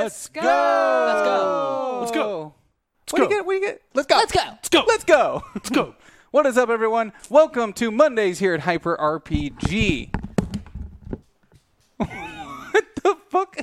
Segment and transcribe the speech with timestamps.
[0.00, 0.40] Let's go.
[0.40, 1.98] Let's go.
[2.00, 2.54] Let's go.
[3.02, 3.44] Let's What do you get?
[3.44, 3.82] What do you get?
[3.92, 4.16] Let's go.
[4.16, 4.40] Let's go.
[4.46, 4.84] Let's go.
[4.86, 5.44] Let's go.
[5.54, 5.94] Let's go.
[6.30, 7.12] What is up, everyone?
[7.28, 10.14] Welcome to Mondays here at Hyper RPG.
[11.96, 13.58] what the fuck?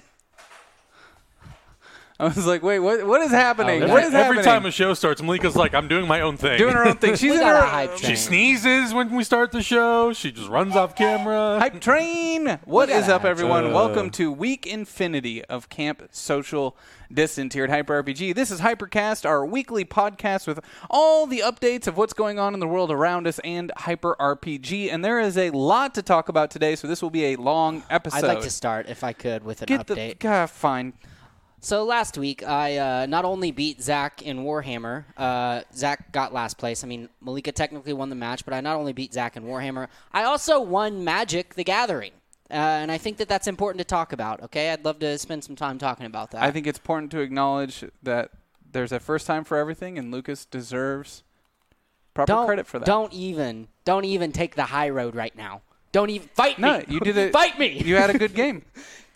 [2.20, 3.06] I was like, wait, what?
[3.06, 3.84] What is happening?
[3.84, 4.44] Oh, what Every, happening?
[4.44, 6.58] time a show starts, Malika's like, I'm doing my own thing.
[6.58, 7.12] doing her own thing.
[7.16, 10.14] She's We in got her a hype She sneezes when we start the show.
[10.14, 11.60] She just runs off camera.
[11.60, 12.58] hype train.
[12.66, 13.66] What got is a up, everyone?
[13.66, 13.74] train.
[13.76, 16.76] Welcome to week infinity of Camp Social
[17.14, 18.34] Distance here at Hyper RPG.
[18.34, 22.60] This is Hypercast, our weekly podcast with all the updates of what's going on in
[22.60, 24.92] the world around us and Hyper RPG.
[24.92, 27.84] And there is a lot to talk about today, so this will be a long
[27.92, 28.18] episode.
[28.26, 30.10] I'd like to start, if I could, with an get update.
[30.10, 30.94] the God, fine.
[31.68, 35.04] So last week, I uh, not only beat Zach in Warhammer.
[35.18, 36.82] Uh, Zach got last place.
[36.82, 39.90] I mean, Malika technically won the match, but I not only beat Zach in Warhammer,
[40.14, 42.14] I also won Magic: The Gathering.
[42.50, 44.44] Uh, and I think that that's important to talk about.
[44.44, 46.42] Okay, I'd love to spend some time talking about that.
[46.42, 48.32] I think it's important to acknowledge that
[48.72, 51.24] there's a first time for everything, and Lucas deserves
[52.14, 52.86] proper don't credit for that.
[52.86, 55.64] don't even don't even take the high road right now.
[55.92, 56.86] Don't even fight No, me.
[56.88, 57.34] you did it.
[57.34, 57.82] fight me.
[57.84, 58.64] You had a good game.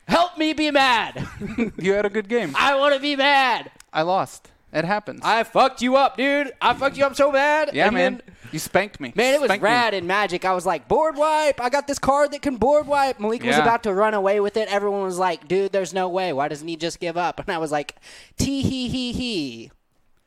[0.07, 1.27] Help me be mad.
[1.77, 2.53] You had a good game.
[2.57, 3.71] I want to be mad.
[3.93, 4.49] I lost.
[4.73, 5.21] It happens.
[5.23, 6.51] I fucked you up, dude.
[6.61, 7.71] I fucked you up so bad.
[7.73, 8.21] yeah, And man.
[8.25, 9.11] then- You spanked me.
[9.15, 9.69] Man, it was Spanked me.
[9.69, 10.45] rad in Magic.
[10.45, 11.59] I was like, board wipe.
[11.61, 13.19] I got this card that can board wipe.
[13.19, 14.69] Malik was about to run away with it.
[14.69, 16.31] Everyone was like, dude, there's no way.
[16.33, 17.39] Why doesn't he just give up?
[17.39, 17.95] And I was like,
[18.37, 19.71] tee hee hee hee.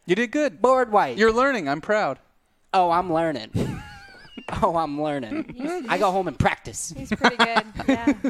[0.07, 0.61] You did good.
[0.61, 1.17] Board wipe.
[1.19, 1.67] You're learning.
[1.69, 2.19] I'm proud.
[2.75, 3.51] oh, I'm learning.
[4.63, 5.85] oh, I'm learning.
[5.89, 6.93] I go home and practice.
[6.97, 7.65] He's pretty good.
[7.89, 8.13] Yeah.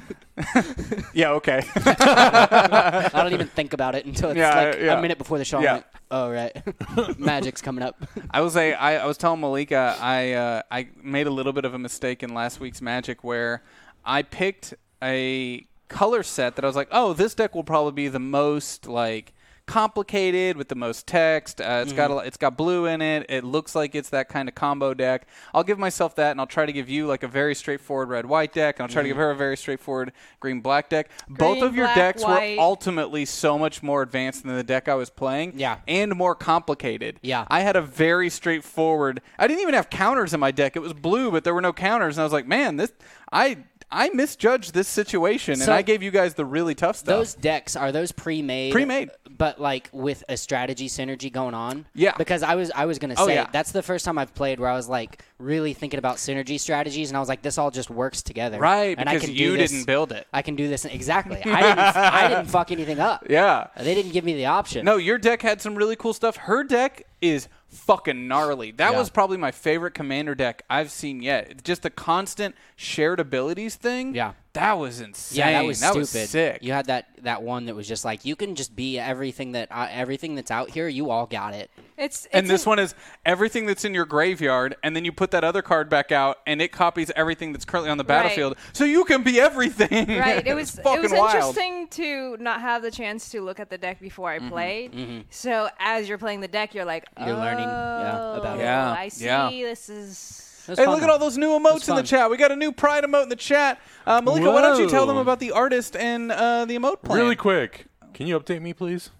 [1.15, 1.31] Yeah.
[1.33, 1.63] Okay.
[1.77, 4.99] I don't even think about it until it's Yeah, like yeah.
[4.99, 5.61] a minute before the show.
[5.61, 5.71] Yeah.
[5.71, 7.19] I'm like, oh, right.
[7.21, 7.97] Magic's coming up.
[8.33, 8.75] I was a.
[8.75, 12.23] I, I was telling Malika I uh, I made a little bit of a mistake
[12.25, 13.63] in last week's Magic where
[14.05, 18.09] I picked a color set that I was like, oh, this deck will probably be
[18.09, 19.34] the most like
[19.67, 21.61] complicated with the most text.
[21.61, 23.27] Uh, it's got a, it's got blue in it.
[23.29, 25.27] It looks like it's that kind of combo deck.
[25.53, 28.27] I'll give myself that, and I'll try to give you like a very straightforward red
[28.27, 31.11] white deck, and I'll try to give her a very straightforward green black deck.
[31.29, 32.57] Both of your black, decks white.
[32.57, 35.55] were ultimately so much more advanced than the deck I was playing.
[35.57, 35.79] Yeah.
[35.89, 37.19] and more complicated.
[37.23, 37.47] Yeah.
[37.49, 39.21] I had a very straightforward.
[39.39, 40.77] I didn't even have counters in my deck.
[40.77, 42.93] It was blue, but there were no counters, and I was like, man, this
[43.33, 43.59] I
[43.95, 47.07] I misjudged this situation, So- and I gave you guys the really tough stuff.
[47.17, 48.73] Those decks are those pre-made?
[48.73, 49.11] Pre-made.
[49.37, 51.87] but like with a strategy synergy going on.
[51.95, 52.13] Yeah.
[52.17, 53.49] Because I was I was gonna Oh, say yeah.
[53.53, 57.11] that's the first time I've played where I was like really thinking about synergy strategies,
[57.11, 58.59] and I was like, this all just works together.
[58.61, 60.27] right, and I can do you this- didn't build it.
[60.33, 61.39] I can do this exactly.
[61.45, 61.79] I didn't.
[61.97, 63.27] I didn't fuck anything up.
[63.29, 63.67] Yeah.
[63.77, 64.85] They didn't give me the option.
[64.85, 66.37] No, your deck had some really cool stuff.
[66.37, 68.71] Her deck is fucking gnarly.
[68.71, 68.99] That Yeah.
[68.99, 71.63] was probably my favorite commander deck I've seen yet.
[71.65, 74.15] Just the constant shared abilities thing.
[74.15, 74.33] Yeah.
[74.55, 75.39] That was insane.
[75.39, 75.79] Yeah, that was
[76.11, 76.29] stupid.
[76.29, 76.59] sick.
[76.63, 79.69] You had that that one that was just like you can just be everything that
[79.73, 80.89] uh, everything that's out here.
[80.89, 81.71] You all got it.
[81.97, 82.95] It's, it's and this an- one is
[83.27, 86.63] everything that's in your graveyard, and then you put that other card back out, and
[86.63, 88.09] it copies everything that's currently on the Right.
[88.23, 88.57] battlefield.
[88.73, 90.09] So you can be everything.
[90.19, 90.47] Right.
[90.47, 91.35] It It's was it fucking was wild.
[91.35, 95.25] interesting to not have the chance to look at the deck before I played.
[95.31, 97.29] So as you're playing the deck, you're like, Mm-hmm.
[97.29, 99.25] You're learning, yeah, about "Oh, it." Yeah, I see.
[99.25, 99.51] yeah.
[99.51, 100.44] This is.
[100.67, 102.31] It Hey, fun, look at all those new emotes in the chat.
[102.31, 103.81] We got a new Pride emote in the chat.
[104.07, 107.19] Uh, Malika, why don't you tell them about the artist and uh, the emote plan?
[107.19, 107.87] Really quick.
[108.15, 109.11] Can you update me, please?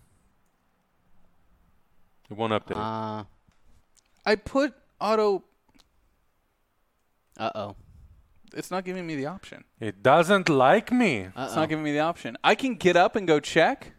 [2.31, 2.77] It won't update.
[2.77, 3.25] Uh
[4.27, 5.45] I put auto.
[7.39, 7.77] uh oh.
[8.57, 9.65] It's not giving me the option.
[9.81, 11.27] it doesn't like me.
[11.37, 12.37] Uh It's not giving me the option.
[12.43, 13.93] I can get up and go check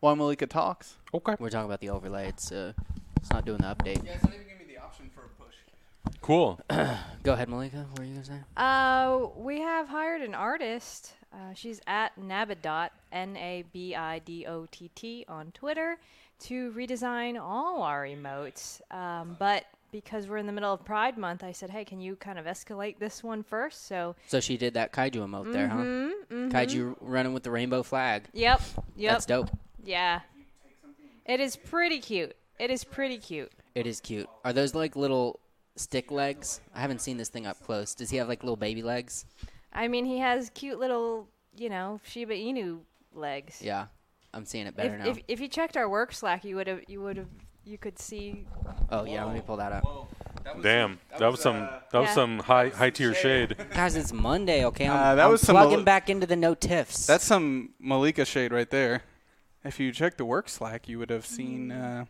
[0.00, 0.96] while Malika talks.
[1.12, 1.34] Okay.
[1.40, 2.28] We're talking about the overlay.
[2.28, 2.72] It's uh,
[3.16, 4.04] it's not doing the update.
[4.04, 5.54] Yeah, it's not even giving me the option for a push.
[6.20, 6.58] Cool.
[7.22, 7.86] Go ahead, Malika.
[7.90, 8.40] What are you gonna say?
[8.56, 11.12] Uh, we have hired an artist.
[11.32, 15.98] Uh, she's at Nabidot, N A B I D O T T, on Twitter
[16.40, 18.80] to redesign all our emotes.
[18.92, 22.16] Um, but because we're in the middle of Pride Month, I said, hey, can you
[22.16, 23.86] kind of escalate this one first?
[23.86, 26.10] So, So she did that kaiju emote there, huh?
[26.50, 28.24] Kaiju running with the rainbow flag.
[28.34, 28.60] yep,
[28.96, 29.50] yep, That's dope.
[29.84, 30.20] yeah.
[31.24, 32.36] It is pretty cute.
[32.58, 33.50] It is pretty cute.
[33.74, 34.28] It is cute.
[34.44, 35.40] Are those like little
[35.76, 36.60] stick legs?
[36.74, 37.94] I haven't seen this thing up close.
[37.94, 39.24] Does he have like little baby legs?
[39.72, 42.80] I mean, he has cute little, you know, Shiba Inu
[43.14, 43.60] legs.
[43.62, 43.86] Yeah,
[44.34, 45.10] I'm seeing it better If, now.
[45.10, 47.28] if, if you checked our work Slack, you would have, you would have,
[47.64, 48.46] you could see.
[48.90, 49.84] oh yeah, let me pull that up.
[50.62, 51.00] Damn.
[51.18, 51.56] That was some
[51.90, 52.14] that was Yeah.
[52.14, 53.56] some high high tier shade.
[53.74, 54.86] Guys, it's Monday, okay?
[54.86, 57.04] I'm, Uh, that I'm was some plugging Mal- back into the no tiffs.
[57.06, 59.02] That's some Malika shade right there.
[59.64, 61.72] If you check the work Slack, you would have seen.
[61.72, 62.04] Uh,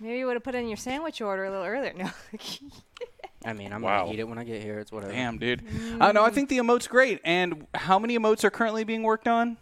[0.00, 1.92] Maybe you would have put in your sandwich order a little earlier.
[1.96, 2.10] No.
[3.44, 4.00] I mean, I'm Wow.
[4.04, 4.80] gonna eat it when I get here.
[4.80, 5.12] It's whatever.
[5.12, 5.62] damn, dude.
[6.00, 7.20] Uh, no, I think the emote's great.
[7.24, 9.56] And how many emotes are currently being worked on?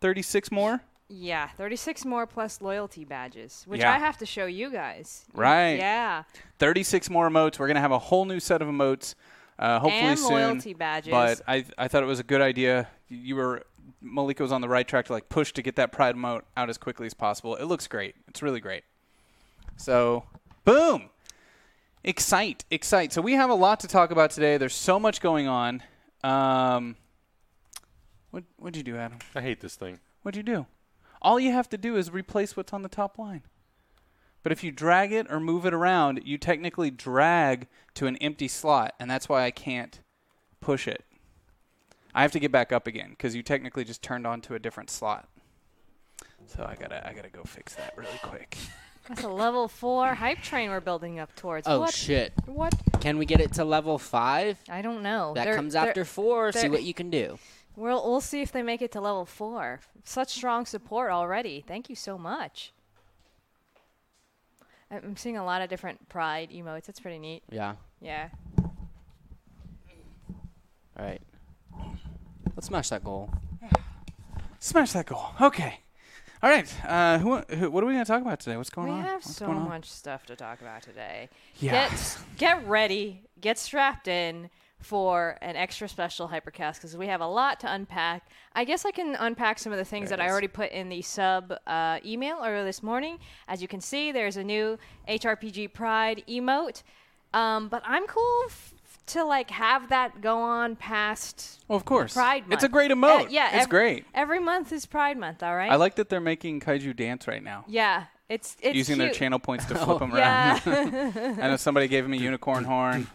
[0.00, 0.80] Thirty-six more.
[1.10, 3.94] Yeah, 36 more plus loyalty badges, which Yeah.
[3.94, 5.24] I have to show you guys.
[5.32, 5.78] Right.
[5.78, 6.24] Yeah.
[6.58, 7.58] 36 more emotes.
[7.58, 9.14] We're going to have a whole new set of emotes
[9.58, 10.32] uh, hopefully and soon.
[10.32, 11.10] loyalty badges.
[11.10, 12.88] But I, I thought it was a good idea.
[13.08, 13.62] You were
[14.02, 16.68] Malika was on the right track to like push to get that pride emote out
[16.68, 17.56] as quickly as possible.
[17.56, 18.14] It looks great.
[18.28, 18.82] It's really great.
[19.78, 20.24] So,
[20.64, 21.08] boom.
[22.04, 23.12] Excite, excite.
[23.12, 24.56] So we have a lot to talk about today.
[24.58, 25.82] There's so much going on.
[26.22, 26.96] Um,
[28.30, 29.18] what what'd you do, Adam?
[29.34, 30.00] I hate this thing.
[30.22, 30.66] What'd you do?
[31.22, 33.42] All you have to do is replace what's on the top line.
[34.42, 38.48] But if you drag it or move it around, you technically drag to an empty
[38.48, 40.00] slot, and that's why I can't
[40.60, 41.04] push it.
[42.14, 44.58] I have to get back up again because you technically just turned on to a
[44.58, 45.28] different slot.
[46.46, 48.56] So I gotta I gotta go fix that really quick.
[49.08, 51.66] That's a level four hype train we're building up towards.
[51.66, 51.94] Oh what?
[51.94, 52.32] shit!
[52.46, 52.74] What?
[53.00, 54.58] Can we get it to level five?
[54.68, 55.32] I don't know.
[55.34, 56.52] That They're- comes they're- after four.
[56.52, 57.38] See what you can do.
[57.76, 59.80] We'll we'll see if they make it to level four.
[60.04, 61.64] Such strong support already.
[61.66, 62.72] Thank you so much.
[64.90, 66.84] I- I'm seeing a lot of different pride emotes.
[66.86, 67.42] That's pretty neat.
[67.50, 67.76] Yeah.
[68.00, 68.28] Yeah.
[70.98, 71.22] All right.
[72.56, 73.30] Let's smash that goal.
[74.60, 75.30] Smash that goal.
[75.40, 75.78] Okay.
[76.40, 76.72] All right.
[76.84, 78.56] Uh, who, who, what are we going to talk about today?
[78.56, 78.98] What's going we on?
[78.98, 81.28] We have What's so much stuff to talk about today.
[81.58, 81.88] Yeah.
[81.88, 83.22] Get get ready.
[83.40, 84.50] Get strapped in
[84.80, 88.28] for an extra special hypercast because we have a lot to unpack.
[88.54, 91.02] I guess I can unpack some of the things that I already put in the
[91.02, 93.18] sub uh, email earlier this morning.
[93.48, 96.84] As you can see, there's a new HRPG Pride emote,
[97.34, 98.74] um, but I'm cool f-
[99.08, 102.14] to like have that go on past Well, of course.
[102.14, 102.52] Pride Month.
[102.54, 103.26] It's a great emote.
[103.26, 104.04] Uh, yeah, It's ev- great.
[104.14, 105.42] Every month is Pride Month.
[105.42, 105.70] All right.
[105.70, 107.64] I like that they're making Kaiju dance right now.
[107.68, 110.60] Yeah, it's it's using their channel points to flip them around.
[110.66, 111.34] Yeah.
[111.40, 113.06] I know somebody gave him a unicorn horn.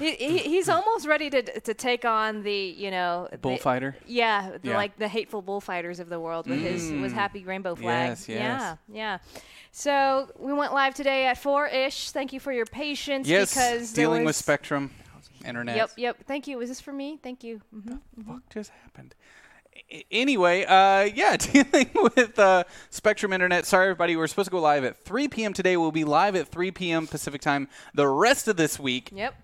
[0.00, 3.96] he, he, he's almost ready to to take on the you know the- Bullfighter.
[4.06, 4.76] Yeah, the, Yeah.
[4.76, 7.14] like the hateful bullfighters of the world with his with Mm.
[7.14, 8.10] happy rainbow flag.
[8.10, 8.38] Yes, yes.
[8.38, 9.18] Yeah, yeah.
[9.72, 12.10] So we went live today at four ish.
[12.10, 13.28] Thank you for your patience.
[13.28, 14.90] Yes, because dealing with Spectrum,
[15.46, 15.76] internet.
[15.76, 16.16] Yep, yep.
[16.26, 16.58] Thank you.
[16.58, 17.18] Was this for me?
[17.22, 17.60] Thank you.
[17.72, 17.96] hmm
[18.26, 19.14] Fuck just happened.
[20.10, 23.66] Anyway, uh, yeah, dealing with uh, Spectrum Internet.
[23.66, 24.16] Sorry, everybody.
[24.16, 25.52] We're supposed to go live at 3 p.m.
[25.52, 25.76] today.
[25.76, 27.06] We'll be live at 3 p.m.
[27.06, 29.10] Pacific time the rest of this week.
[29.12, 29.34] Yep.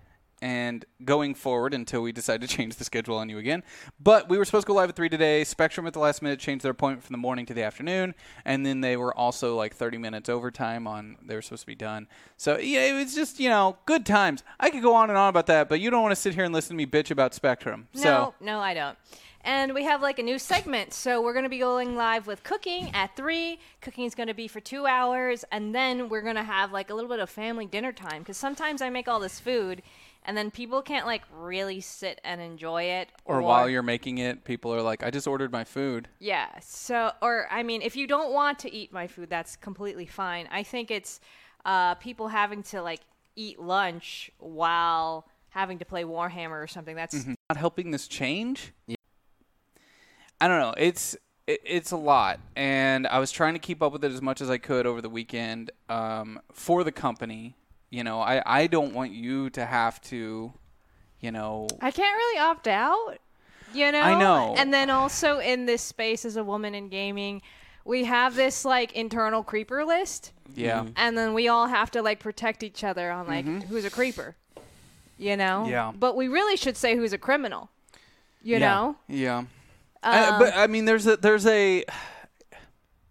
[0.43, 3.63] And going forward until we decide to change the schedule on you again.
[3.97, 5.45] But we were supposed to go live at 3 today.
[5.45, 8.13] Spectrum at the last minute changed their appointment from the morning to the afternoon.
[8.43, 11.75] And then they were also like 30 minutes overtime on they were supposed to be
[11.75, 12.07] done.
[12.35, 14.43] So yeah, it was just, you know, good times.
[14.59, 16.43] I could go on and on about that, but you don't want to sit here
[16.43, 17.87] and listen to me bitch about Spectrum.
[17.95, 18.97] No, So no, I don't.
[19.45, 20.93] And we have like a new segment.
[20.93, 23.59] So we're going to be going live with cooking at 3.
[23.81, 26.89] Cooking is going to be for 2 hours and then we're going to have like
[26.89, 29.81] a little bit of family dinner time cuz sometimes I make all this food
[30.25, 34.43] and then people can't like really sit and enjoy it or while you're making it,
[34.43, 36.07] people are like, I just ordered my food.
[36.19, 36.47] Yeah.
[36.59, 40.47] So, or I mean, if you don't want to eat my food, that's completely fine.
[40.51, 41.19] I think it's
[41.65, 43.01] uh, people having to like
[43.35, 46.95] eat lunch while having to play Warhammer or something.
[46.95, 47.33] That's mm-hmm.
[47.49, 48.73] Not helping this change?
[48.87, 48.95] yeah.
[50.41, 50.73] I don't know.
[50.75, 51.15] It's
[51.47, 54.41] it, it's a lot, and I was trying to keep up with it as much
[54.41, 57.55] as I could over the weekend um, for the company.
[57.93, 60.51] You know, I I don't want you to have to,
[61.19, 63.19] you know, I can't really opt out.
[63.71, 64.01] You know.
[64.01, 64.55] I know.
[64.57, 67.43] And then also in this space as a woman in gaming,
[67.85, 72.19] we have this like internal creeper list, yeah, and then we all have to like
[72.19, 74.35] protect each other on like who's a creeper.
[75.19, 75.61] You know.
[75.61, 75.69] Mm-hmm.
[75.71, 75.91] Yeah.
[75.95, 77.69] But we really should say who's a criminal.
[78.41, 78.95] You yeah, know.
[79.07, 79.43] yeah.
[80.01, 81.85] I- Um, but I mean, there's a there's a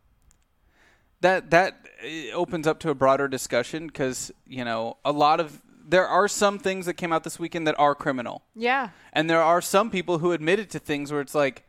[1.20, 5.60] that that uh, opens up to a broader discussion because you know a lot of
[5.84, 8.42] there are some things that came out this weekend that are criminal.
[8.54, 8.90] yeah.
[9.12, 11.64] And there are some people who admitted to things where it's like,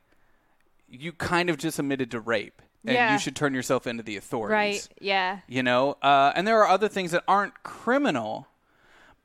[0.87, 3.11] you kind of just admitted to rape, and Yeah.
[3.13, 4.53] you should turn yourself into the authorities.
[4.55, 4.87] Right.
[5.01, 5.39] Yeah.
[5.47, 8.47] You know, uh, and there are other things that aren't criminal,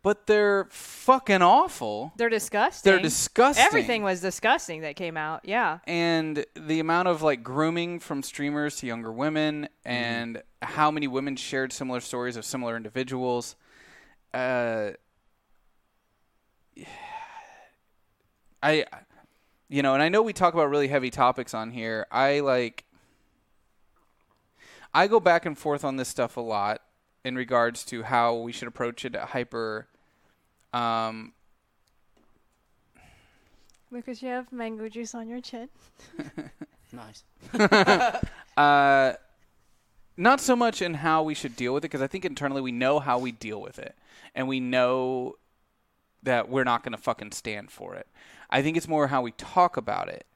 [0.08, 2.14] but they're fucking awful.
[2.16, 2.90] They're disgusting.
[2.90, 3.62] They're disgusting.
[3.62, 5.42] Everything was disgusting that came out.
[5.44, 5.80] Yeah.
[5.86, 11.36] And the amount of like grooming from streamers to younger women, and how many women
[11.36, 13.54] shared similar stories of similar individuals.
[14.32, 14.92] Uh,
[18.62, 18.86] I,
[19.68, 22.06] you know, and I know we talk about really heavy topics on here.
[22.10, 22.86] I like,
[24.94, 26.80] I go back and forth on this stuff a lot
[27.26, 29.86] in regards to how we should approach it at hyper.
[30.72, 31.32] Um,
[33.90, 35.68] Because you have mango juice on your chin.
[36.92, 37.24] Nice.
[38.56, 39.12] uh,
[40.16, 42.72] not so much in how we should deal with it, because I think internally we
[42.72, 43.94] know how we deal with it,
[44.34, 45.36] and we know
[46.22, 48.06] that we're not going to fucking stand for it.
[48.50, 50.26] I think it's more how we talk about it,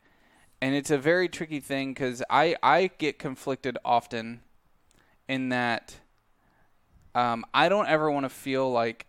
[0.61, 4.43] and it's a very tricky thing because I I get conflicted often
[5.27, 5.97] in that
[7.15, 9.07] um, I don't ever want to feel like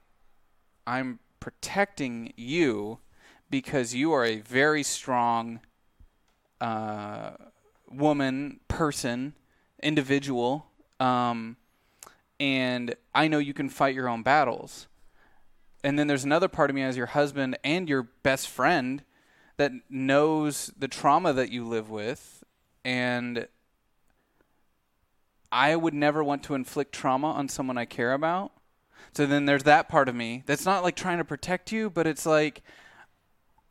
[0.86, 3.00] I'm protecting you
[3.50, 5.60] because you are a very strong
[6.62, 7.32] uh,
[7.92, 9.34] woman, person,
[9.82, 10.68] individual,
[11.00, 11.58] um,
[12.40, 14.88] and I know you can fight your own battles.
[15.84, 19.04] And then there's another part of me as your husband and your best friend
[19.58, 22.44] that knows the trauma that you live with
[22.86, 23.48] and
[25.52, 28.52] I would never want to inflict trauma on someone I care about.
[29.16, 32.08] So then there's that part of me that's not like trying to protect you, but
[32.08, 32.64] it's like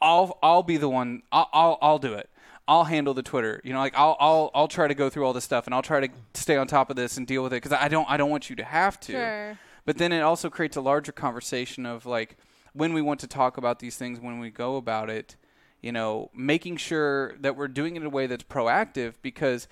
[0.00, 1.22] I'll I'll be the one.
[1.32, 2.28] I'll I'll, I'll do it.
[2.68, 3.60] I'll handle the Twitter.
[3.64, 5.82] You know, like I'll I'll I'll try to go through all this stuff and I'll
[5.82, 8.16] try to stay on top of this and deal with it because I don't I
[8.16, 9.12] don't want you to have to.
[9.12, 9.58] Sure.
[9.84, 12.36] But then it also creates a larger conversation of like
[12.72, 15.36] when we want to talk about these things, when we go about it,
[15.80, 19.66] you know, making sure that we're doing it in a way that's proactive because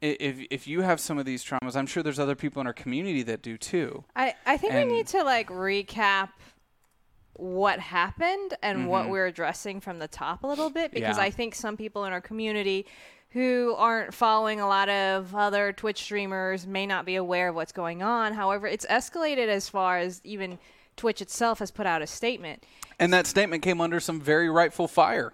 [0.00, 2.72] if if you have some of these traumas, I'm sure there's other people in our
[2.72, 4.04] community that do too.
[4.16, 6.30] I, I think And- we need to like recap
[7.34, 11.20] what happened and what we're addressing from the top a little bit because Mm-hmm.
[11.20, 11.26] Yeah.
[11.26, 12.86] I think some people in our community
[13.30, 17.72] who aren't following a lot of other Twitch streamers may not be aware of what's
[17.72, 18.34] going on.
[18.34, 20.58] However, it's escalated as far as even
[20.96, 22.64] Twitch itself has put out a statement.
[22.98, 25.32] And that statement came under some very rightful fire.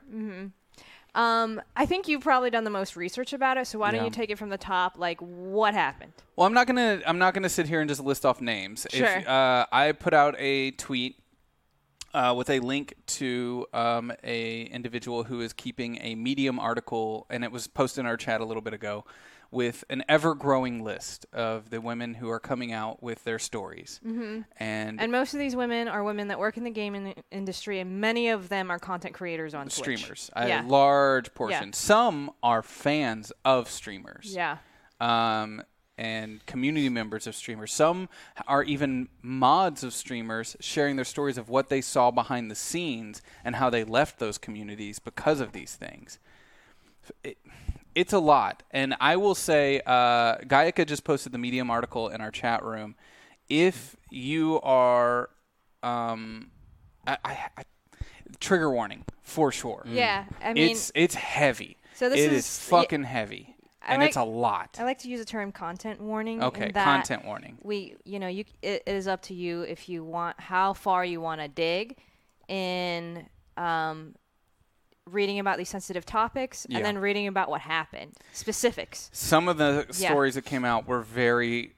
[1.17, 4.05] Um, I think you've probably done the most research about it, so why don't Yeah.
[4.05, 4.99] you take it from the top?
[4.99, 6.13] Like, what happened?
[6.37, 8.87] Well, I'm not gonna I'm not gonna sit here and just list off names.
[8.91, 9.07] Sure.
[9.07, 11.17] If, uh, I put out a tweet
[12.13, 17.43] uh, with a link to um, a individual who is keeping a Medium article, and
[17.45, 19.05] it was posted in our chat a little bit ago,
[19.51, 24.01] with an ever-growing list of the women who are coming out with their stories.
[24.07, 24.43] Mm-hmm.
[24.59, 28.01] And, And most of these women are women that work in the gaming industry, and
[28.01, 29.75] many of them are content creators on Twitch.
[29.75, 30.63] streamers, a Yeah.
[30.67, 31.73] large portion.
[31.73, 34.35] Some are fans of streamers.
[34.35, 34.59] Yeah.
[35.01, 35.63] um,
[35.99, 37.73] and community members of streamers.
[37.73, 38.11] Some
[38.47, 43.23] are even mods of streamers sharing their stories of what they saw behind the scenes
[43.43, 46.19] and how they left those communities because of these things.
[47.25, 47.39] It,
[47.97, 48.63] it's a lot.
[48.71, 52.95] And I will say, uh, Gaiaka just posted the Medium article in our chat room.
[53.49, 55.31] If you are,
[55.83, 56.51] um,
[57.07, 57.63] I, I, I,
[58.39, 59.83] trigger warning for sure.
[59.89, 60.27] Yeah.
[60.43, 61.79] I mean, it's it's heavy.
[61.95, 64.77] So this It is- is fucking heavy, I and it's a lot.
[64.79, 66.39] I like to use the term content warning.
[66.39, 67.57] in Okay, content warning.
[67.63, 71.03] We, you know, you it, it is up to you if you want how far
[71.03, 71.97] you want to dig
[72.49, 73.27] in
[73.57, 74.15] um,
[75.07, 76.79] reading about these sensitive topics Yeah.
[76.79, 79.09] and then reading about what happened, specifics.
[79.13, 80.11] Some of the Yeah.
[80.11, 81.75] stories that came out were very,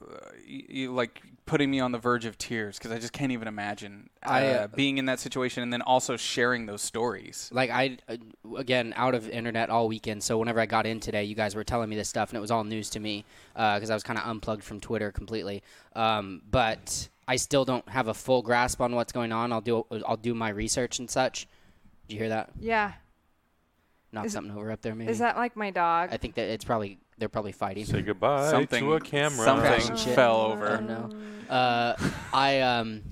[0.00, 0.14] uh,
[0.48, 3.46] y- y- like putting me on the verge of tears because I just can't even
[3.46, 7.48] imagine uh, I, uh, being in that situation and then also sharing those stories.
[7.52, 8.16] like I uh,
[8.56, 10.22] again out of internet all weekend.
[10.24, 12.40] So whenever I got in today, you guys were telling me this stuff, and it
[12.40, 13.24] was all news to me
[13.54, 15.62] because I was kind of unplugged from Twitter completely.
[15.94, 19.52] Um, but I still don't have a full grasp on what's going on.
[19.52, 21.46] I'll do I'll do my research and such.
[22.08, 22.50] Did you hear that?
[22.60, 22.92] Yeah.
[24.12, 25.10] Knock Is- something over up there, maybe.
[25.10, 26.10] Is that like my dog?
[26.12, 27.84] I think that it's probably they're probably fighting.
[27.84, 29.44] Say goodbye something to a camera.
[29.44, 30.14] Something Crashing shit.
[30.14, 30.80] fell Oh over.
[30.80, 31.10] no.
[31.52, 31.96] Uh,
[32.32, 33.02] I um,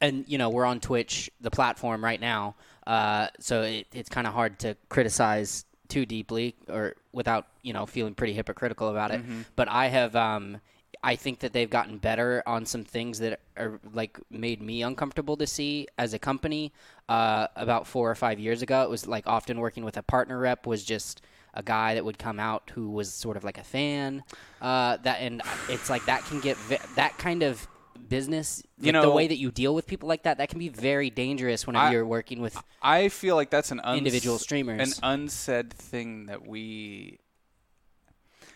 [0.00, 2.56] and you know we're on Twitch, the platform right now.
[2.86, 7.86] Uh, so it, it's kind of hard to criticize too deeply or without you know
[7.86, 9.20] feeling pretty hypocritical about it.
[9.56, 10.60] But I have um,
[11.02, 15.36] I think that they've gotten better on some things that are like made me uncomfortable
[15.36, 16.72] to see as a company.
[17.12, 20.38] Uh, about four or five years ago, it was like often working with a partner
[20.38, 21.20] rep was just
[21.54, 24.22] a guy that would come out who was sort of like a fan.
[24.60, 27.68] Uh, that and it's like that can get ve- that kind of
[28.08, 28.62] business.
[28.80, 31.10] You know, the way that you deal with people like that, that can be very
[31.10, 32.56] dangerous whenever I- you're working with.
[32.80, 34.98] I feel like that's an uns- Individual streamers.
[34.98, 37.18] an unsaid thing that we,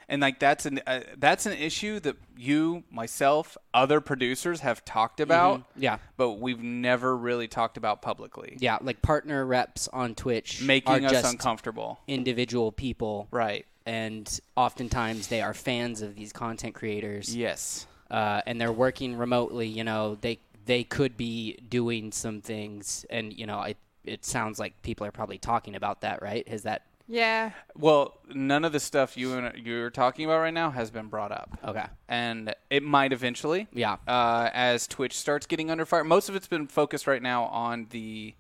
[0.09, 5.21] and like that's an uh, that's an issue that you, myself, other producers have talked
[5.21, 10.61] about, Yeah, but we've never really talked about publicly, yeah, like partner reps on Twitch
[10.63, 12.01] are making us uncomfortable.
[12.07, 13.67] individual people, Right.
[13.87, 17.35] and oftentimes they are fans of these content creators.
[17.35, 17.87] Yes.
[18.11, 23.33] uh, and they're working remotely, you know, they they could be doing some things, and
[23.33, 26.47] you know, it it sounds like people are probably talking about that, right?
[26.47, 27.51] Is that yeah.
[27.77, 31.33] Well, none of the stuff you and you're talking about right now has been brought
[31.33, 31.87] up, okay?
[32.09, 33.69] and it might eventually.
[33.73, 33.97] Yeah.
[34.07, 37.87] Uh, as Twitch starts getting under fire, most of it's been focused right now on
[37.91, 38.35] the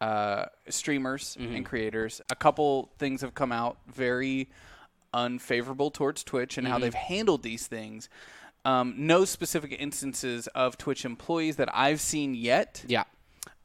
[0.00, 2.20] uh, streamers and creators.
[2.30, 4.50] A couple things have come out very
[5.14, 8.08] unfavorable towards Twitch and how they've handled these things.
[8.64, 12.84] Um, no specific instances of Twitch employees that I've seen yet.
[12.86, 13.04] Yeah.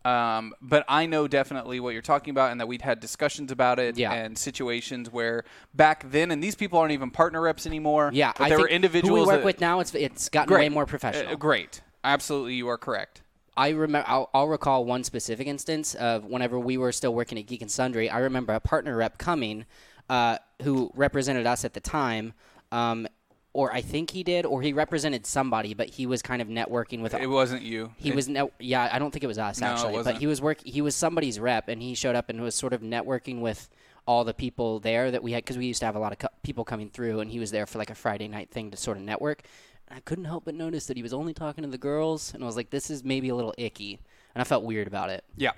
[0.08, 3.78] Um, but I know definitely what you're talking about, and that we'd had discussions about
[3.80, 4.14] it, Yeah.
[4.14, 8.10] and situations where back then, and these people aren't even partner reps anymore.
[8.14, 9.10] Yeah, but I they think were individuals.
[9.20, 9.80] who we work that- with now.
[9.82, 11.34] It's it's gotten great, way more professional.
[11.34, 13.22] Uh, great, absolutely, you are correct.
[13.58, 14.08] I remember.
[14.08, 17.72] I'll, I'll recall one specific instance of whenever we were still working at Geek and
[17.72, 18.10] Sundry.
[18.10, 19.66] I remember a partner rep coming,
[20.10, 22.34] uh, who represented us at the time,
[22.72, 23.08] um,
[23.54, 27.01] or I think he did, or he represented somebody, but he was kind of networking
[27.01, 27.13] with.
[27.13, 27.92] It wasn't you.
[27.98, 30.27] He It- was ne- yeah, I don't think it was us No, actually, but he
[30.27, 30.60] was work.
[30.63, 33.70] He was somebody's rep, and he showed up and was sort of networking with
[34.06, 36.20] all the people there that we had because we used to have a lot of
[36.20, 38.77] co- people coming through, and he was there for like a Friday night thing to
[38.77, 39.42] sort of network.
[39.88, 42.44] And I couldn't help but notice that he was only talking to the girls, and
[42.44, 44.00] I was like, this is maybe a little icky,
[44.36, 45.24] and I felt weird about it.
[45.36, 45.51] Yeah,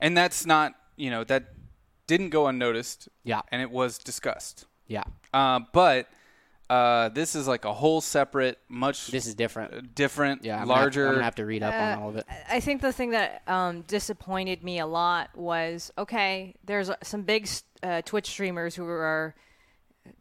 [0.00, 1.44] and that's not you know that
[2.06, 3.08] didn't go unnoticed.
[3.24, 3.42] Yeah.
[3.52, 4.66] and it was discussed.
[4.88, 6.08] Yeah, Uh, but
[6.70, 9.94] uh, this is like a whole separate, much this is different.
[9.94, 11.06] different, Yeah, I'm gonna have- larger.
[11.08, 12.26] I'm gonna have to read up Uh, on all of it.
[12.48, 16.54] I think the thing that um, disappointed me a lot was okay.
[16.64, 17.48] There's uh, some big
[17.82, 19.34] uh, Twitch streamers who are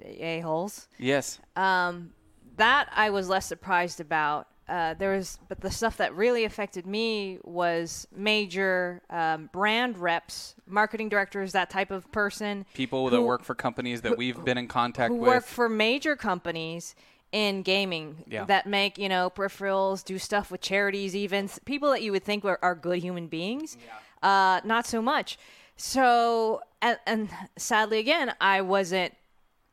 [0.04, 0.88] a holes.
[0.98, 4.48] yes, That I was less surprised about.
[4.70, 10.54] Uh, there was, but the stuff that really affected me was major um, brand reps,
[10.68, 12.66] marketing directors, that type of person.
[12.76, 15.28] people that work for companies that we've been in contact who with.
[15.28, 16.94] work for major companies
[17.32, 18.46] in gaming Yeah.
[18.46, 22.44] that make you know peripherals, do stuff with charities, even people that you would think
[22.44, 23.78] were, are good human beings.
[24.22, 25.38] Uh, not so much.
[25.78, 29.14] So and, and sadly, again, I wasn't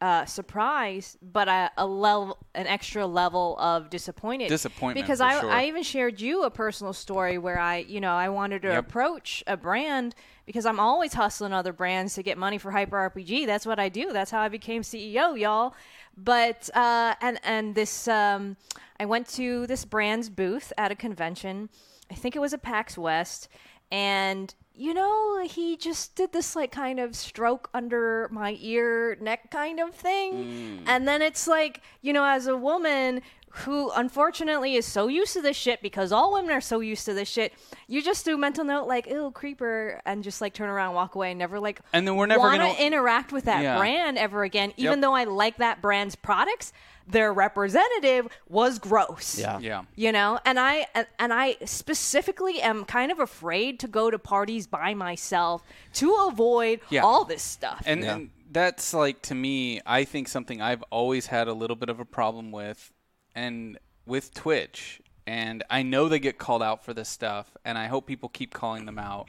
[0.07, 4.49] uh, surprised, but a, a level, an extra level of disappointed.
[4.49, 5.51] Disappointment, because I, sure.
[5.51, 8.87] I even shared you a personal story where I, you know, I wanted to Yep.
[8.87, 13.47] approach a brand because I'm always hustling other brands to get money for Hyper RPG.
[13.47, 14.13] That's what I do.
[14.13, 15.75] That's how I became CEO, y'all.
[16.17, 18.57] But uh, and and this, um,
[19.01, 21.69] I went to this brand's booth at a convention.
[22.13, 23.49] I think it was a PAX West,
[23.91, 29.51] and you know he just did this like kind of stroke under my ear neck
[29.51, 30.33] kind of thing.
[30.33, 30.83] Mm.
[30.87, 33.23] And then it's like you know as a woman
[33.59, 37.15] who unfortunately is so used to this shit because all women are so used to
[37.15, 37.53] this shit
[37.89, 41.31] you just do mental note like ew creeper and just like turn around walk away
[41.31, 43.79] and never like And then we're never wanna gonna- interact with that Yeah.
[43.79, 45.01] brand ever again even Yep.
[45.01, 46.73] though i like that brand's products
[47.09, 49.59] their representative was gross Yeah.
[49.61, 54.11] yeah, you know and i and, and i specifically am kind of afraid to go
[54.11, 55.63] to parties by myself
[55.95, 57.03] to avoid Yeah.
[57.03, 61.49] all this stuff and, and that's like to me i think something i've always had
[61.49, 62.93] a little bit of a problem with
[63.37, 67.87] and with twitch and i know they get called out for this stuff and i
[67.87, 69.29] hope people keep calling them out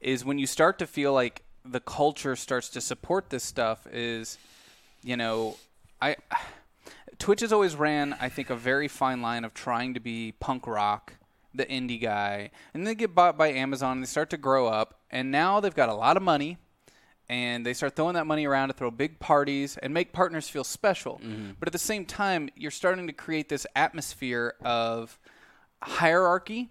[0.00, 4.38] is when you start to feel like the culture starts to support this stuff is
[5.02, 5.56] you know
[6.00, 6.14] i
[7.18, 10.66] twitch has always ran i think a very fine line of trying to be punk
[10.66, 11.14] rock
[11.54, 15.00] the indie guy and they get bought by amazon and they start to grow up
[15.10, 16.58] and now they've got a lot of money
[17.28, 20.64] and they start throwing that money around to throw big parties and make partners feel
[20.64, 21.20] special.
[21.58, 25.18] But at the same time, you're starting to create this atmosphere of
[25.82, 26.70] hierarchy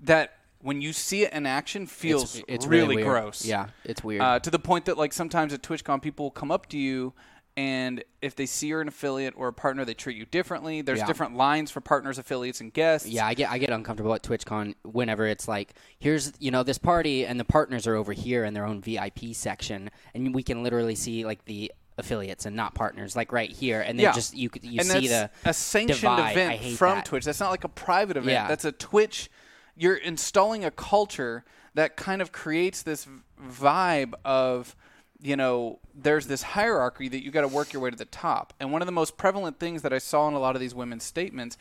[0.00, 3.08] that, when you see it in action, feels It's, it's really, weird.
[3.08, 3.46] gross.
[3.46, 4.20] Yeah, it's weird.
[4.20, 7.14] Uh, to the point that, like, sometimes at TwitchCon, people will come up to you.
[7.56, 10.82] And if they see you're an affiliate or a partner, they treat you differently.
[10.82, 11.06] There's Yeah.
[11.06, 13.08] different lines for partners, affiliates, and guests.
[13.08, 16.78] Yeah, I get I get uncomfortable at TwitchCon whenever it's like, here's you know this
[16.78, 20.62] party and the partners are over here in their own VIP section, and we can
[20.62, 24.12] literally see like the affiliates and not partners like right here, and then Yeah.
[24.12, 26.32] just you you and see that's the a sanctioned divide.
[26.36, 27.04] Event from that.
[27.04, 27.24] Twitch.
[27.24, 28.32] That's not like a private event.
[28.32, 28.48] Yeah.
[28.48, 29.28] That's a Twitch.
[29.76, 33.06] You're installing a culture that kind of creates this
[33.42, 34.74] vibe of,
[35.22, 38.54] you know, there's this hierarchy that you got to work your way to the top.
[38.58, 40.74] And one of the most prevalent things that I saw in a lot of these
[40.74, 41.56] women's statements,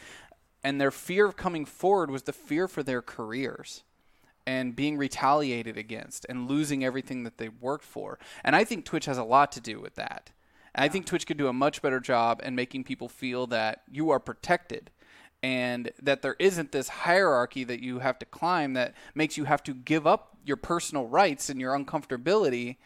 [0.63, 3.83] and their fear of coming forward was the fear for their careers
[4.45, 8.17] and being retaliated against and losing everything that they worked for.
[8.43, 10.31] And I think Twitch has a lot to do with that.
[10.73, 13.83] And I think Twitch could do a much better job in making people feel that
[13.91, 14.91] you are protected
[15.41, 19.63] and that there isn't this hierarchy that you have to climb that makes you have
[19.63, 22.77] to give up your personal rights and your uncomfortability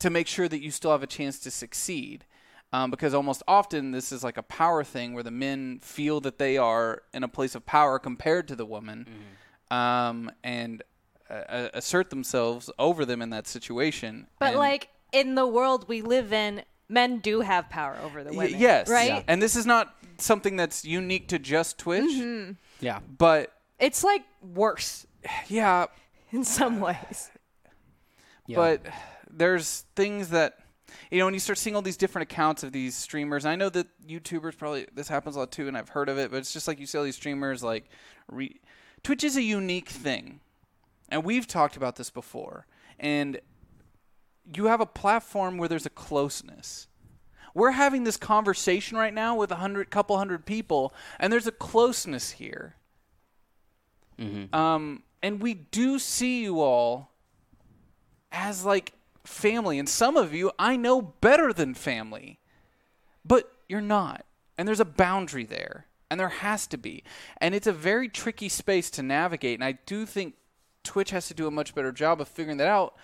[0.00, 2.24] to make sure that you still have a chance to succeed.
[2.72, 6.38] Um, because almost often this is like a power thing where the men feel that
[6.38, 9.06] they are in a place of power compared to the woman
[9.70, 10.82] um, and
[11.30, 14.26] uh, assert themselves over them in that situation.
[14.38, 18.32] but And- like in the world we live in men do have power over the
[18.32, 19.22] Y- women yes, right Yeah.
[19.28, 22.52] And this is not something that's unique to just Twitch, Mm-hmm.
[22.80, 23.00] yeah.
[23.16, 25.06] but it's like worse
[25.48, 25.86] yeah,
[26.32, 27.30] in some ways
[28.46, 28.56] Yeah.
[28.56, 28.86] but
[29.30, 30.58] there's things that
[31.10, 33.68] you know when you start seeing all these different accounts of these streamers i know
[33.68, 36.52] that youtubers probably this happens a lot too and i've heard of it but it's
[36.52, 37.84] just like you see all these streamers like
[38.30, 38.60] re-
[39.02, 40.40] twitch is a unique thing
[41.08, 42.66] and we've talked about this before,
[42.98, 43.40] and
[44.54, 46.86] you have a platform where there's a closeness.
[47.54, 51.52] We're having this conversation right now with a hundred, couple hundred people, and there's a
[51.52, 52.76] closeness here.
[54.52, 57.10] Um, and we do see you all
[58.30, 58.92] as like
[59.28, 62.40] family, and some of you I know better than family,
[63.24, 64.24] but you're not,
[64.56, 67.04] and there's a boundary there, and there has to be,
[67.38, 70.34] and it's a very tricky space to navigate, and I do think
[70.82, 72.96] Twitch has to do a much better job of figuring that out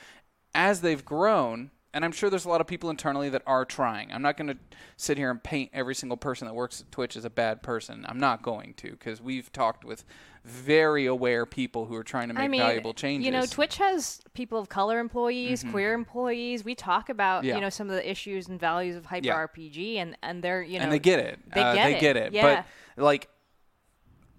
[0.55, 1.71] as they've grown.
[1.93, 4.11] And I'm sure there's a lot of people internally that are trying.
[4.11, 4.57] I'm not going to
[4.97, 8.05] sit here and paint every single person that works at Twitch as a bad person.
[8.09, 10.05] I'm not going to because we've talked with
[10.45, 13.25] very aware people who are trying to make I mean, valuable changes.
[13.25, 16.65] you know, Twitch has people of color employees, queer employees.
[16.65, 17.49] We talk about Mm-hmm.
[17.49, 17.55] Yeah.
[17.57, 19.47] you know some of the issues and values of hyper Yeah.
[19.47, 21.39] RPG, and and they're you know and they get it.
[21.55, 22.01] They Uh, get they it.
[22.01, 22.33] get it.
[22.33, 22.65] Yeah.
[22.97, 23.29] But like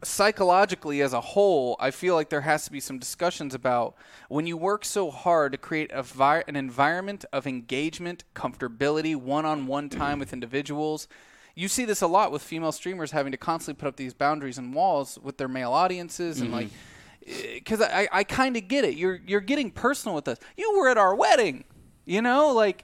[0.03, 3.95] psychologically as a whole, I feel like there has to be some discussions about
[4.29, 9.89] when you work so hard to create a vi- an environment of engagement, comfortability, one-on-one
[9.89, 11.07] time with individuals.
[11.55, 14.57] You see this a lot with female streamers having to constantly put up these boundaries
[14.57, 17.31] and walls with their male audiences and like mm-hmm.
[17.31, 18.95] eh, because I, I kind of get it.
[18.95, 20.37] You're you're getting personal with us.
[20.57, 21.63] You were at our wedding,
[22.05, 22.83] you know, like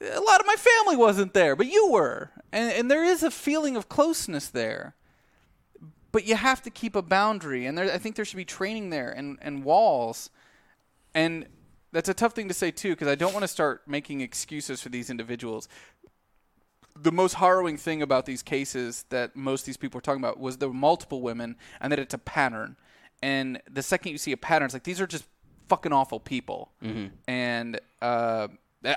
[0.00, 3.30] a lot of my family wasn't there, but you were, and and there is a
[3.30, 4.94] feeling of closeness there.
[6.12, 8.90] But you have to keep a boundary, and there, I think there should be training
[8.90, 10.30] there and and walls,
[11.14, 11.46] and
[11.92, 14.80] that's a tough thing to say too, because I don't want to start making excuses
[14.80, 15.68] for these individuals.
[17.00, 20.38] The most harrowing thing about these cases that most of these people are talking about
[20.38, 22.76] was there were multiple women, and that it's a pattern.
[23.22, 25.24] And the second you see a pattern, it's like these are just
[25.68, 26.72] fucking awful people.
[27.26, 28.48] And uh,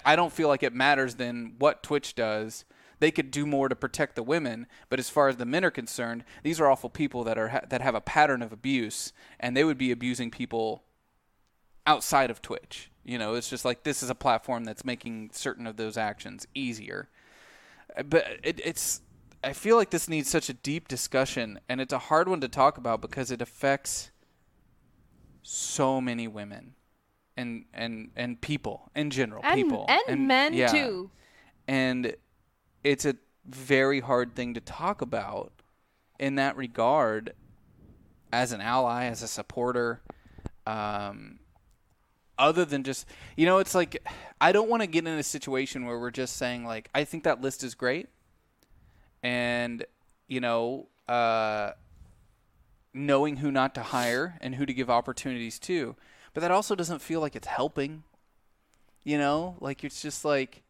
[0.05, 2.65] I don't feel like it matters then what Twitch does.
[2.99, 5.71] They could do more to protect the women, but as far as the men are
[5.71, 9.55] concerned, these are awful people that are ha- that have a pattern of abuse, and
[9.55, 10.83] they would be abusing people
[11.85, 12.91] outside of Twitch.
[13.05, 16.47] You know, it's just like this is a platform that's making certain of those actions
[16.55, 17.07] easier.
[18.05, 19.01] But it, it's,
[19.43, 22.47] I feel like this needs such a deep discussion, and it's a hard one to
[22.47, 24.11] talk about because it affects
[25.41, 26.75] so many women
[27.37, 30.67] and and and people in general, and people and, men yeah.
[30.67, 31.09] too.
[31.67, 32.15] and
[32.83, 35.53] it's a very hard thing to talk about
[36.19, 37.33] in that regard
[38.33, 40.01] as an ally as a supporter
[40.65, 41.39] um,
[42.39, 43.97] other than just you know it's like
[44.39, 47.23] i don't want to get in a situation where we're just saying like i think
[47.23, 48.07] that list is great
[49.23, 49.85] and
[50.27, 51.71] you know uh,
[52.93, 55.95] knowing who not to hire and who to give opportunities to
[56.33, 58.03] but that also doesn't feel like it's helping
[59.03, 60.63] you know like it's just like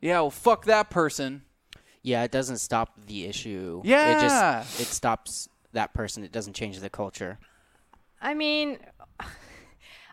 [0.00, 1.42] yeah well fuck that person
[2.02, 3.82] Yeah, it doesn't stop the issue.
[3.84, 4.64] yeah It Yeah.
[4.64, 6.24] just it stops that person.
[6.24, 7.38] It doesn't change the culture.
[8.22, 8.78] I mean,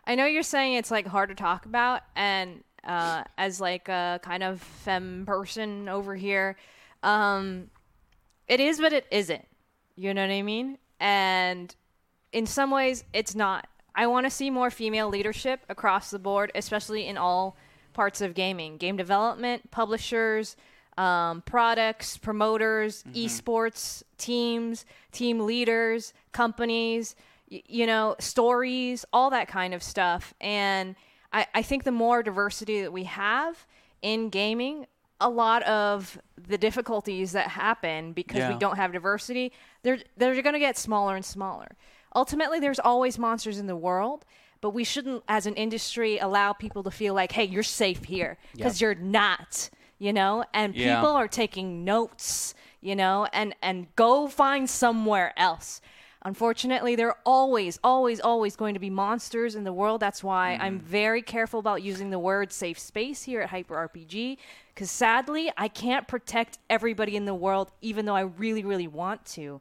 [0.08, 4.18] I know you're saying it's like hard to talk about, and uh, as like a
[4.22, 6.56] kind of femme person over here,
[7.02, 7.68] um,
[8.48, 9.46] it is, but it isn't.
[9.96, 10.78] You know what I mean?
[10.98, 11.74] And
[12.32, 13.66] in some ways, it's not.
[13.94, 17.58] I want to see more female leadership across the board, especially in all
[17.92, 20.56] parts of gaming, game development, publishers,
[20.96, 27.14] um, products, promoters, esports teams, team leaders, companies,
[27.50, 30.34] y- you know, stories, all that kind of stuff.
[30.40, 30.96] And
[31.32, 33.66] I, I think the more diversity that we have
[34.02, 34.86] in gaming,
[35.20, 40.52] a lot of the difficulties that happen because we don't have diversity, they're they're going
[40.54, 41.68] to get smaller and smaller.
[42.14, 44.24] Ultimately, there's always monsters in the world,
[44.60, 48.38] but we shouldn't, as an industry, allow people to feel like, "Hey, you're safe here,"
[48.54, 49.70] because you're not.
[49.98, 50.94] You know, and Yeah.
[51.00, 52.54] people are taking notes.
[52.80, 55.80] You know, and and go find somewhere else.
[56.22, 60.00] Unfortunately, there are always, always, always going to be monsters in the world.
[60.00, 60.62] That's why Mm-hmm.
[60.62, 64.38] I'm very careful about using the word safe space here at Hyper RPG.
[64.74, 69.24] Because sadly, I can't protect everybody in the world, even though I really, really want
[69.26, 69.60] to.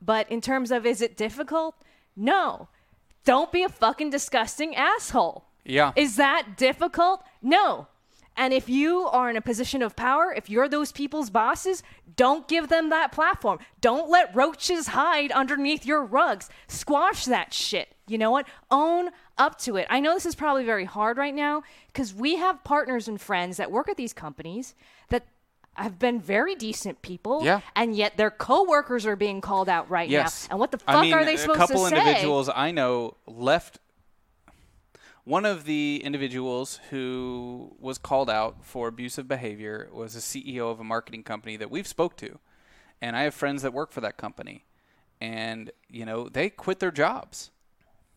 [0.00, 1.74] But in terms of is it difficult?
[2.16, 2.68] No.
[3.24, 5.44] Don't be a fucking disgusting asshole.
[5.64, 5.92] Yeah.
[5.96, 7.22] Is that difficult?
[7.42, 7.88] No.
[8.36, 11.82] And if you are in a position of power, if you're those people's bosses,
[12.16, 13.58] don't give them that platform.
[13.80, 16.48] Don't let roaches hide underneath your rugs.
[16.68, 17.94] Squash that shit.
[18.06, 18.46] You know what?
[18.70, 19.86] Own up to it.
[19.90, 23.56] I know this is probably very hard right now because we have partners and friends
[23.56, 24.74] that work at these companies
[25.08, 25.26] that
[25.74, 27.42] have been very decent people.
[27.44, 27.60] Yeah.
[27.74, 30.46] And yet their coworkers are being called out right Yes.
[30.48, 30.54] now.
[30.54, 31.74] And what the fuck I mean, are they supposed to say?
[31.74, 33.78] a couple individuals I know left.
[35.26, 40.78] One of the individuals who was called out for abusive behavior was a CEO of
[40.78, 42.38] a marketing company that we've spoke to,
[43.02, 44.66] and I have friends that work for that company,
[45.20, 47.50] and you know they quit their jobs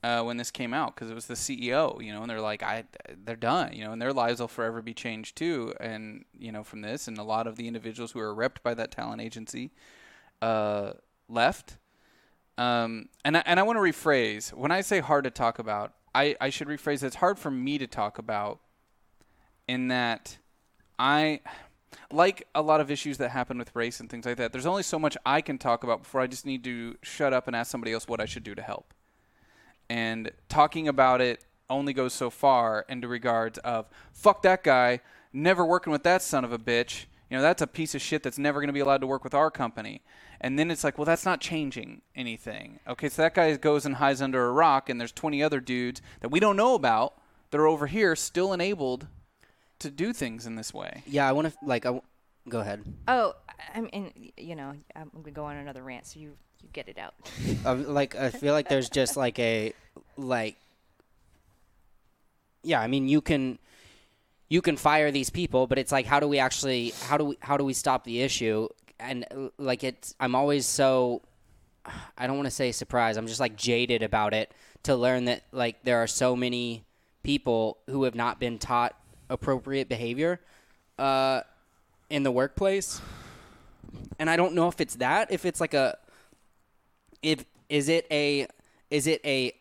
[0.03, 2.61] uh, when this came out because it was the CEO, you know, and they're like,
[2.61, 2.83] I,
[3.25, 6.63] they're done, you know, and their lives will forever be changed too, and you know,
[6.63, 9.71] from this, and a lot of the individuals who are repped by that talent agency
[10.43, 10.91] uh,
[11.27, 11.79] left.
[12.59, 15.93] Um, and I, and I want to rephrase when I say hard to talk about,
[16.13, 17.03] I, I should rephrase.
[17.03, 18.59] It's hard for me to talk about,
[19.67, 20.37] in that
[20.97, 21.41] I
[22.11, 24.51] like a lot of issues that happen with race and things like that.
[24.51, 27.47] There's only so much I can talk about before I just need to shut up
[27.47, 28.93] and ask somebody else what I should do to help
[29.89, 35.01] and talking about it only goes so far into regards of fuck that guy,
[35.33, 37.05] never working with that son of a bitch.
[37.29, 39.23] You know, that's a piece of shit that's never going to be allowed to work
[39.23, 40.01] with our company.
[40.41, 42.79] And then it's like, well, that's not changing anything.
[42.87, 46.01] Okay, so that guy goes and hides under a rock, and there's 20 other dudes
[46.21, 47.13] that we don't know about
[47.51, 49.07] that are over here still enabled
[49.79, 51.03] to do things in this way.
[51.05, 51.85] Yeah, I want to like.
[51.85, 52.03] I w-
[52.47, 52.83] go ahead.
[53.07, 53.33] Oh,
[53.73, 56.97] I mean, you know, I'm gonna go on another rant, so you you get it
[56.97, 57.15] out.
[57.65, 59.73] Um, like I feel like there's just like a
[60.17, 60.55] like.
[62.63, 63.57] Yeah, I mean you can,
[64.49, 67.37] you can fire these people, but it's like how do we actually how do we
[67.41, 68.67] how do we stop the issue?
[68.99, 71.21] And uh, like it's I'm always so,
[72.17, 73.17] I don't want to say surprised.
[73.17, 74.51] I'm just like jaded about it
[74.83, 76.83] to learn that like there are so many
[77.23, 78.95] people who have not been taught
[79.29, 80.39] appropriate behavior,
[80.97, 81.41] uh,
[82.09, 83.01] in the workplace.
[84.19, 85.97] And I don't know if it's that, if it's like a
[87.21, 88.47] if is it a
[88.89, 89.53] is it a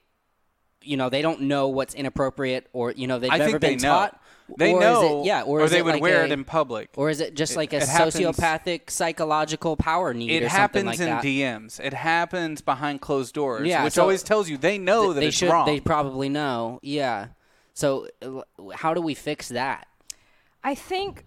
[0.83, 3.89] you know they don't know what's inappropriate or you know they've I never think been
[3.89, 4.21] taught
[4.57, 6.25] They or know, is it, yeah or, or is they it would like wear a-
[6.25, 6.89] it in public.
[6.97, 10.87] or is it just like a it happens- sociopathic psychological power need It or something
[10.87, 11.81] happens like in that DMs.
[11.81, 15.27] It happens behind closed doors, Yeah, which so always tells you they know that they
[15.29, 15.67] it's should wrong.
[15.67, 17.29] they probably know yeah
[17.75, 18.41] so uh,
[18.75, 19.87] how do we fix that
[20.65, 21.25] I think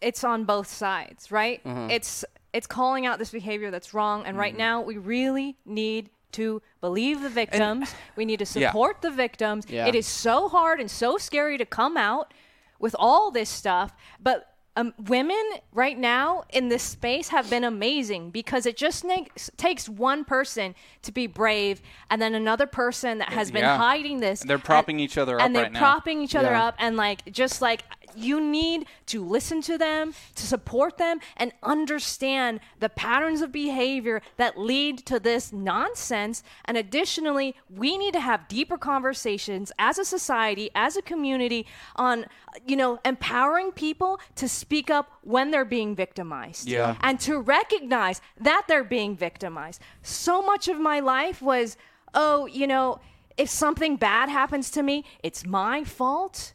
[0.00, 1.62] it's on both sides, right?
[1.62, 1.90] Mm-hmm.
[1.90, 6.62] It's it's calling out this behavior that's wrong, and right now we really need to
[6.80, 7.94] believe the victims.
[8.16, 8.68] we need to Yeah.
[8.68, 9.66] support the victims.
[9.68, 9.86] Yeah.
[9.86, 12.32] It is so hard and so scary to come out
[12.78, 14.46] with all this stuff, but.
[14.76, 19.88] Um, women right now in this space have been amazing because it just makes, takes
[19.88, 23.76] one person to be brave and then another person that has been Yeah.
[23.76, 24.40] hiding this.
[24.40, 25.80] They're propping each other up and they're right now.
[25.80, 26.66] propping each other Yeah.
[26.68, 27.82] up and like just like
[28.16, 34.20] you need to listen to them to support them and understand the patterns of behavior
[34.36, 40.04] that lead to this nonsense and additionally we need to have deeper conversations as a
[40.04, 42.26] society as a community on
[42.66, 46.96] you know empowering people to speak up when they're being victimized Yeah.
[47.02, 49.80] and to recognize that they're being victimized.
[50.02, 51.76] So much of my life was,
[52.14, 53.00] oh, you know,
[53.36, 56.52] if something bad happens to me, it's my fault.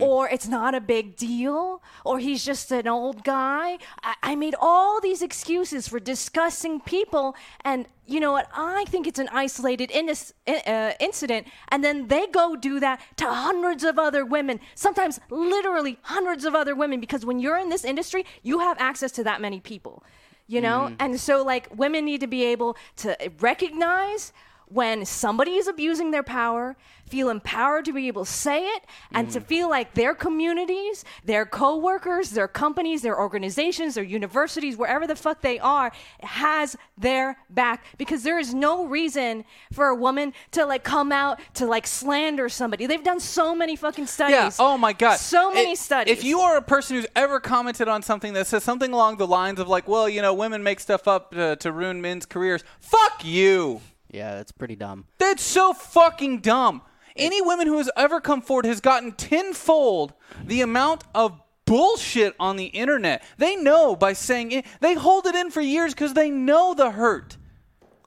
[0.00, 3.78] Or it's not a big deal, or he's just an old guy.
[4.02, 8.48] I, I made all these excuses for discussing people, and you know what?
[8.54, 13.26] I think it's an isolated innis- uh, incident, and then they go do that to
[13.26, 17.84] hundreds of other women, sometimes literally hundreds of other women, because when you're in this
[17.84, 20.02] industry, you have access to that many people,
[20.46, 20.88] you know?
[20.98, 24.32] And so, like, women need to be able to recognize
[24.70, 26.76] when somebody is abusing their power,
[27.08, 29.44] feel empowered to be able to say it, and to mm.
[29.44, 35.40] feel like their communities, their coworkers, their companies, their organizations, their universities, wherever the fuck
[35.42, 35.90] they are,
[36.22, 37.84] has their back.
[37.98, 42.48] Because there is no reason for a woman to like come out to like slander
[42.48, 42.86] somebody.
[42.86, 44.34] They've done so many fucking studies.
[44.34, 44.50] Yeah.
[44.60, 45.16] Oh my God.
[45.16, 46.16] So many It- studies.
[46.16, 49.26] If you are a person who's ever commented on something that says something along the
[49.26, 52.62] lines of like, well, you know, women make stuff up to, to ruin men's careers,
[52.78, 53.80] fuck you.
[54.10, 56.82] Yeah that's pretty dumb That's so fucking dumb.
[57.16, 60.12] Any woman who has ever come forward has gotten tenfold
[60.44, 63.22] the amount of bullshit on the internet.
[63.36, 66.92] They know by saying it, they hold it in for years because they know the
[66.92, 67.36] hurt.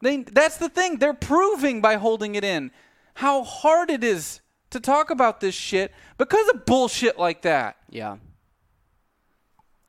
[0.02, 0.98] They, that's the thing.
[1.00, 2.72] They're proving by holding it in
[3.16, 7.78] how hard it is to talk about this shit because of bullshit like that.
[7.90, 8.18] yeah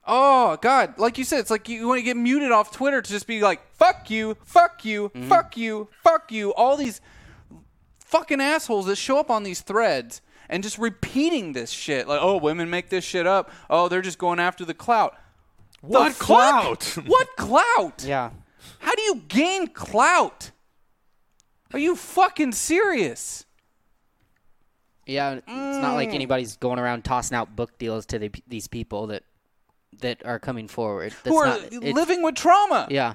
[0.06, 0.98] Oh God!
[0.98, 3.40] Like you said, it's like you want to get muted off Twitter to just be
[3.40, 7.00] like, "Fuck you, fuck you, fuck you, fuck you." All these
[8.00, 12.06] fucking assholes that show up on these threads and just repeating this shit.
[12.06, 13.50] Like, "Oh, women make this shit up.
[13.70, 15.16] Oh, they're just going after the clout."
[15.82, 16.26] The What fuck?
[16.26, 16.84] clout?
[17.06, 18.04] what clout?
[18.06, 18.30] yeah
[18.80, 20.50] How do you gain clout?
[21.72, 23.44] Are you fucking serious?
[25.06, 25.94] Yeah, it's not Mm.
[25.94, 29.22] like anybody's going around tossing out book deals to the, these people that
[30.00, 31.12] that are coming forward.
[31.22, 32.87] That's Who are not, living with trauma?
[32.90, 33.14] Yeah,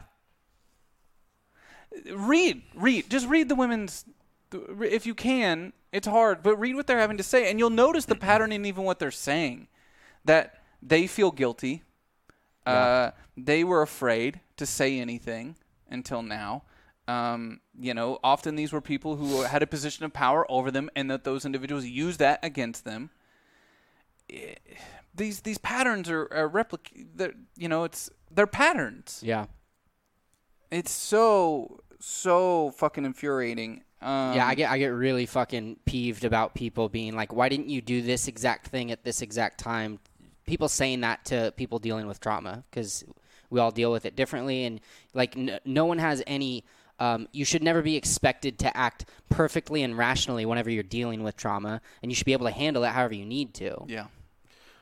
[2.11, 4.05] read, read, just read the women's.
[4.51, 8.05] If you can, it's hard, but read what they're having to say, and you'll notice
[8.05, 9.67] the pattern in even what they're saying.
[10.25, 11.83] That they feel guilty.
[12.65, 15.55] Uh, they were afraid to say anything
[15.89, 16.63] until now.
[17.07, 20.89] Um, you know, often these were people who had a position of power over them,
[20.95, 23.09] and that those individuals used that against them.
[25.15, 27.33] These these patterns are, are replic.
[27.57, 29.21] You know, it's they're patterns.
[29.23, 29.45] Yeah.
[30.71, 33.83] It's so so fucking infuriating.
[34.01, 37.69] Um, Yeah, I get I get really fucking peeved about people being like, "Why didn't
[37.69, 39.99] you do this exact thing at this exact time?"
[40.45, 43.03] People saying that to people dealing with trauma because
[43.49, 44.79] we all deal with it differently, and
[45.13, 46.63] like n- no one has any.
[46.99, 51.37] Um, you should never be expected to act perfectly and rationally whenever you're dealing with
[51.37, 53.85] trauma, and you should be able to handle it however you need to.
[53.87, 54.07] yeah.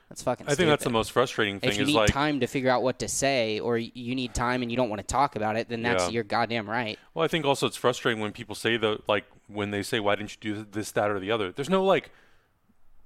[0.10, 0.48] That's fucking.
[0.48, 2.70] I think that's the most frustrating thing If you is need like, time to figure
[2.70, 5.58] out what to say, or you need time and you don't want to talk about
[5.58, 6.10] it, then that's Yeah.
[6.12, 6.98] your goddamn right.
[7.13, 10.15] well, I think also it's frustrating when people say the like when they say, "Why
[10.15, 12.10] didn't you do this, that, or the other?" There's no like,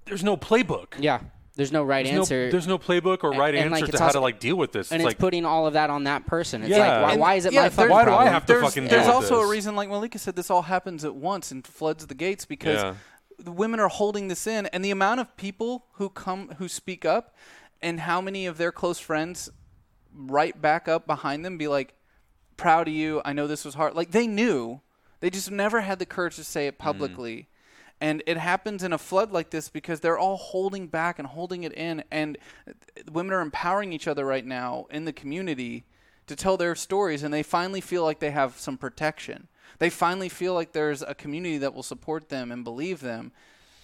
[0.05, 0.93] there's no playbook.
[0.99, 1.21] Yeah,
[1.55, 2.45] there's no right There's answer.
[2.45, 4.39] No, there's no playbook or And- right and, like, answer it's to how to like
[4.39, 4.91] deal with this.
[4.91, 6.61] and it's it's like, putting all of that on that person.
[6.61, 6.77] It's Yeah.
[6.77, 8.53] like, why, And- why is it yeah, my there's- fucking Why do I have to
[8.53, 11.15] there's, fucking There's deal with also a reason, like Malika said, this all happens at
[11.15, 12.93] once and floods the gates because Yeah.
[13.43, 17.05] The women are holding this in, and the amount of people who come who speak
[17.05, 17.35] up,
[17.81, 19.49] and how many of their close friends
[20.13, 21.93] right back up behind them, be like,
[22.57, 23.21] "Proud of you.
[23.25, 24.81] I know this was hard." Like they knew,
[25.21, 26.83] they just never had the courage to say it hmm.
[26.83, 27.47] publicly.
[28.01, 31.63] And it happens in a flood like this because they're all holding back and holding
[31.63, 32.03] it in.
[32.09, 32.35] And
[33.11, 35.85] women are empowering each other right now in the community
[36.25, 37.21] to tell their stories.
[37.21, 39.47] And they finally feel like they have some protection.
[39.81, 43.31] They finally feel like there's a community that will support them and believe them.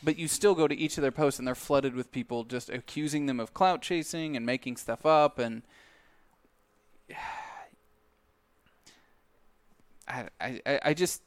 [0.03, 2.69] But you still go to each of their posts and they're flooded with people just
[2.69, 5.39] accusing them of clout chasing and making stuff up.
[5.39, 5.63] And
[10.07, 11.23] I, I, I- just,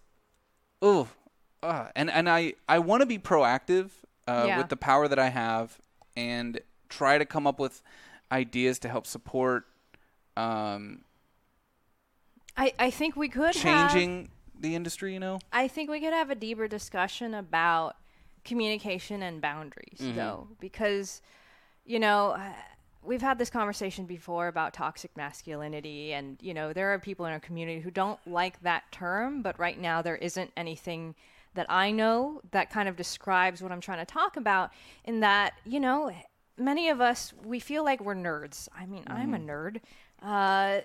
[0.81, 1.09] oh,
[1.65, 3.91] uh, and and I I want to be proactive
[4.29, 4.59] uh, Yeah.
[4.59, 5.79] with the power that I have
[6.17, 7.83] and try to come up with
[8.31, 9.67] ideas to help support
[10.37, 11.03] um,
[12.57, 14.31] I, I think we could changing
[14.61, 15.13] the industry.
[15.15, 17.97] You know, I think we could have a deeper discussion about
[18.45, 20.17] communication and boundaries, Mm-hmm.
[20.17, 21.21] though, because,
[21.85, 22.53] you know, uh,
[23.03, 27.33] we've had this conversation before about toxic masculinity, and, you know, there are people in
[27.33, 31.15] our community who don't like that term, but right now there isn't anything
[31.55, 34.71] that I know that kind of describes what I'm trying to talk about,
[35.05, 36.13] in that, you know,
[36.57, 38.69] many of us, we feel like we're nerds.
[38.75, 39.51] I mean, I'm a Mm-hmm.
[39.51, 39.81] nerd.
[40.23, 40.81] Uh,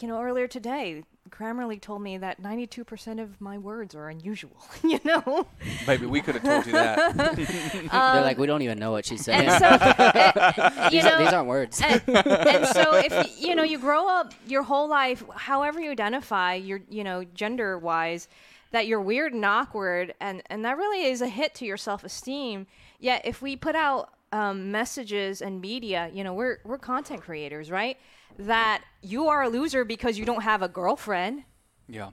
[0.00, 5.00] you know, earlier today, Grammarly told me that 92% of my words are unusual, you
[5.04, 5.46] know?
[5.86, 7.16] maybe we could have told you that.
[8.14, 9.44] They're like, we don't even know what she said.
[9.44, 11.80] And so, uh, you these, know, are, these aren't words.
[11.82, 15.90] and, and so if y- you know you grow up your whole life however you
[15.90, 18.28] identify your you know gender wise
[18.70, 22.66] that you're weird and awkward and and that really is a hit to your self-esteem
[23.00, 27.70] yet if we put out um, messages and media you know we're we're content creators
[27.70, 27.96] right
[28.38, 31.44] that you are a loser because you don't have a girlfriend
[31.88, 32.10] yeah.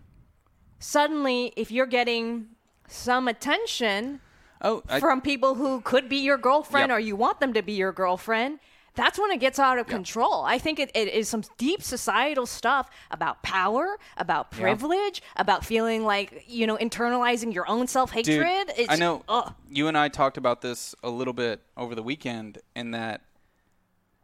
[0.80, 2.48] suddenly if you're getting
[2.88, 4.20] some attention
[4.64, 6.98] Oh, I, from people who could be your girlfriend Yep.
[6.98, 8.60] or you want them to be your girlfriend,
[8.94, 10.44] that's when it gets out of control.
[10.44, 16.04] I think it, it is some deep societal stuff about power, about privilege, about feeling
[16.04, 18.72] like, you know, internalizing your own self hatred.
[18.90, 19.54] I know Ugh.
[19.70, 23.22] you and I talked about this a little bit over the weekend, in that,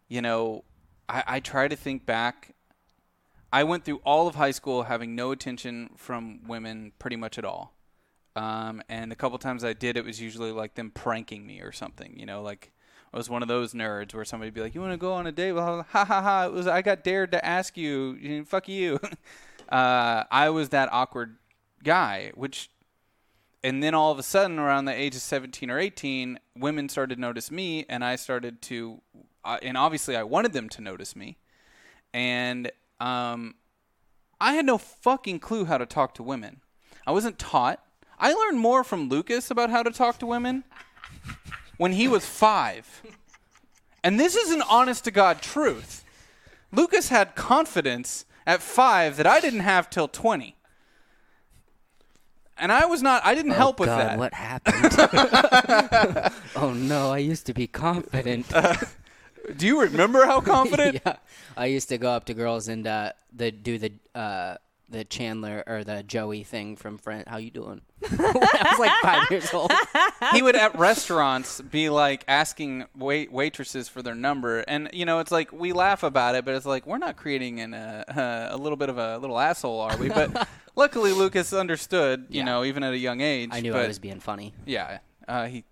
[0.10, 0.64] you know,
[1.10, 2.56] I, I try to think back.
[3.52, 7.46] I went through all of high school having no attention from women pretty much at
[7.46, 7.74] all.
[8.36, 11.72] Um, and a couple times I did, it was usually like them pranking me or
[11.72, 12.72] something, you know, like
[13.14, 15.28] I was one of those nerds where somebody'd be like, "You want to go on
[15.28, 16.46] a date?" Well, ha ha ha!
[16.46, 18.44] It was I got dared to ask you.
[18.46, 19.00] Fuck you.
[19.70, 21.38] uh, I was that awkward
[21.84, 22.70] guy, which
[23.64, 27.16] and then all of a sudden around the age of 17 or 18 women started
[27.16, 29.02] to notice me and i started to
[29.48, 31.38] uh, and obviously i wanted them to notice me
[32.14, 33.56] and um,
[34.40, 36.62] i had no fucking clue how to talk to women
[37.08, 37.82] i wasn't taught
[38.20, 40.64] i learned more from lucas about how to talk to women
[41.78, 43.02] when he was five
[44.04, 46.04] and this is an honest to god truth
[46.72, 50.54] lucas had confidence at five that i didn't have till 20
[52.60, 53.24] and I was not.
[53.24, 54.18] I didn't help with Oh, God, that.
[54.18, 56.34] what happened?
[56.56, 58.48] oh no, I used to be confident.
[59.56, 61.02] Do you remember how confident?
[61.06, 61.18] yeah,
[61.56, 64.58] I used to go up to girls and uh, the do the uh,
[64.90, 67.24] the Chandler or the Joey thing from Friend.
[67.28, 67.82] How you doing?
[68.10, 69.72] when I was like five years old.
[70.34, 75.20] he would at restaurants be like asking wait waitresses for their number, and you know
[75.20, 78.58] it's like we laugh about it, but it's like we're not creating an, uh, a
[78.58, 80.10] little bit of a little asshole, are we?
[80.10, 82.46] But luckily Lucas understood, you Yeah.
[82.46, 83.50] know, even at a young age.
[83.52, 84.54] I knew but, I was being funny.
[84.66, 85.64] Yeah, uh, he,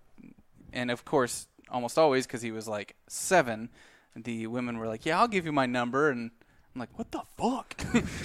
[0.72, 3.70] and of course, almost always because he was like seven,
[4.14, 6.30] the women were like, "Yeah, I'll give you my number," and
[6.76, 7.74] I'm like, what the fuck?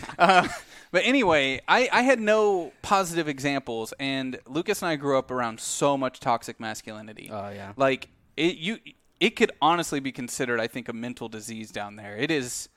[0.20, 0.46] uh,
[0.92, 5.62] but anyway, I, I had no positive examples, and Lucas and I grew up around
[5.62, 7.30] so much toxic masculinity.
[7.32, 7.72] Oh, yeah.
[7.78, 8.80] Like it you
[9.22, 12.18] it could honestly be considered, I think, a mental disease down there.
[12.18, 12.68] It is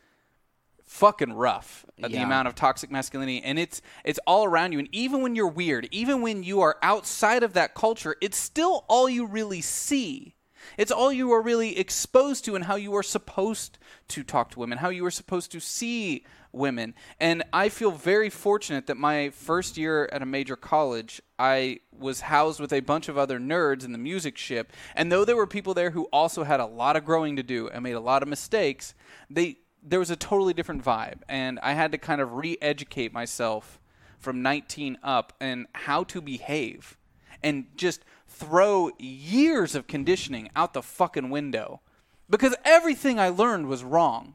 [0.85, 4.89] fucking rough uh, the amount of toxic masculinity and it's it's all around you and
[4.93, 9.09] even when you're weird even when you are outside of that culture it's still all
[9.09, 10.34] you really see
[10.79, 14.61] it's all you are really exposed to and how you are supposed to talk to
[14.61, 16.95] women how you are supposed to see women.
[17.21, 22.21] And i feel very fortunate that my first year at a major college i was
[22.21, 24.73] housed with a bunch of other nerds in the music ship.
[24.95, 27.69] And though there were people there who also had a lot of growing to do
[27.69, 28.95] and made a lot of mistakes
[29.29, 31.23] they there was a totally different vibe.
[31.29, 33.81] And i had to kind of re-educate myself
[34.19, 36.97] from 19 up and how to behave
[37.43, 38.05] and just
[38.35, 41.81] throw years of conditioning out the fucking window
[42.29, 44.35] because everything i learned was wrong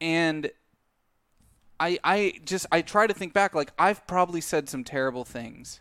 [0.00, 0.50] and
[1.80, 5.80] i i just i try to think back like i've probably said some terrible things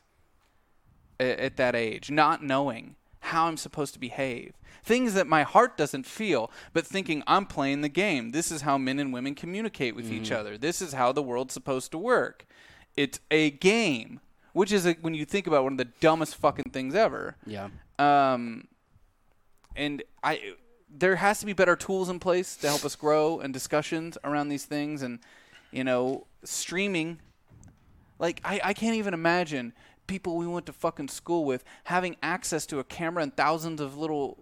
[1.19, 4.53] a- at that age, not knowing how I'm supposed to behave.
[4.83, 8.31] Things that my heart doesn't feel, but thinking I'm playing the game.
[8.31, 10.39] This is how men and women communicate with each mm-hmm.
[10.39, 10.57] other.
[10.57, 12.45] This is how the world's supposed to work.
[12.95, 14.21] It's a game,
[14.57, 17.35] which is, a, when you think about one of the dumbest fucking things ever.
[17.45, 17.69] Yeah.
[17.99, 18.67] Um,
[19.75, 20.55] and I,
[20.89, 24.49] there has to be better tools in place to help us grow and discussions around
[24.49, 25.03] these things.
[25.03, 25.19] And
[25.71, 27.19] you know, streaming,
[28.17, 29.73] like I, I can't even imagine
[30.07, 33.95] people we went to fucking school with having access to a camera and thousands of
[33.95, 34.37] little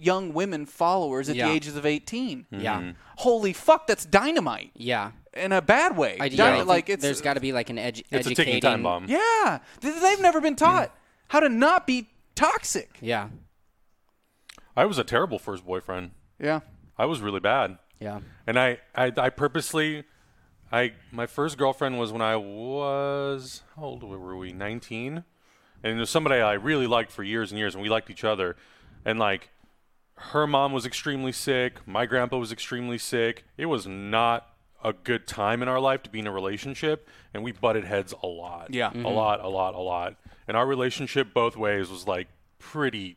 [0.00, 1.48] young women followers at Yeah.
[1.48, 2.46] the ages of 18.
[2.52, 2.60] Mm-hmm.
[2.62, 2.92] Yeah.
[3.16, 5.12] Holy fuck, that's dynamite Yeah.
[5.34, 6.16] in a bad way.
[6.20, 8.34] I, Dyna- yeah, I like it's there's got to be like an edu- It's a
[8.34, 9.06] ticking time bomb.
[9.08, 10.92] yeah, Th- they've never been taught mm.
[11.28, 12.90] how to not be toxic.
[13.00, 13.28] Yeah.
[14.76, 16.12] I was a terrible first boyfriend.
[16.38, 16.60] Yeah.
[16.96, 17.78] I was really bad.
[17.98, 18.20] Yeah.
[18.46, 20.04] And I, I, I purposely,
[20.72, 24.52] I my first girlfriend was when I was how old were we?
[24.52, 25.24] Nineteen,
[25.82, 28.24] and it was somebody I really liked for years and years, and we liked each
[28.24, 28.56] other,
[29.04, 29.50] and like,
[30.16, 33.44] her mom was extremely sick, my grandpa was extremely sick.
[33.56, 34.46] It was not
[34.84, 38.14] a good time in our life to be in a relationship, and we butted heads
[38.22, 38.72] a lot.
[38.72, 38.90] Yeah.
[38.90, 39.06] a mm-hmm.
[39.06, 40.16] lot, a lot, a lot.
[40.46, 42.28] And our relationship both ways was like
[42.58, 43.16] pretty,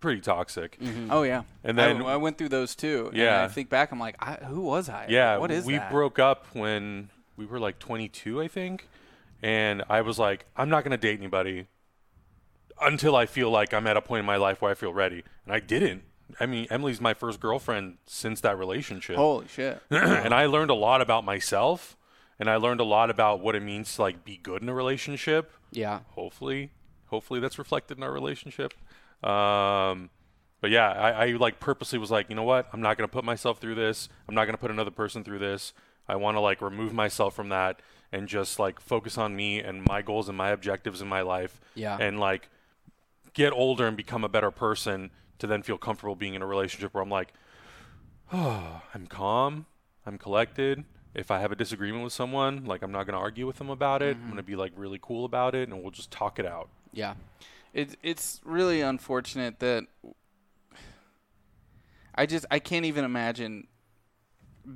[0.00, 0.78] pretty toxic.
[0.80, 1.10] Mm-hmm.
[1.10, 1.42] Oh yeah.
[1.62, 3.08] And then- I, I went through those too.
[3.08, 3.44] and Yeah.
[3.44, 5.06] I think back, I'm like, I, who was I?
[5.08, 5.68] Yeah, What is that?
[5.68, 5.90] we that?
[5.90, 8.88] broke up when we were like 22, I think,
[9.42, 11.66] and I was like, I'm not gonna date anybody
[12.80, 15.22] until I feel like I'm at a point in my life where I feel ready,
[15.44, 16.02] and I didn't.
[16.38, 19.82] I mean, Emily's my first girlfriend since that relationship, Holy shit.
[19.90, 21.96] and I learned a lot about myself,
[22.38, 24.74] and I learned a lot about what it means to like be good in a
[24.74, 25.52] relationship.
[25.72, 26.00] Yeah.
[26.10, 26.70] Hopefully,
[27.06, 28.74] hopefully that's reflected in our relationship.
[29.24, 30.10] Um,
[30.60, 32.68] but yeah, I, I like purposely was like, you know what?
[32.72, 34.08] I'm not gonna put myself through this.
[34.28, 35.72] I'm not gonna put another person through this.
[36.08, 37.80] I want to like remove myself from that
[38.12, 41.60] and just like focus on me and my goals and my objectives in my life.
[41.74, 41.96] Yeah.
[41.98, 42.48] And like
[43.34, 46.94] get older and become a better person to then feel comfortable being in a relationship
[46.94, 47.32] where I'm like,
[48.32, 49.66] oh, I'm calm,
[50.06, 50.84] I'm collected.
[51.12, 54.00] If I have a disagreement with someone, like I'm not gonna argue with them about
[54.00, 54.16] it.
[54.16, 54.30] I'm mm-hmm.
[54.30, 56.68] gonna be like really cool about it, and we'll just talk it out.
[56.92, 57.14] Yeah.
[57.72, 59.86] It's it's really unfortunate that
[62.14, 63.66] I just I can't even imagine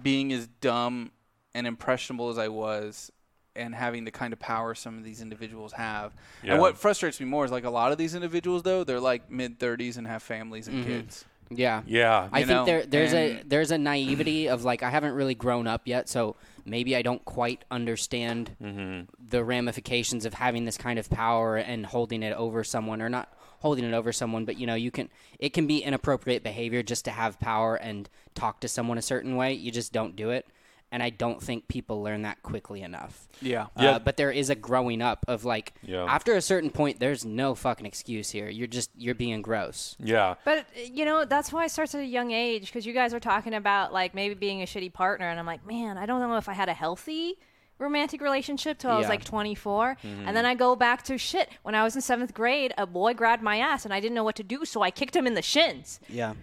[0.03, 1.13] being as dumb
[1.55, 3.13] and impressionable as I was
[3.57, 6.15] and having the kind of power some of these individuals have.
[6.43, 6.53] Yeah.
[6.53, 9.31] And what frustrates me more is like a lot of these individuals though, they're like
[9.31, 11.25] mid 30s and have families and kids.
[11.51, 11.83] Yeah.
[11.87, 12.29] Yeah.
[12.33, 15.35] I you think know, there there's a there's a naivety of like I haven't really
[15.35, 19.03] grown up yet, so maybe I don't quite understand Mm-hmm.
[19.29, 23.33] the ramifications of having this kind of power and holding it over someone or not
[23.61, 27.05] holding it over someone, but you know, you can it can be inappropriate behavior just
[27.05, 29.53] to have power and talk to someone a certain way.
[29.53, 30.47] You just don't do it.
[30.95, 33.27] And I don't think people learn that quickly enough.
[33.43, 33.63] Yeah.
[33.77, 33.99] Uh, Yeah.
[33.99, 36.05] but there is a growing up of like Yeah.
[36.05, 38.49] after a certain point there's no fucking excuse here.
[38.49, 39.97] You're just you're being gross.
[39.99, 40.35] Yeah.
[40.45, 43.19] But you know that's why it starts at a young age because you guys are
[43.19, 46.37] talking about like maybe being a shitty partner, and I'm like, man, I don't know
[46.37, 47.35] if I had a healthy
[47.81, 49.09] romantic relationship till I was Yeah.
[49.09, 51.51] like 24, and then I go back to shit.
[51.65, 54.23] When I was in seventh grade, a boy grabbed my ass, and I didn't know
[54.23, 55.99] what to do, so I kicked him in the shins.
[56.09, 56.35] Yeah.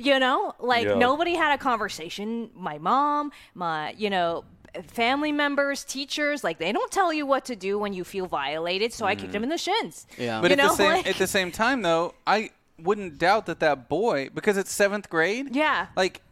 [0.00, 0.94] You know, like Yeah.
[0.94, 2.50] nobody had a conversation.
[2.54, 4.44] My mom, my you know.
[4.86, 8.92] Family members, teachers, like they don't tell you what to do when you feel violated.
[8.92, 9.38] So I kicked mm-hmm.
[9.38, 10.06] him in the shins.
[10.16, 10.40] Yeah.
[10.40, 13.58] But You at the same like- at the same time though, I wouldn't doubt that
[13.58, 15.56] that boy because it's 7th grade.
[15.56, 15.88] Yeah.
[15.96, 16.22] Like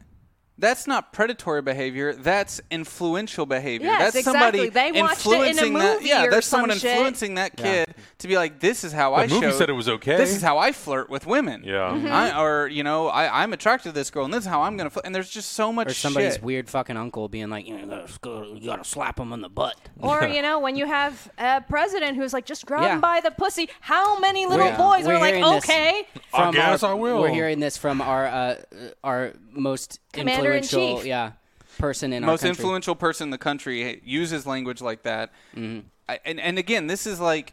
[0.61, 2.15] That's not predatory behavior.
[2.15, 3.87] That's influential behavior.
[3.87, 4.93] Yes, that's somebody exactly.
[4.93, 5.95] They watched it in a influencing that.
[5.97, 6.91] movie Yeah, or that's some someone shit.
[6.91, 9.75] influencing that kid to be like, "This is how I The movie show- said it
[9.75, 10.17] was okay.
[10.17, 11.63] This is how I flirt with women.
[11.65, 11.91] Yeah.
[11.91, 12.07] Mm-hmm.
[12.07, 12.11] Mhm.
[12.11, 14.77] I, or you know, I, I'm attracted to this girl, and this is how I'm
[14.77, 14.91] gonna.
[14.91, 15.07] Flirt.
[15.07, 16.43] And there's just so much Or somebody's shit.
[16.43, 19.49] weird fucking uncle being like, you, know, you, gotta, you gotta slap him in the
[19.49, 19.77] butt.
[20.01, 22.95] Or you know, when you have a president who's like, just grab Yeah.
[22.95, 23.69] him by the pussy.
[23.81, 26.03] How many little We're- boys we're are like, okay?
[26.35, 27.21] I guess our, I will.
[27.21, 28.57] We're hearing this from our uh,
[29.05, 30.73] our most Commander-in-chief.
[30.73, 31.33] influential, yeah,
[31.79, 35.31] person in most our influential person in the country uses language like that.
[35.55, 35.87] Mm-hmm.
[36.09, 37.53] I, and and again, this is like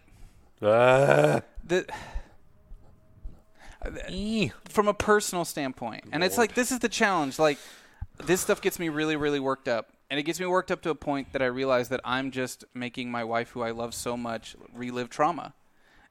[0.62, 1.42] Ah.
[1.64, 1.86] the
[4.70, 6.06] from a personal standpoint.
[6.12, 7.38] And it's like this is the challenge.
[7.38, 7.58] Like
[8.24, 9.92] this stuff gets me really, really worked up.
[10.10, 12.64] And it gets me worked up to a point that I realize that I'm just
[12.74, 15.54] making my wife, who I love so much, relive trauma.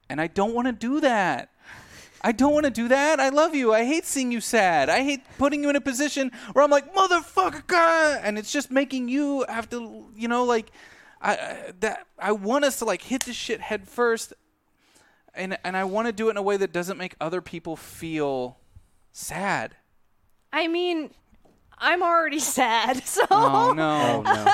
[0.09, 1.51] And I don't want to do that.
[2.27, 3.21] I don't want to do that.
[3.21, 3.75] I love you.
[3.75, 4.89] I hate seeing you sad.
[4.89, 9.09] I hate putting you in a position where I'm like, motherfucker, and it's just making
[9.11, 10.71] you have to, you know, like,
[11.21, 14.33] I I- that I want us to like hit this shit head first,
[15.35, 17.77] and and I want to do it in a way that doesn't make other people
[17.77, 18.57] feel
[19.13, 19.77] sad.
[20.51, 21.11] I mean,
[21.77, 23.05] I'm already sad.
[23.07, 24.23] So, Oh no.
[24.23, 24.47] no.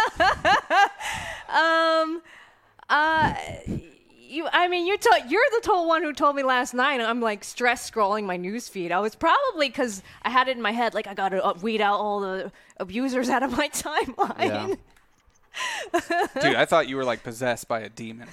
[1.55, 2.23] um,
[2.89, 3.35] uh,
[4.31, 4.49] you.
[4.53, 4.97] I mean, you.
[4.97, 7.01] To- you're the told one who told me last night.
[7.01, 8.93] I'm like stress scrolling my news feed.
[8.93, 11.55] I was probably because I had it in my head, like I got to uh,
[11.61, 14.39] weed out all the abusers out of my timeline.
[14.39, 14.75] Yeah.
[16.41, 18.29] Dude, I thought you were like possessed by a demon.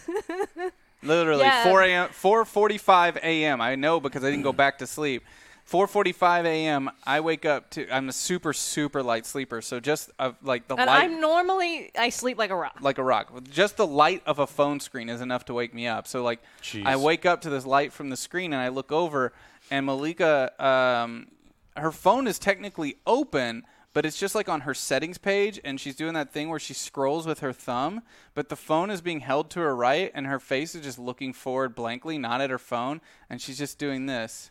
[1.04, 1.64] Literally, Yeah.
[1.64, 3.62] 4 a.m., 4:45 a.m.
[3.62, 5.24] I know because I didn't go back to sleep.
[5.70, 6.90] 4:45 a.m.
[7.06, 7.90] I wake up to.
[7.94, 11.92] I'm a super super light sleeper, so just uh, like the And light, I'm normally
[11.98, 12.78] I sleep like a rock.
[12.80, 13.32] like a rock.
[13.50, 16.08] Just the light of a phone screen is enough to wake me up.
[16.08, 16.86] So like, Jeez.
[16.86, 19.34] I wake up to this light from the screen, and I look over,
[19.70, 21.28] and Malika, um,
[21.76, 23.64] her phone is technically open,
[23.94, 26.74] but it's just like on her settings page, and she's doing that thing where she
[26.74, 28.04] scrolls with her thumb,
[28.36, 31.34] but the phone is being held to her right, and her face is just looking
[31.34, 34.50] forward blankly, not at her phone, and she's just doing this.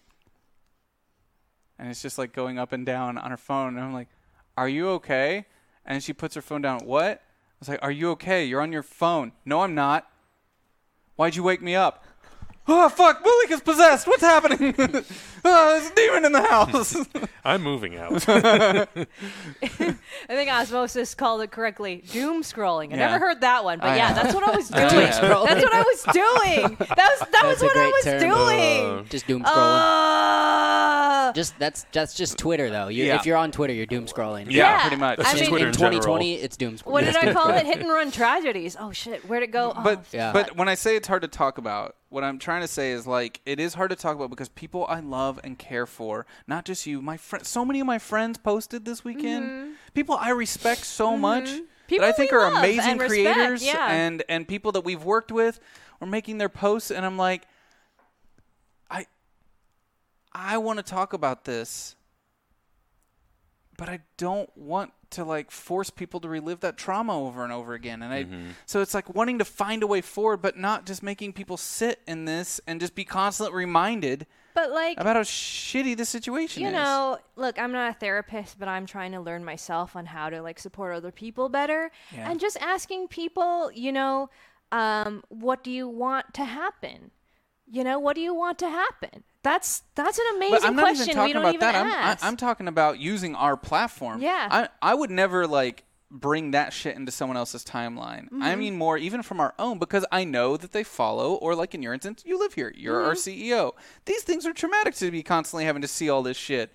[1.79, 4.09] And it's just like going up and down on her phone, and I'm like,
[4.57, 5.47] "Are you okay?"
[5.85, 6.81] And she puts her phone down.
[6.81, 7.21] What?
[7.21, 8.45] I was like, "Are you okay?
[8.45, 10.11] You're on your phone." No, I'm not.
[11.17, 12.05] Why'd you wake me up?
[12.69, 13.23] Oh fuck!
[13.25, 14.07] Malika's possessed.
[14.09, 14.75] What's happening?
[15.45, 16.97] oh, there's a demon in the house.
[17.45, 18.25] I'm moving out.
[18.29, 19.07] I
[20.29, 22.03] think Osmosis called it correctly.
[22.11, 22.89] Doom scrolling.
[22.93, 23.11] I Yeah.
[23.13, 24.17] never heard that one, but I yeah, have.
[24.23, 24.85] that's what I was doing.
[24.85, 25.31] I That's have.
[25.63, 26.77] what I was doing.
[26.79, 28.21] That was that was That's a what I great was term.
[28.99, 29.07] doing.
[29.11, 31.29] Just doom scrolling.
[31.29, 32.89] Uh, just that's that's just Twitter though.
[32.89, 33.17] You, Yeah.
[33.17, 34.47] If you're on Twitter, you're doom scrolling.
[34.51, 34.81] yeah, Yeah.
[34.83, 35.19] pretty much.
[35.21, 36.01] I That's mean- Twitter in in general.
[36.01, 36.87] 2020, it's doom scrolling.
[36.93, 37.65] what did I call it?
[37.67, 38.77] Hit and run tragedies.
[38.79, 39.73] Oh shit, where'd it go?
[39.77, 40.33] Oh, but Yeah.
[40.33, 43.07] but when I say it's hard to talk about, what I'm trying to say is
[43.07, 46.65] like it is hard to talk about because people I love and care for, not
[46.65, 47.47] just you, my friend.
[47.47, 49.77] So many of my friends posted this weekend.
[49.93, 51.65] People I respect so much Mm-hmm.
[51.89, 53.91] People that I think are amazing and respect, creators yeah.
[53.91, 55.61] and and people that we've worked with
[56.01, 57.47] are making their posts, and I'm like,
[58.91, 59.07] I
[60.33, 61.95] I want to talk about this,
[63.77, 67.75] but I don't want to like force people to relive that trauma over and over
[67.75, 68.03] again.
[68.03, 68.27] And I
[68.67, 72.01] so it's like wanting to find a way forward, but not just making people sit
[72.07, 76.69] in this and just be constantly reminded but like about how shitty the situation you
[76.69, 76.73] is.
[76.73, 80.31] You know, look, I'm not a therapist, but I'm trying to learn myself on how
[80.31, 82.31] to like support other people better, Yeah.
[82.31, 84.31] and just asking people, you know,
[84.73, 87.11] um, what do you want to happen?
[87.71, 89.25] You know, what do you want to happen?
[89.43, 91.03] That's that's an amazing but I'm not question.
[91.11, 91.61] even talking we don't about even
[91.91, 92.21] that.
[92.23, 92.25] I'm.
[92.25, 94.21] I, I'm talking about using our platform.
[94.21, 94.49] Yeah.
[94.51, 98.29] I, I would never like bring that shit into someone else's timeline.
[98.41, 98.59] I Mm-hmm.
[98.61, 101.83] mean more even from our own because I know that they follow or like in
[101.83, 102.73] your instance, you live here.
[102.77, 103.51] You're our Mm-hmm.
[103.53, 103.73] CEO.
[104.05, 106.73] These things are traumatic to be constantly having to see all this shit.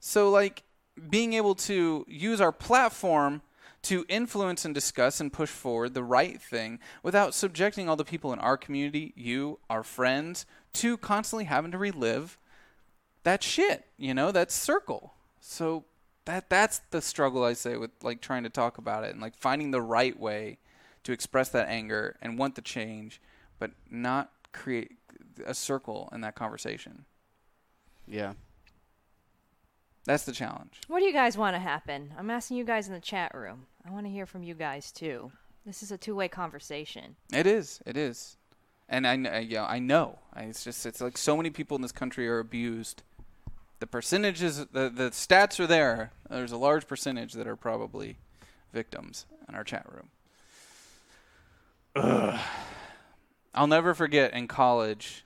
[0.00, 0.64] So like
[1.08, 3.42] being able to use our platform
[3.82, 8.32] to influence and discuss and push forward the right thing without subjecting all the people
[8.32, 12.38] in our community, you, our friends, to constantly having to relive
[13.24, 15.14] that shit, you know, that circle.
[15.40, 15.84] So
[16.24, 19.36] that that's the struggle I say with like trying to talk about it and like
[19.36, 20.58] finding the right way
[21.02, 23.20] to express that anger and want the change,
[23.58, 24.92] but not create
[25.44, 27.04] a circle in that conversation.
[28.06, 28.34] Yeah.
[30.04, 30.80] That's the challenge.
[30.88, 32.12] What do you guys want to happen?
[32.18, 33.66] I'm asking you guys in the chat room.
[33.86, 35.30] I want to hear from you guys too.
[35.64, 37.14] This is a two-way conversation.
[37.32, 37.80] It is.
[37.86, 38.36] It is.
[38.88, 40.18] And I, kn- uh, yeah, I know.
[40.34, 43.02] I, it's just it's like so many people in this country are abused.
[43.78, 46.12] The percentages, the the stats are there.
[46.28, 48.18] There's a large percentage that are probably
[48.72, 50.08] victims in our chat room.
[51.96, 52.40] Ugh.
[53.54, 55.24] I'll never forget in college,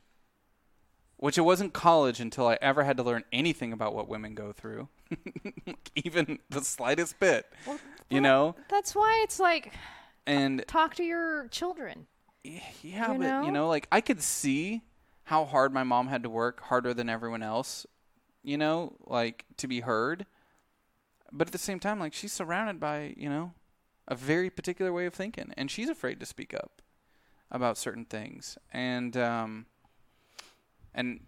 [1.19, 4.53] which it wasn't college until I ever had to learn anything about what women go
[4.53, 4.89] through.
[5.97, 7.47] even the slightest bit.
[8.11, 9.73] you know, That's why it's like
[10.27, 12.07] and talk to your children.
[12.45, 13.43] yeah, you but know?
[13.45, 14.83] you know, like I could see
[15.25, 17.87] how hard my mom had to work, harder than everyone else.
[18.43, 20.27] You know, like to be heard.
[21.33, 23.53] But at the same time, like she's surrounded by you know
[24.09, 26.81] a very particular way of thinking, and she's afraid to speak up
[27.51, 28.57] about certain things.
[28.73, 29.67] And um,
[30.97, 31.20] and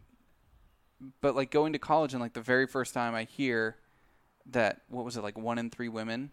[1.20, 3.76] but like going to college and like the very first time I hear
[4.50, 6.32] that what was it like one in three women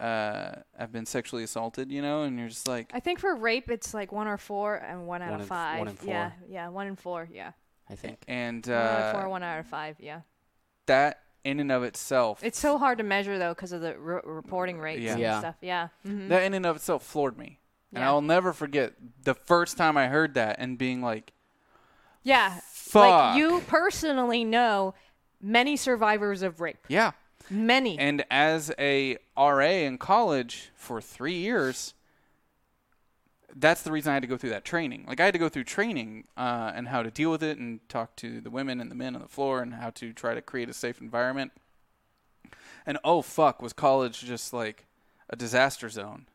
[0.00, 3.70] uh, have been sexually assaulted, you know, and you're just like, I think for rape,
[3.70, 5.78] it's like one or four and one out One of in- five.
[5.78, 6.08] one in four.
[6.08, 7.28] Yeah, yeah, one in four.
[7.32, 7.52] Yeah,
[7.88, 8.18] I think.
[8.26, 9.96] and one out of uh, four, one out of five.
[10.00, 10.22] Yeah.
[10.86, 14.20] that in and of itself, It's so hard to measure though because of the re-
[14.24, 15.12] reporting rates Yeah.
[15.12, 15.38] and Yeah.
[15.40, 15.56] stuff.
[15.60, 15.88] Yeah.
[16.04, 17.60] hmm that in and of itself floored me,
[17.92, 18.08] and Yeah.
[18.08, 21.32] I'll never forget the first time I heard that and being like,
[22.22, 22.60] Yeah.
[22.70, 24.94] "Fuck, Like you personally know
[25.40, 26.84] many survivors of rape.
[26.88, 27.12] yeah."
[27.50, 27.98] Many.
[27.98, 31.92] And as a RA in college for three years,
[33.54, 35.04] that's the reason I had to go through that training.
[35.08, 37.86] Like I had to go through training uh, and how to deal with it and
[37.88, 40.40] talk to the women and the men on the floor and how to try to
[40.40, 41.50] create a safe environment.
[42.86, 44.86] And oh fuck, was college just like
[45.28, 46.26] a disaster zone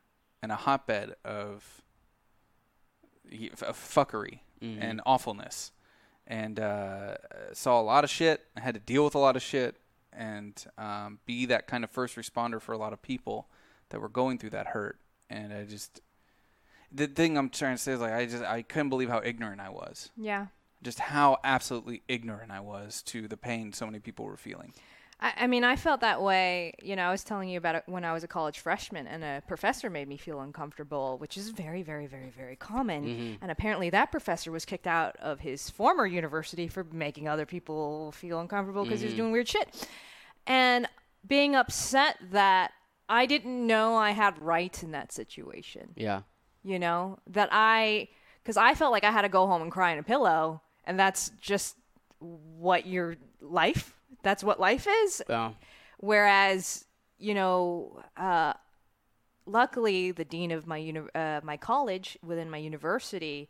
[0.42, 1.82] and a hotbed of,
[3.32, 5.72] y- of fuckery and awfulness,
[6.28, 7.16] and uh,
[7.54, 8.44] saw a lot of shit.
[8.56, 9.76] I had to deal with a lot of shit
[10.12, 13.48] and um, be that kind of first responder for a lot of people
[13.88, 14.98] that were going through that hurt.
[15.30, 16.00] And I just,
[16.92, 19.60] the thing I'm trying to say is like I just I couldn't believe how ignorant
[19.60, 20.10] I was.
[20.16, 20.46] yeah.
[20.80, 24.72] Just how absolutely ignorant I was to the pain so many people were feeling.
[25.20, 26.74] I, I mean, I felt that way.
[26.82, 29.24] You know, I was telling you about it when I was a college freshman, and
[29.24, 33.04] a professor made me feel uncomfortable, which is very, very, very, very common.
[33.04, 33.34] Mm-hmm.
[33.42, 38.12] And apparently, that professor was kicked out of his former university for making other people
[38.12, 39.22] feel uncomfortable because he was mm-hmm.
[39.22, 39.88] doing weird shit.
[40.46, 40.88] And
[41.26, 42.72] being upset that
[43.08, 46.22] I didn't know I had rights in that situation Yeah.
[46.62, 48.08] you know that i
[48.42, 50.98] because i felt like i had to go home and cry in a pillow and
[50.98, 51.76] that's just
[52.20, 55.22] what your life that's what life is.
[55.98, 56.84] Whereas
[57.18, 58.52] you know uh,
[59.46, 63.48] luckily the dean of my uni- uh, my college within my university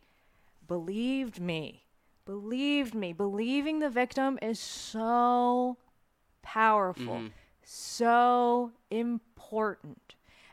[0.67, 1.83] believed me
[2.25, 3.11] believed me.
[3.11, 5.77] Believing the victim is so
[6.43, 7.15] powerful
[7.63, 10.08] so important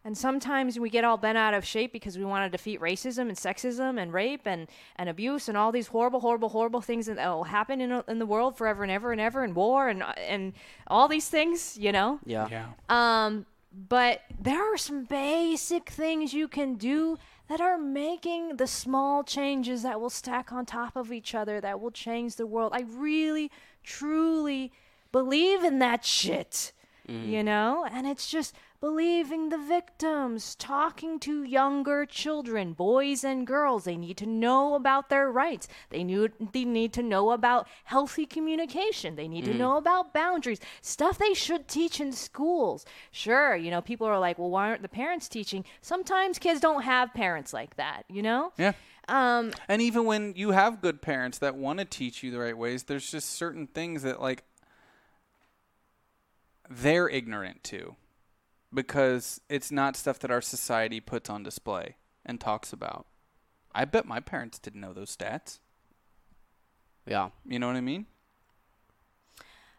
[0.06, 3.22] and sometimes we get all bent out of shape because we want to defeat racism
[3.22, 7.16] and sexism and rape and, and abuse and all these horrible, horrible, horrible things that
[7.16, 10.52] will happen in, in the world forever and ever and ever and war and and
[10.86, 12.20] all these things, you know.
[12.24, 12.46] Yeah.
[12.48, 12.66] Yeah.
[12.88, 13.46] Um,
[13.88, 19.82] but there are some basic things you can do that are making the small changes
[19.82, 22.70] that will stack on top of each other that will change the world.
[22.72, 23.50] I really,
[23.82, 24.70] truly
[25.10, 26.70] believe in that shit,
[27.08, 27.84] you know?
[27.90, 28.54] And it's just
[28.86, 33.82] believing the victims, talking to younger children, boys and girls.
[33.82, 35.66] They need to know about their rights.
[35.90, 39.16] They, knew, they need to know about healthy communication.
[39.16, 42.86] They need to know about boundaries, stuff they should teach in schools.
[43.10, 45.64] Sure, you know, people are like, well, why aren't the parents teaching?
[45.80, 48.52] Sometimes kids don't have parents like that, you know?
[48.56, 48.74] Yeah.
[49.08, 52.56] Um, And even when you have good parents that want to teach you the right
[52.56, 54.44] ways, there's just certain things that like
[56.70, 57.96] they're ignorant to
[58.72, 63.06] because it's not stuff that our society puts on display and talks about.
[63.74, 65.58] I bet my parents didn't know those stats.
[67.06, 67.30] Yeah.
[67.44, 68.06] You know what I mean?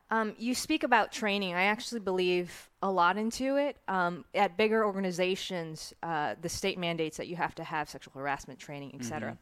[0.10, 1.54] Um, you speak about training.
[1.54, 3.76] I actually believe a lot into it.
[3.88, 8.60] Um, at bigger organizations, uh, the state mandates that you have to have sexual harassment
[8.60, 9.38] training, etc.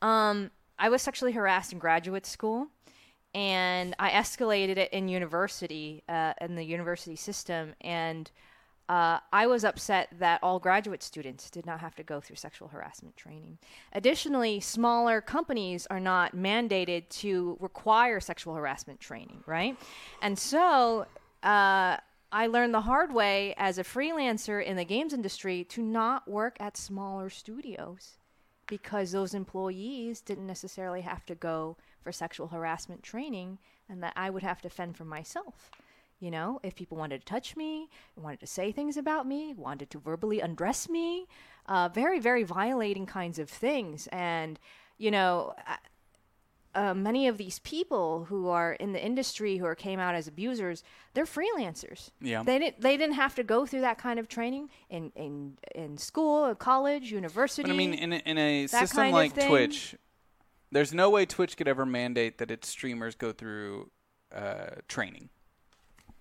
[0.00, 2.68] Um, I was sexually harassed in graduate school,
[3.34, 8.30] and I escalated it in university, uh, in the university system, and
[8.88, 12.68] uh, I was upset that all graduate students did not have to go through sexual
[12.68, 13.58] harassment training.
[13.92, 19.76] Additionally, smaller companies are not mandated to require sexual harassment training, right?
[20.22, 21.06] And so
[21.42, 21.98] uh,
[22.32, 26.56] I learned the hard way as a freelancer in the games industry to not work
[26.58, 28.16] at smaller studios
[28.66, 33.58] because those employees didn't necessarily have to go for sexual harassment training
[33.88, 35.70] and that I would have to fend for myself.
[36.20, 39.88] You know, if people wanted to touch me, wanted to say things about me, wanted
[39.90, 41.26] to verbally undress me,
[41.66, 44.08] uh, very, very violating kinds of things.
[44.10, 44.58] And,
[44.96, 45.54] you know,
[46.74, 50.28] uh, many of these people who are in the industry who are came out as
[50.28, 50.82] abusers,
[51.14, 52.10] they're freelancers.
[52.20, 52.42] Yeah.
[52.42, 52.80] They didn't.
[52.80, 57.10] They didn't have to go through that kind of training in in in school, college,
[57.10, 57.62] university.
[57.62, 59.48] But I mean, in a, in a system kind of like thing.
[59.48, 59.96] Twitch,
[60.70, 63.90] there's no way Twitch could ever mandate that its streamers go through
[64.32, 65.30] uh, training.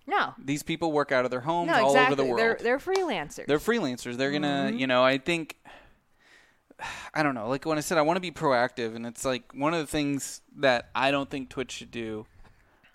[0.07, 0.33] No.
[0.43, 2.13] These people work out of their homes No, all exactly.
[2.13, 2.39] over the world.
[2.39, 3.45] They're they're freelancers.
[3.45, 4.15] They're freelancers.
[4.17, 4.77] They're gonna, Mm-hmm.
[4.79, 5.57] you know, I think,
[7.13, 7.49] I don't know.
[7.49, 9.87] Like when I said I want to be proactive, and it's like one of the
[9.87, 12.25] things that I don't think Twitch should do.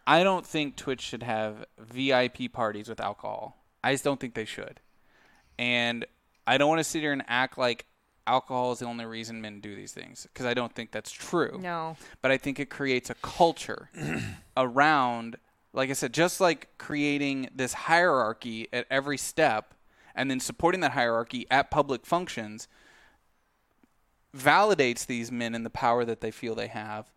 [0.07, 3.57] I don't think Twitch should have VIP parties with alcohol.
[3.85, 4.81] I just don't think they should.
[5.59, 6.07] And
[6.47, 7.87] I don't want to sit here and act like
[8.27, 11.59] alcohol is the only reason men do these things because I don't think that's true
[11.61, 11.97] no.
[12.21, 13.91] but I think it creates a culture
[14.57, 15.37] around,
[15.73, 19.75] like I said, just like creating this hierarchy at every step
[20.15, 22.69] and then supporting that hierarchy at public functions
[24.37, 27.11] validates these men in the power that they feel they have.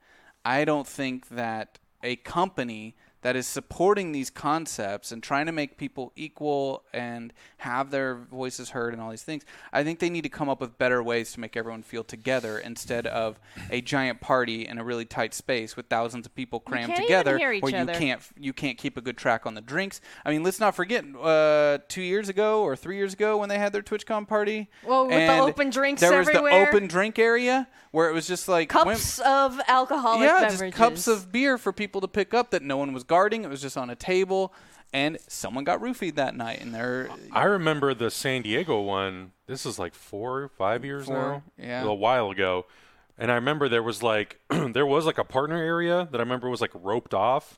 [0.44, 2.96] I don't think that a company
[3.26, 8.70] that is supporting these concepts and trying to make people equal and have their voices
[8.70, 11.32] heard and all these things, I think they need to come up with better ways
[11.32, 13.40] to make everyone feel together instead of
[13.72, 17.54] a giant party in a really tight space with thousands of people crammed together where
[17.54, 17.94] you other.
[17.96, 20.02] can't you can't keep a good track on the drinks.
[20.24, 23.58] I mean, let's not forget uh, two years ago or three years ago when they
[23.58, 24.70] had their TwitchCon party.
[24.86, 26.64] Well, with the open drinks there was everywhere.
[26.64, 30.60] the open drink area where it was just like Cups of alcoholic yeah, beverages.
[30.60, 33.46] just cups of beer for people to pick up that no one was guarding.
[33.46, 34.54] It was just on a table,
[34.92, 39.32] and someone got roofied that night, and they're I remember the San Diego one.
[39.48, 41.44] This is like four or five years Four, now.
[41.58, 41.84] yeah.
[41.84, 42.66] A while ago.
[43.18, 46.50] And I remember there was like there was like a partner area that I remember
[46.50, 47.58] was like roped off,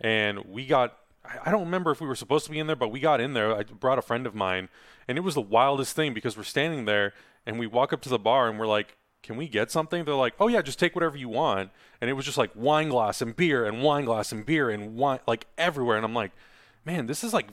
[0.00, 0.96] and we got.
[1.44, 3.32] I don't remember if we were supposed to be in there, but we got in
[3.32, 3.56] there.
[3.56, 4.68] I brought a friend of mine,
[5.08, 7.14] and it was the wildest thing because we're standing there
[7.46, 10.14] and we walk up to the bar and we're like, "Can we get something?" They're
[10.14, 11.70] like, "Oh yeah, just take whatever you want."
[12.00, 14.94] And it was just like wine glass and beer and wine glass and beer and
[14.96, 15.96] wine like everywhere.
[15.96, 16.30] And I'm like,
[16.84, 17.48] "Man, this is like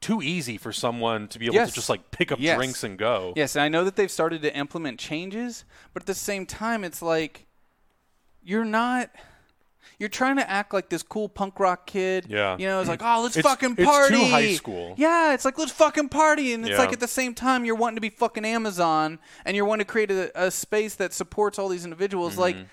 [0.00, 1.70] too easy for someone to be able Yes.
[1.70, 2.56] to just like pick up Yes.
[2.56, 6.06] drinks and go." Yes, and I know that they've started to implement changes, but at
[6.06, 7.46] the same time, it's like
[8.42, 9.10] you're not.
[9.98, 12.26] You're trying to act like this cool punk rock kid.
[12.28, 12.56] Yeah.
[12.58, 14.30] You know, it's like, oh, let's It's- fucking it's too party.
[14.30, 14.94] high school.
[14.96, 16.78] Yeah, it's like let's fucking party, and it's Yeah.
[16.78, 19.90] like at the same time you're wanting to be fucking Amazon, and you're wanting to
[19.92, 22.36] create a, a space that supports all these individuals.
[22.36, 22.64] Like, Mm-hmm.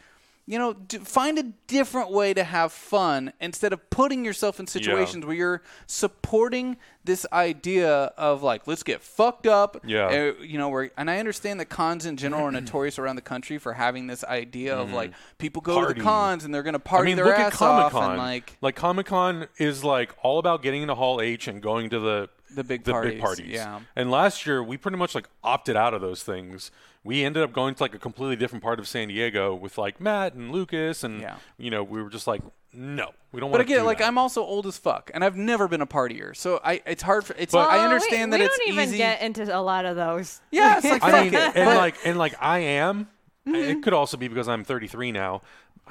[0.46, 4.68] You know, d- find a different way to have fun instead of putting yourself in
[4.68, 9.82] situations where you're supporting this idea of like, let's get fucked up.
[9.86, 10.08] Yeah.
[10.08, 13.22] uh, you know, where and I understand that cons in general are notorious around the
[13.22, 16.80] country for having this idea of like people go to the cons and they're gonna
[16.80, 18.10] party I mean, their look ass at Comic off Con.
[18.12, 21.90] and like like Comic Con is like all about getting into Hall H and going
[21.92, 23.48] to the The big the parties, big parties.
[23.52, 23.80] yeah.
[23.96, 26.72] And last year we pretty much like opted out of those things.
[27.04, 30.00] We ended up going to like a completely different part of San Diego with like
[30.00, 31.38] Matt and Lucas, and Yeah.
[31.58, 32.42] you know we were just like,
[32.74, 33.58] no, we don't But want to.
[33.58, 34.08] But again, do like that.
[34.08, 37.26] I'm also old as fuck, and I've never been a partier, so I it's hard
[37.26, 37.52] for it's.
[37.54, 38.98] But- I Well, understand we, that we it's don't even easy.
[38.98, 40.42] get into a lot of those.
[40.52, 41.56] yeah, it's like I mean, it.
[41.56, 43.08] and But- like and like I am.
[43.48, 43.56] Mm-hmm.
[43.56, 45.42] It could also be because I'm 33 now.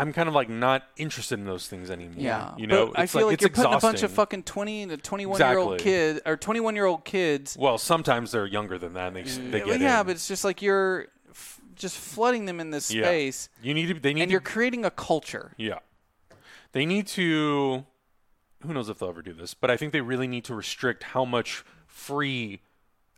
[0.00, 2.14] I'm kind of like not interested in those things anymore.
[2.18, 4.86] yeah, you know, but I feel like, it's you're putting a bunch of fucking 20
[4.86, 5.92] to 21 year old Exactly.
[5.92, 7.56] kids or 21 year old kids.
[7.58, 9.08] Well, sometimes they're younger than that.
[9.08, 9.66] And they, they mm.
[9.66, 10.06] get yeah, in.
[10.06, 13.04] but it's just like you're f- just flooding them in this Yeah.
[13.04, 14.00] space, You need to.
[14.00, 15.52] They need and to you're creating a culture.
[15.56, 15.78] Yeah.
[16.72, 17.84] They need to
[18.62, 21.02] who knows if they'll ever do this, but I think they really need to restrict
[21.02, 22.60] how much free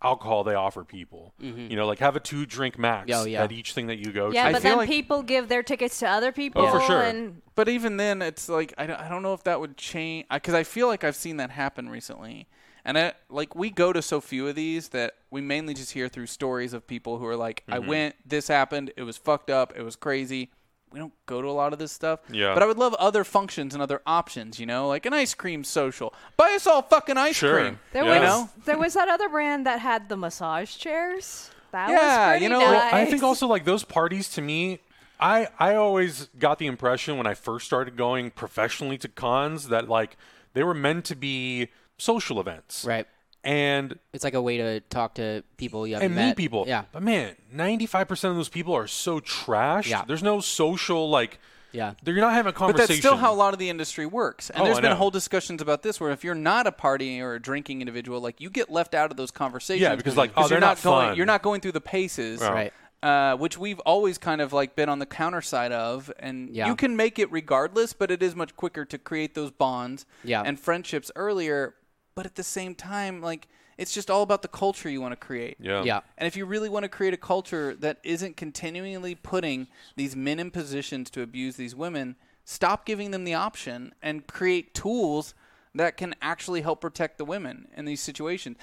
[0.03, 1.33] alcohol they offer people.
[1.39, 3.43] You know, like have a two drink max Oh, yeah.
[3.45, 4.49] at each thing that you go Yeah, to.
[4.49, 6.63] I but feel then like- people give their tickets to other people.
[6.63, 7.03] Oh, for sure.
[7.03, 10.27] And But even then, it's like I don't, I don't know if that would change
[10.31, 12.49] because I feel like I've seen that happen recently,
[12.85, 16.09] and I, like we go to so few of these that we mainly just hear
[16.09, 17.73] through stories of people who are like, Mm-hmm.
[17.75, 20.51] "I went, this happened, it was fucked up, it was crazy."
[20.93, 22.21] We don't go to a lot of this stuff.
[22.31, 22.55] Yeah.
[22.55, 24.59] But I would love other functions and other options.
[24.61, 26.13] You know, like an ice cream social.
[26.37, 27.61] Buy us all fucking ice Sure.
[27.61, 27.79] cream.
[27.93, 28.15] there Yeah.
[28.15, 28.51] You was know?
[28.65, 31.51] there was that other brand that had the massage chairs.
[31.73, 32.71] That Yeah, was pretty you know, nice.
[32.93, 34.81] well, I think also like those parties to me,
[35.19, 39.89] I I always got the impression when I first started going professionally to cons that
[39.89, 40.17] like
[40.53, 42.85] they were meant to be social events.
[42.85, 43.07] Right.
[43.45, 46.27] And It's like a way to talk to people you haven't and met.
[46.29, 46.65] meet people.
[46.67, 46.85] Yeah.
[46.93, 49.89] But man, ninety five percent of those people are so trashed.
[49.89, 50.05] Yeah.
[50.07, 51.41] There's no social like
[51.73, 51.95] Yeah.
[52.05, 52.83] You're not having a conversation.
[52.85, 54.49] But that's still how a lot of the industry works.
[54.51, 54.97] And Oh, there's I been know.
[54.97, 58.41] whole discussions about this where if you're not a partying or a drinking individual, like
[58.41, 59.81] you get left out of those conversations.
[59.83, 61.17] Yeah, because, like, oh, you're they're not, not going fun.
[61.17, 62.41] you're not going through the paces.
[62.41, 62.49] Yeah.
[62.53, 62.73] Right.
[63.03, 66.69] Uh, which we've always kind of like been on the counter side of, and Yeah.
[66.69, 70.43] you can make it regardless, but it is much quicker to create those bonds Yeah.
[70.47, 71.75] and friendships earlier.
[72.15, 73.49] But at the same time, like
[73.79, 75.57] it's just all about the culture you want to create.
[75.59, 75.83] Yeah.
[75.83, 76.01] Yeah.
[76.19, 80.39] And if you really want to create a culture that isn't continually putting these men
[80.39, 85.35] in positions to abuse these women, stop giving them the option and create tools
[85.75, 88.57] that can actually help protect the women in these situations.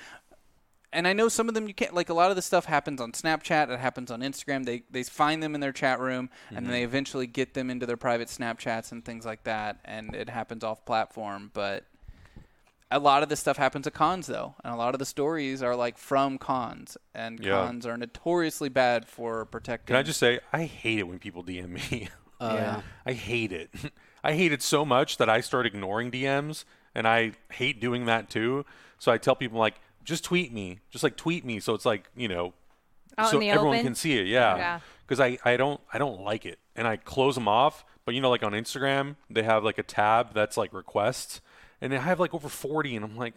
[0.92, 3.00] And I know some of them you can't like a lot of the stuff happens
[3.00, 4.66] on Snapchat, it happens on Instagram.
[4.66, 6.72] They they find them in their chat room and then mm-hmm.
[6.72, 10.64] they eventually get them into their private Snapchats and things like that and it happens
[10.64, 11.86] off platform, but
[12.92, 15.62] a lot of this stuff happens at cons though, and a lot of the stories
[15.62, 17.52] are like from cons, and Yeah.
[17.52, 19.88] cons are notoriously bad for protecting.
[19.94, 22.10] Can I just say, I hate it when people DM me.
[22.42, 22.82] Oh, yeah.
[23.06, 23.70] I hate it.
[24.24, 26.66] I hate it so much that I start ignoring DMs,
[26.96, 28.66] and I hate doing that too.
[28.98, 32.10] So I tell people like, just tweet me, just like tweet me, so it's like
[32.16, 32.54] you know,
[33.18, 33.86] Out so in the everyone open?
[33.88, 34.26] can see it.
[34.28, 34.58] Yeah.
[34.58, 34.80] Yeah.
[35.08, 37.86] Because I I don't I don't like it, and I close them off.
[38.06, 41.42] But you know, like on Instagram, they have like a tab that's like requests,
[41.82, 43.36] and I have like over forty, and I'm like,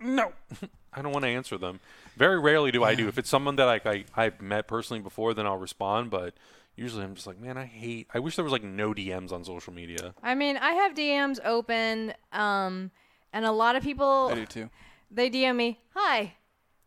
[0.00, 0.32] no,
[0.92, 1.80] I don't want to answer them.
[2.16, 3.08] Very rarely do I do.
[3.08, 6.10] If it's someone that like I I've met personally before, then I'll respond.
[6.10, 6.34] But
[6.76, 8.08] usually I'm just like, man, I hate.
[8.14, 10.14] I wish there was like no DMs on social media.
[10.22, 12.90] I mean, I have DMs open, um,
[13.32, 14.70] and a lot of people I do too.
[15.10, 16.34] they DM me, "Hi,"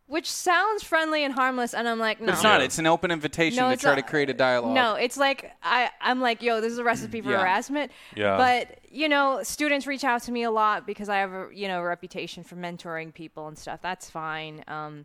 [0.08, 2.58] which sounds friendly and harmless, and I'm like, no, But it's not.
[2.60, 2.64] Yeah.
[2.64, 4.74] It's an open invitation No, to it's try not- to create a dialogue.
[4.74, 7.38] No, it's like I, I'm like, yo, this is a recipe for Yeah.
[7.40, 7.92] harassment.
[8.16, 8.36] Yeah.
[8.36, 11.68] But you know, students reach out to me a lot because I have a you
[11.68, 13.80] know a reputation for mentoring people and stuff.
[13.82, 14.64] That's fine.
[14.66, 15.04] Um,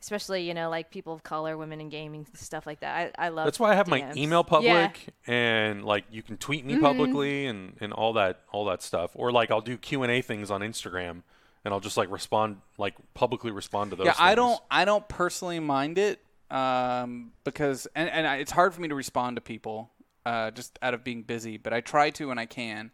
[0.00, 3.12] especially you know like people of color, women in gaming, stuff like that.
[3.18, 3.46] I, I love.
[3.46, 4.16] That's why I have my DMs.
[4.16, 4.88] email public Yeah.
[4.88, 5.32] Mm-hmm.
[5.32, 9.10] and like you can tweet me publicly and, and all that all that stuff.
[9.14, 11.22] Or like I'll do Q and A things on Instagram
[11.64, 14.06] and I'll just like respond like publicly respond to those.
[14.06, 14.60] yeah, I don't.
[14.70, 18.94] I don't personally mind it um, because, and and I, it's hard for me to
[18.94, 19.90] respond to people
[20.26, 21.56] uh, just out of being busy.
[21.56, 22.90] But I try to when I can.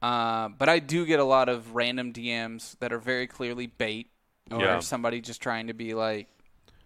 [0.00, 4.08] Uh, but I do get a lot of random DMs that are very clearly bait,
[4.50, 4.78] or Yeah.
[4.78, 6.28] somebody just trying to be like,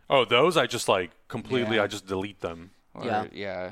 [0.08, 1.76] Oh, those I just like completely.
[1.76, 1.82] Yeah.
[1.82, 2.70] I just delete them.
[2.94, 3.26] or, Yeah.
[3.32, 3.70] yeah.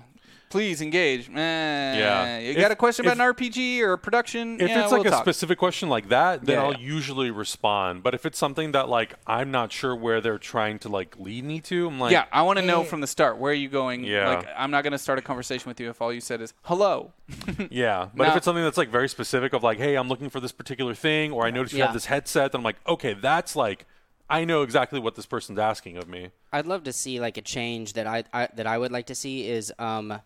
[0.50, 1.28] Please engage.
[1.30, 2.38] Eh, Yeah.
[2.38, 4.60] You If- got a question about if- an RPG or a production?
[4.60, 5.22] If yeah, it's we'll like a talk.
[5.22, 6.78] specific question like that, then Yeah, I'll yeah.
[6.80, 8.02] usually respond.
[8.02, 11.44] But if it's something that like I'm not sure where they're trying to like lead
[11.44, 13.68] me to, I'm like, yeah, I want to know from the start where are you
[13.68, 14.02] going.
[14.04, 14.28] Yeah.
[14.38, 16.52] Like, I'm not going to start a conversation with you if all you said is
[16.62, 17.12] hello.
[17.70, 20.40] Yeah, but if it's something that's like very specific of like, hey, I'm looking for
[20.40, 21.86] this particular thing, or I noticed you Yeah.
[21.86, 23.86] have this headset, then I'm like, okay, that's like,
[24.28, 26.30] I know exactly what this person's asking of me.
[26.52, 29.14] I'd love to see like a change that I, I that I would like to
[29.14, 30.22] see is um, b- with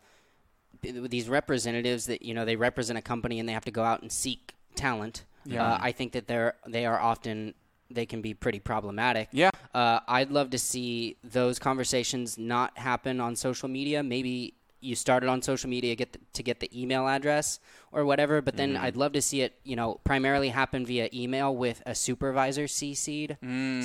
[0.93, 4.03] these representatives that you know they represent a company and they have to go out
[4.03, 5.24] and seek talent.
[5.45, 5.62] Yeah.
[5.64, 7.55] Uh, I think that they're they are often
[7.91, 9.28] they can be pretty problematic.
[9.32, 9.51] Yeah.
[9.74, 14.03] Uh, I'd love to see those conversations not happen on social media.
[14.03, 17.59] Maybe you started on social media get the, to get the email address
[17.93, 18.85] or whatever, but then Mm-hmm.
[18.85, 23.37] I'd love to see it, you know, primarily happen via email with a supervisor CC'd.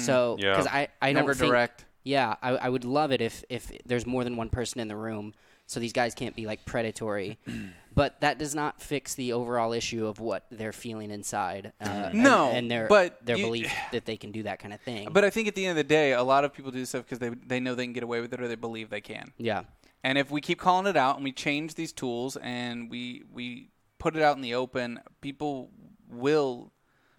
[0.06, 0.52] So, Yeah.
[0.52, 1.14] because I, I Mm.
[1.16, 1.86] Never don't think, direct.
[2.04, 4.96] yeah, I, I would love it if if there's more than one person in the
[4.98, 5.34] room,
[5.70, 7.38] so these guys can't be like predatory.
[7.96, 11.74] but that does not fix the overall issue of what they're feeling inside.
[11.80, 14.74] Uh, and- No, and, their but their you- belief that they can do that kind
[14.74, 15.10] of thing.
[15.12, 17.04] But I think at the end of the day, a lot of people do stuff
[17.04, 19.32] because they they know they can get away with it or they believe they can.
[19.38, 19.64] yeah,
[20.04, 23.70] And if we keep calling it out and we change these tools and we we
[24.00, 25.70] put it out in the open, people
[26.10, 26.72] will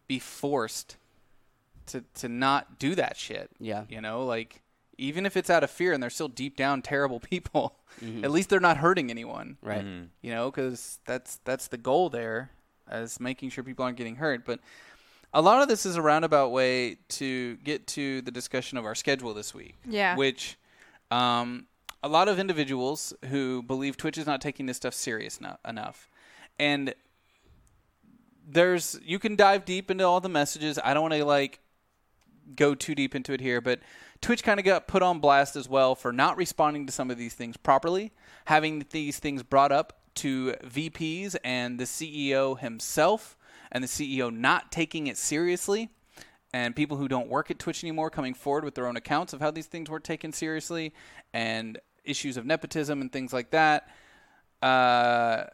[0.09, 0.97] be forced
[1.87, 3.51] to to not do that shit.
[3.61, 3.85] Yeah.
[3.89, 4.63] You know, like
[5.01, 8.25] even if it's out of fear and they're still deep down terrible people, Mm-hmm.
[8.25, 9.57] at least they're not hurting anyone.
[9.63, 9.85] right.
[10.23, 12.51] You know, because that's that's the goal there,
[12.89, 14.45] as making sure people aren't getting hurt.
[14.47, 14.61] But
[15.35, 18.95] a lot of this is a roundabout way to get to the discussion of our
[18.95, 19.75] schedule this week.
[19.87, 20.17] Yeah.
[20.17, 20.57] Which
[21.11, 21.67] um,
[22.03, 26.09] a lot of individuals who believe Twitch is not taking this stuff serious no- enough,
[26.59, 26.95] and
[28.49, 30.79] there's you can dive deep into all the messages.
[30.83, 31.61] I don't want to like
[32.57, 33.81] go too deep into it here, but
[34.21, 37.19] Twitch kind of got put on blast as well for not responding to some of
[37.19, 38.13] these things properly,
[38.47, 43.37] having these things brought up to VPs and the CEO himself,
[43.73, 45.89] and the CEO not taking it seriously,
[46.53, 49.41] and people who don't work at Twitch anymore coming forward with their own accounts of
[49.41, 50.93] how these things were taken seriously,
[51.33, 53.89] and issues of nepotism and things like that.
[54.61, 55.45] Uh,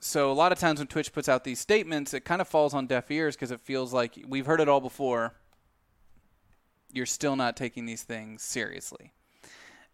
[0.00, 2.74] so a lot of times when Twitch puts out these statements, it kind of falls
[2.74, 5.34] on deaf ears because it feels like we've heard it all before
[6.94, 9.12] you're still not taking these things seriously.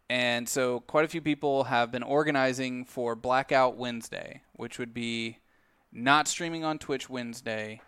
[0.09, 5.39] And so, quite a few people have been organizing for Blackout Wednesday, which would be
[5.93, 7.81] not streaming on Twitch Wednesday,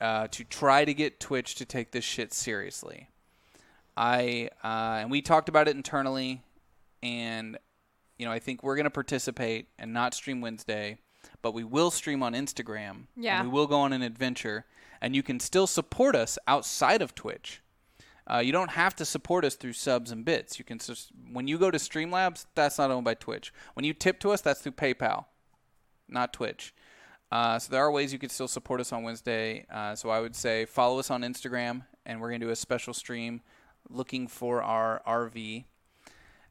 [0.00, 3.08] uh, to try to get Twitch to take this shit seriously.
[3.96, 6.42] I uh, and we talked about it internally,
[7.02, 7.58] and
[8.18, 10.98] you know I think we're gonna participate and not stream Wednesday,
[11.42, 13.06] but we will stream on Instagram.
[13.16, 13.40] Yeah.
[13.40, 14.66] and we will go on an adventure,
[15.00, 17.62] and you can still support us outside of Twitch.
[18.28, 20.58] Uh, you don't have to support us through subs and bits.
[20.58, 20.80] You can
[21.32, 23.52] when you go to Streamlabs, that's not owned by Twitch.
[23.74, 25.26] When you tip to us, that's through PayPal,
[26.08, 26.74] not Twitch.
[27.30, 29.66] Uh, so there are ways you could still support us on Wednesday.
[29.70, 32.94] Uh, so I would say follow us on Instagram, and we're gonna do a special
[32.94, 33.42] stream
[33.88, 35.64] looking for our RV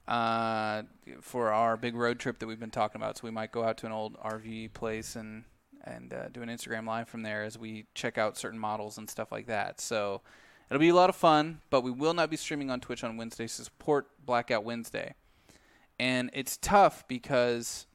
[0.07, 0.83] uh,
[1.21, 3.17] for our big road trip that we've been talking about.
[3.17, 5.43] So we might go out to an old RV place and
[5.83, 9.09] and uh, do an Instagram live from there as we check out certain models and
[9.09, 9.79] stuff like that.
[9.79, 10.21] So
[10.69, 13.17] it'll be a lot of fun, but we will not be streaming on Twitch on
[13.17, 15.15] Wednesday to support Blackout Wednesday.
[15.99, 17.87] And it's tough because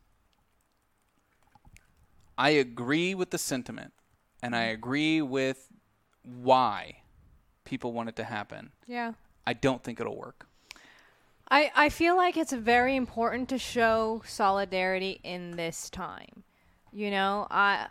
[2.39, 3.93] I agree with the sentiment
[4.43, 4.75] and I mm-hmm.
[4.75, 5.69] agree with
[6.23, 6.99] why
[7.65, 8.71] people want it to happen.
[8.87, 9.13] Yeah.
[9.47, 10.47] I don't think it'll work.
[11.51, 16.45] I, I feel like it's very important to show solidarity in this time.
[16.93, 17.89] You know, I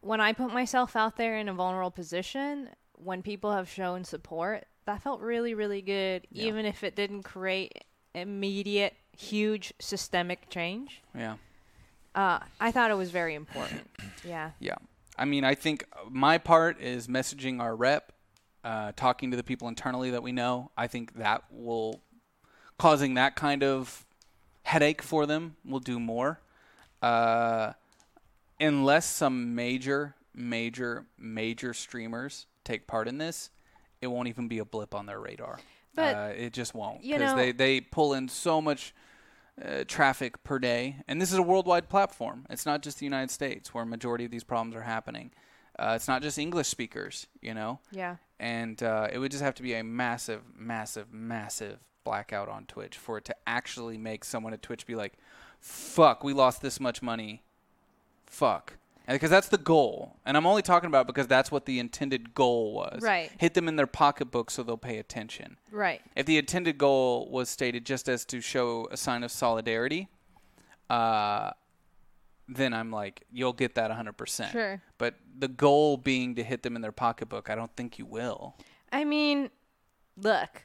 [0.00, 2.68] when I put myself out there in a vulnerable position,
[3.02, 6.46] when people have shown support, that felt really, really good, Yeah.
[6.46, 7.84] even if it didn't create
[8.14, 11.02] immediate, huge systemic change.
[11.14, 11.36] Yeah.
[12.14, 13.88] Uh, I thought it was very important.
[14.24, 14.50] Yeah.
[14.58, 14.74] Yeah.
[15.16, 18.12] I mean, I think my part is messaging our rep,
[18.64, 20.72] uh, talking to the people internally that we know.
[20.76, 22.00] I think that will
[22.76, 24.04] causing that kind of
[24.64, 26.40] headache for them will do more.
[27.00, 27.72] Uh,
[28.60, 33.50] unless some major, major, major streamers take part in this,
[34.02, 35.58] it won't even be a blip on their radar.
[35.94, 38.94] But, uh, it just won't because they they pull in so much
[39.64, 42.44] uh, traffic per day, and this is a worldwide platform.
[42.50, 45.30] It's not just the United States where a majority of these problems are happening.
[45.78, 48.16] Uh, it's not just English speakers, you know, Yeah.
[48.38, 52.96] and uh, it would just have to be a massive, massive, massive blackout on Twitch
[52.98, 55.14] for it to actually make someone at Twitch be like,
[55.60, 57.42] "Fuck, we lost this much money.
[58.26, 58.74] Fuck."
[59.08, 62.74] Because that's the goal, and I'm only talking about because that's what the intended goal
[62.74, 63.00] was.
[63.02, 63.30] Right.
[63.38, 65.58] Hit them in their pocketbook so they'll pay attention.
[65.70, 66.02] Right.
[66.16, 70.08] If the intended goal was stated just as to show a sign of solidarity,
[70.90, 71.50] uh,
[72.48, 74.50] then I'm like, you'll get that 100%.
[74.50, 74.82] Sure.
[74.98, 78.56] But the goal being to hit them in their pocketbook, I don't think you will.
[78.92, 79.50] I mean,
[80.16, 80.64] look,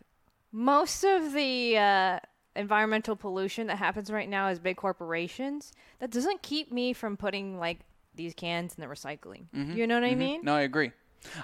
[0.52, 2.20] most of the uh,
[2.56, 5.72] environmental pollution that happens right now is big corporations.
[6.00, 7.80] That doesn't keep me from putting like
[8.16, 9.45] these cans in the recycling.
[9.53, 10.41] You know what I mean?
[10.43, 10.91] No, I agree.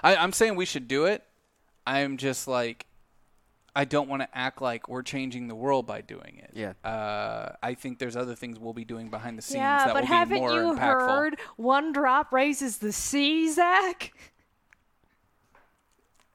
[0.02, 1.22] I, I'm saying we should do it.
[1.86, 2.86] I'm just like,
[3.74, 6.50] I don't want to act like we're changing the world by doing it.
[6.52, 6.72] Yeah.
[6.88, 9.94] Uh, I think there's other things we'll be doing behind the scenes Yeah, that but
[9.94, 14.12] will be haven't you heard one drop raises the sea, Zach?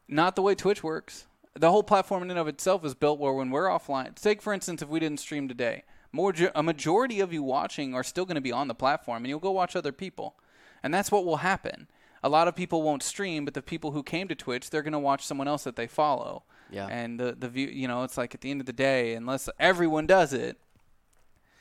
[0.08, 1.26] not the way Twitch works.
[1.56, 4.54] The whole platform in and of itself is built where when we're offline, take for
[4.54, 5.84] instance, if we didn't stream today,
[6.14, 9.28] more a majority of you watching are still going to be on the platform, and
[9.30, 10.36] you'll go watch other people,
[10.82, 11.90] and that's what will happen.
[12.24, 14.94] A lot of people won't stream, but the people who came to Twitch, they're going
[14.94, 16.44] to watch someone else that they follow.
[16.70, 16.88] Yeah.
[16.88, 19.50] And the the view, you know, it's like at the end of the day, unless
[19.60, 20.58] everyone does it,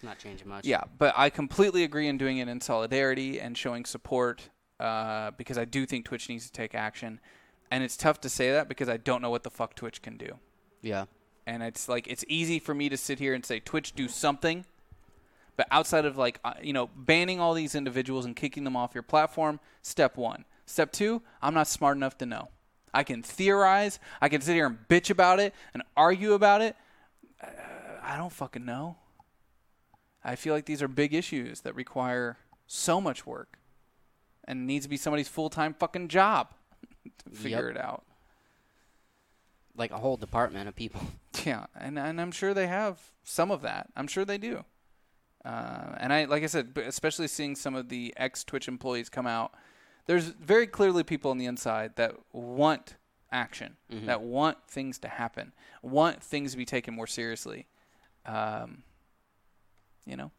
[0.03, 0.65] Not changing much.
[0.65, 5.59] yeah, but I completely agree in doing it in solidarity and showing support uh, because
[5.59, 7.21] I do think Twitch needs to take action.
[7.71, 10.17] And it's tough to say that because I don't know what the fuck Twitch can
[10.17, 10.39] do.
[10.83, 11.07] Yeah.
[11.47, 14.65] And it's like it's easy for me to sit here and say Twitch do something,
[15.57, 18.95] but outside of like uh, you know banning all these individuals and kicking them off
[18.95, 20.45] your platform, step one.
[20.67, 22.49] Step two, I'm not smart enough to know.
[22.95, 26.77] I can theorize, I can sit here and bitch about it and argue about it.
[27.43, 27.47] Uh,
[28.03, 28.97] I don't fucking know.
[30.23, 32.37] I feel like these are big issues that require
[32.69, 33.59] so much work
[34.45, 36.55] and needs to be somebody's full time fucking job
[37.25, 37.77] to figure Yep.
[37.77, 38.05] it out.
[39.77, 41.01] Like a whole department of people.
[41.45, 43.89] Yeah, and and I'm sure they have some of that.
[43.97, 44.65] I'm sure they do.
[45.45, 49.27] Uh, and I, like I said, especially seeing some of the ex Twitch employees come
[49.27, 49.53] out,
[50.07, 52.95] there's very clearly people on the inside that want
[53.33, 55.53] action, that want things to happen,
[55.83, 57.67] want things to be taken more seriously.
[58.25, 58.85] Um,
[60.07, 60.31] you know,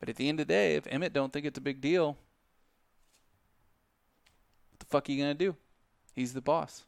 [0.00, 2.16] but at the end of the day, if Emmett don't think it's a big deal,
[4.70, 5.56] what the fuck are you gonna do?
[6.14, 6.84] He's the boss.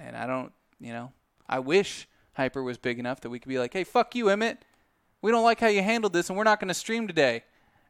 [0.00, 1.12] And I don't, you know,
[1.48, 4.58] I wish Hyper was big enough that we could be like, hey, fuck you, Emmett.
[5.22, 7.42] We don't like how you handled this, and we're not going to stream today.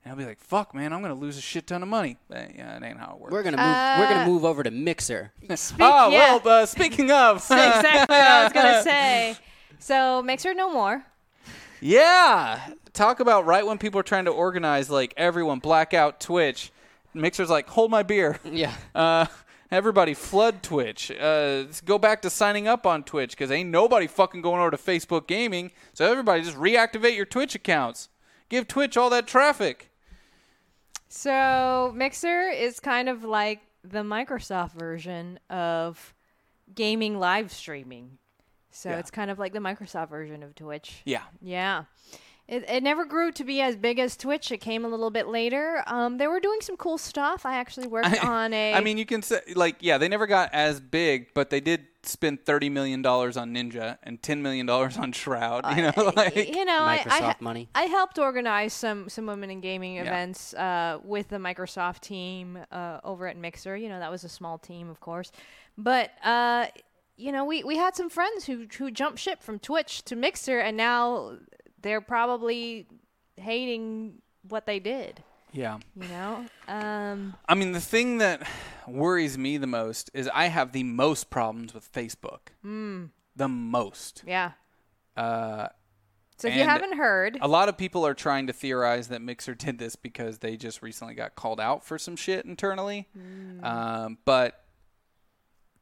[0.05, 2.17] And I'll be like, fuck, man, I'm going to lose a shit ton of money.
[2.29, 3.33] But, yeah, it ain't how it works.
[3.33, 3.99] We're gonna move.
[3.99, 5.33] we're gonna move over to Mixer.
[5.55, 6.39] Speak, oh, yeah.
[6.43, 7.37] well, uh, speaking of.
[7.45, 9.37] exactly what I was gonna say.
[9.79, 11.05] So Mixer no more.
[11.81, 12.61] Yeah.
[12.93, 16.73] Talk about right when people are trying to organize, like, everyone blackout Twitch.
[17.15, 18.39] Mixer's like, hold my beer.
[18.45, 18.75] Yeah.
[18.95, 19.27] Uh,
[19.71, 21.11] everybody flood Twitch.
[21.11, 24.77] Uh, go back to signing up on Twitch because ain't nobody fucking going over to
[24.77, 25.71] Facebook Gaming.
[25.93, 28.09] So everybody just reactivate your Twitch accounts.
[28.49, 29.91] Give Twitch all that traffic.
[31.09, 36.15] So Mixer is kind of like the Microsoft version of
[36.75, 38.19] gaming live streaming.
[38.71, 38.99] So Yeah.
[38.99, 41.03] it's kind of like the Microsoft version of Twitch.
[41.05, 41.23] Yeah.
[41.41, 41.85] Yeah.
[42.51, 44.51] It, it never grew to be as big as Twitch.
[44.51, 45.85] It came a little bit later.
[45.87, 47.47] Um, they were doing some cool stuff.
[47.47, 48.75] I actually worked on a.
[48.75, 51.87] I mean, you can say like, yeah, they never got as big, but they did
[52.03, 55.65] spend thirty million dollars on Ninja and ten million dollars on Shroud.
[55.77, 57.69] You know, like you know, I, I, Microsoft money.
[57.73, 62.99] I helped organize some some women in gaming events uh, with the Microsoft team uh,
[63.05, 63.77] over at Mixer.
[63.77, 65.31] You know, that was a small team, of course,
[65.79, 66.67] but uh,
[67.17, 70.59] you know, we, we had some friends who who jumped ship from Twitch to Mixer,
[70.59, 71.37] and now
[71.83, 72.87] they're probably
[73.37, 75.23] hating what they did.
[75.53, 75.79] yeah.
[76.01, 78.47] You know, um, I mean, the thing that
[78.87, 82.49] worries me the most is I have the most problems with Facebook.
[82.63, 83.07] Hmm.
[83.37, 84.23] The most.
[84.27, 84.53] yeah.
[85.17, 85.69] Uh,
[86.39, 89.55] So if you haven't heard, a lot of people are trying to theorize that Mixer
[89.55, 93.09] did this because they just recently got called out for some shit internally.
[93.63, 94.65] Um, but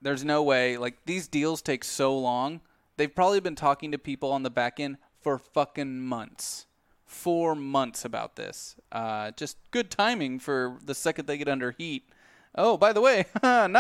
[0.02, 0.76] there's no way.
[0.76, 2.60] Like these deals take so long.
[2.96, 6.66] They've probably been talking to people on the back end for fucking months,
[7.04, 8.76] four months about this.
[8.92, 12.08] Uh, just good timing for the second they get under heat.
[12.54, 13.70] Oh, by the way, not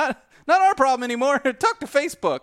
[0.46, 1.38] not our problem anymore.
[1.58, 2.40] Talk to Facebook.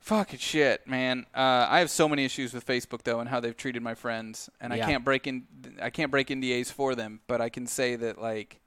[0.00, 1.26] Fucking shit, man.
[1.32, 4.50] Uh, I have so many issues with Facebook though, and how they've treated my friends,
[4.60, 4.84] and Yeah.
[4.84, 5.44] I can't break in.
[5.80, 8.58] I can't break NDAs for them, but I can say that like.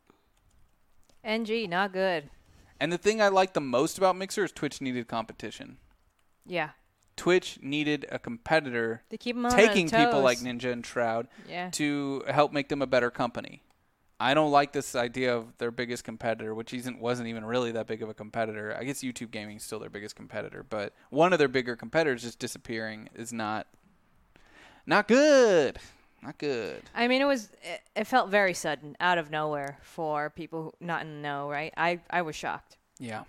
[1.24, 2.30] NG not good.
[2.80, 5.78] And the thing I like the most about Mixer is Twitch needed competition.
[6.45, 6.70] Yeah,
[7.16, 10.39] Twitch needed a competitor to keep them on taking people like.
[10.39, 11.70] Ninja and Shroud Yeah.
[11.72, 13.61] to help make them a better company.
[14.20, 17.86] I don't like this idea of their biggest competitor, which isn't wasn't even really that
[17.88, 18.76] big of a competitor.
[18.80, 22.22] I guess YouTube gaming is still their biggest competitor, but one of their bigger competitors
[22.24, 23.68] just disappearing is not
[24.86, 25.80] not good.
[26.22, 26.82] Not good.
[26.95, 30.74] I mean, it was it, it felt very sudden, out of nowhere for people who
[30.86, 31.74] not in the know, right?
[31.78, 32.78] I I was shocked.
[32.99, 33.24] Yeah.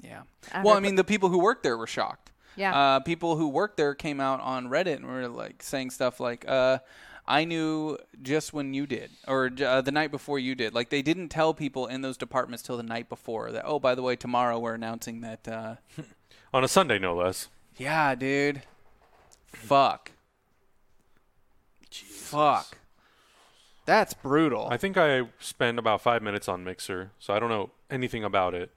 [0.00, 0.22] Yeah.
[0.52, 2.32] I well, I mean, the people who worked there were shocked.
[2.56, 2.74] Yeah.
[2.76, 6.44] Uh, people who worked there came out on Reddit and were like saying stuff like,
[6.48, 6.78] uh,
[7.26, 11.02] "I knew just when you did, or uh, the night before you did." Like they
[11.02, 13.62] didn't tell people in those departments till the night before that.
[13.64, 15.46] Oh, by the way, tomorrow we're announcing that.
[15.46, 15.76] Uh,
[16.54, 17.48] On a Sunday, no less.
[17.76, 18.62] yeah, dude.
[19.52, 20.12] Fuck.
[21.90, 22.78] Fuck.
[23.86, 24.68] That's brutal.
[24.70, 28.54] I think I spent about five minutes on Mixer, so I don't know anything about
[28.54, 28.70] it.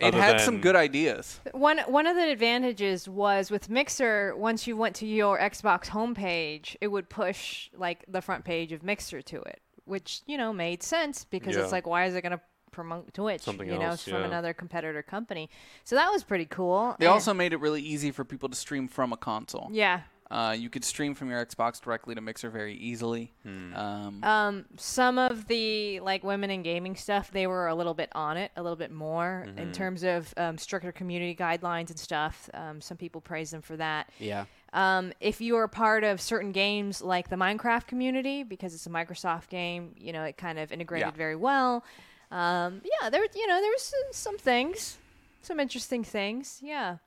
[0.00, 1.40] It other had some good ideas.
[1.52, 4.34] One one of the advantages was with Mixer.
[4.36, 8.82] Once you went to your Xbox homepage, it would push like the front page of
[8.82, 11.62] Mixer to it, which you know made sense because Yeah.
[11.62, 12.40] it's like, why is it going to
[12.70, 13.40] promote Twitch?
[13.42, 14.24] Something you know, else, from yeah.
[14.26, 15.50] another competitor company.
[15.84, 16.94] So that was pretty cool.
[16.98, 19.68] They And- also made it really easy for people to stream from a console.
[19.72, 20.02] yeah.
[20.30, 23.32] Uh, you could stream from your Xbox directly to Mixer very easily.
[23.44, 23.74] Hmm.
[23.74, 28.10] Um, Um, some of the like women in gaming stuff, they were a little bit
[28.14, 29.58] on it, a little bit more Mm-hmm.
[29.58, 32.50] in terms of um, stricter community guidelines and stuff.
[32.52, 34.10] Um, some people praise them for that.
[34.18, 34.44] Yeah.
[34.74, 38.90] Um, if you are part of certain games like the Minecraft community, because it's a
[38.90, 41.16] Microsoft game, you know it kind of integrated Yeah.
[41.16, 41.84] very well.
[42.30, 44.98] Um, yeah, there, you know, there was some, some things,
[45.40, 46.60] some interesting things.
[46.62, 46.98] Yeah.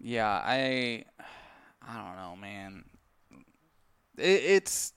[0.00, 1.04] yeah, I,
[1.88, 2.84] I don't know, man.
[4.18, 4.92] It, it's,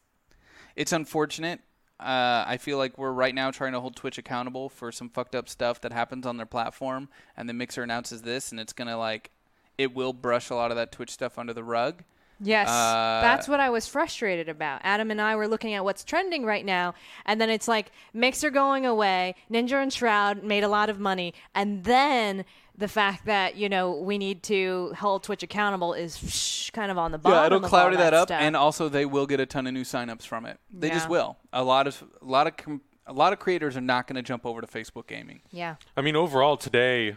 [0.75, 1.59] it's unfortunate.
[1.99, 5.35] Uh, I feel like we're right now trying to hold Twitch accountable for some fucked
[5.35, 8.97] up stuff that happens on their platform, and the Mixer announces this, and it's gonna
[8.97, 9.29] like,
[9.77, 12.03] it will brush a lot of that Twitch stuff under the rug.
[12.43, 14.81] Yes, Uh, that's what I was frustrated about.
[14.83, 16.95] Adam and I were looking at what's trending right now,
[17.27, 21.35] and then it's like Mixer going away, Ninja and Shroud made a lot of money,
[21.53, 22.43] and then
[22.81, 27.11] the fact that you know we need to hold Twitch accountable is kind of on
[27.11, 27.39] the bottom.
[27.39, 29.73] Yeah, it'll of all cloudy that, up, and also they will get a ton of
[29.73, 30.59] new signups from it.
[30.73, 31.37] They just will.
[31.53, 34.21] A lot of a lot of com- a lot of creators are not going to
[34.21, 35.41] jump over to Facebook gaming.
[35.51, 37.15] yeah, I mean, overall today,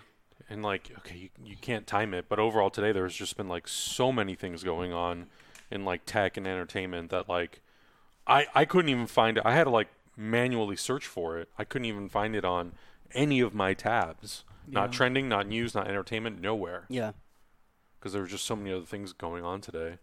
[0.49, 3.67] and like, okay, you, you can't time it, but overall today, there's just been like
[3.67, 5.27] so many things going on
[5.71, 7.63] in like tech and entertainment that like,
[8.27, 9.43] I I couldn't even find it.
[9.47, 11.49] I had to like manually search for it.
[11.59, 12.73] I couldn't even find it on
[13.15, 14.45] any of my tabs.
[14.67, 14.97] Not Yeah.
[14.97, 16.87] trending, not news, not entertainment, nowhere.
[16.89, 17.13] Yeah.
[17.99, 19.99] Because there were just so many other things going on today.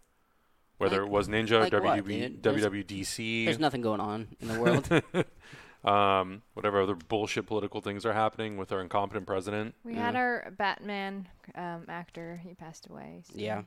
[0.78, 2.42] Whether Like- it was Ninja, like what, WW, dude?
[2.42, 4.88] There's- WWDC, There's nothing going on in the world.
[5.84, 9.74] um, whatever other bullshit political things are happening with our incompetent president.
[9.84, 12.40] we had our Batman um, actor.
[12.42, 13.22] He passed away.
[13.24, 13.62] so- yeah.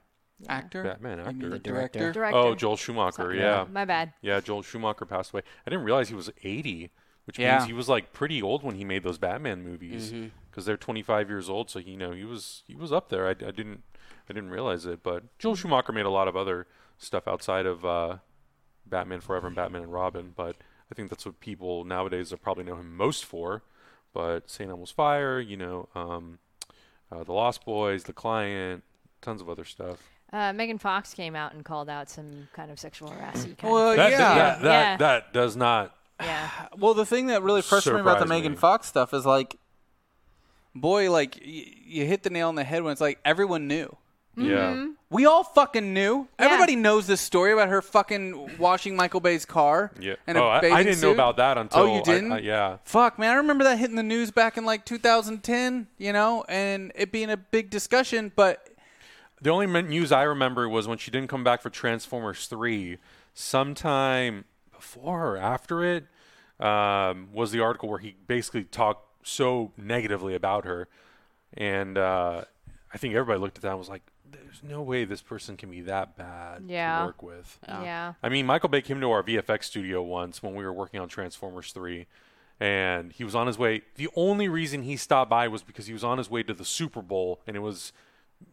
[0.49, 1.49] Actor, Batman I mean, actor.
[1.49, 2.11] the The director.
[2.11, 2.37] Director.
[2.37, 3.21] Oh, Joel Schumacher.
[3.23, 3.39] Something.
[3.39, 3.65] Yeah.
[3.71, 4.11] My bad.
[4.21, 5.43] Yeah, Joel Schumacher passed away.
[5.65, 6.91] I didn't realize he was 80,
[7.23, 7.55] which Yeah.
[7.55, 10.31] means he was like pretty old when he made those Batman movies Mhm.
[10.55, 11.69] Because they're 25 years old.
[11.69, 13.27] So you know he was he was up there.
[13.27, 13.83] I, I didn't
[14.29, 16.65] I didn't realize it, but Joel Schumacher made a lot of other
[16.97, 18.17] stuff outside of uh,
[18.85, 20.31] Batman Forever and Batman and Robin.
[20.33, 20.55] But
[20.89, 23.63] I think that's what people nowadays are probably know him most for.
[24.13, 24.69] But St.
[24.69, 26.39] Elmo's Fire, you know, um,
[27.11, 28.83] uh, The Lost Boys, The Client,
[29.21, 29.99] tons of other stuff.
[30.31, 33.61] Uh, Megan Fox came out and called out some kind of sexual harassment.
[33.61, 34.17] Well, of That, yeah.
[34.35, 34.97] that, that, Yeah.
[34.97, 35.95] that does not.
[36.21, 36.49] yeah.
[36.77, 38.57] Well, the thing that really frustrates me about the Megan me.
[38.57, 39.57] Fox stuff is like,
[40.75, 43.95] boy, like y- you hit the nail on the head when it's like everyone knew.
[44.37, 44.87] Yeah.
[45.09, 46.27] We all fucking knew.
[46.37, 46.45] Yeah.
[46.47, 49.91] Everybody knows this story about her fucking washing Michael Bay's car.
[49.97, 50.15] Yeah.
[50.27, 51.83] And oh, I, I didn't know about that until.
[51.83, 52.33] Oh, you didn't?
[52.33, 52.77] I- yeah.
[52.83, 56.91] Fuck, man, I remember that hitting the news back in like 2010, you know, and
[56.95, 58.29] it being a big discussion.
[58.35, 58.67] But
[59.41, 62.97] The only news I remember was when she didn't come back for Transformers 3.
[63.33, 64.43] Sometime
[64.73, 66.05] before or after it
[66.59, 70.87] um, was the article where he basically talked so negatively about her.
[71.55, 72.43] And uh,
[72.93, 75.69] I think everybody looked at that and was like, there's no way this person can
[75.71, 76.99] be that bad Yeah.
[76.99, 77.59] to work with.
[77.67, 78.13] Yeah.
[78.21, 81.07] I mean, Michael Bay came to our VFX studio once when we were working on
[81.07, 82.05] Transformers 3,
[82.59, 83.81] and he was on his way.
[83.95, 86.65] The only reason he stopped by was because he was on his way to the
[86.65, 87.93] Super Bowl, and it was,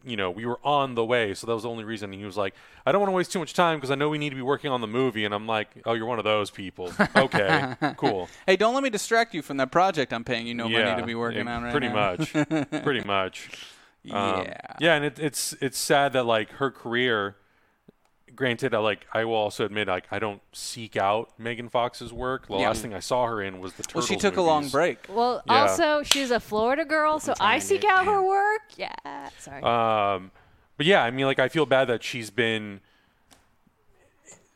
[0.05, 2.11] you know, we were on the way, so that was the only reason.
[2.11, 2.53] And he was like,
[2.85, 4.41] I don't want to waste too much time because I know we need to be
[4.41, 5.23] working on the movie.
[5.23, 6.91] And I'm like, oh, you're one of those people.
[7.15, 8.27] Okay, cool.
[8.47, 11.01] hey, don't let me distract you from that project I'm paying you no yeah, money
[11.01, 12.15] to be working yeah, on right pretty now.
[12.17, 12.31] much,
[12.83, 13.49] pretty much.
[14.11, 14.61] Um, yeah.
[14.79, 17.35] yeah, and it, it's it's sad that like her career.
[18.35, 22.47] Granted, I like I will also admit like I don't seek out Megan Fox's work.
[22.47, 22.67] The Yeah.
[22.67, 25.05] last thing I saw her in was the Well, she took a long break.
[25.07, 25.61] Well, Yeah.
[25.61, 28.61] also she's a Florida girl, so I seek to- out her work.
[28.75, 29.29] Yeah.
[29.37, 29.61] Sorry.
[29.61, 30.31] Um,
[30.77, 32.81] but yeah, I mean, like I feel bad that she's been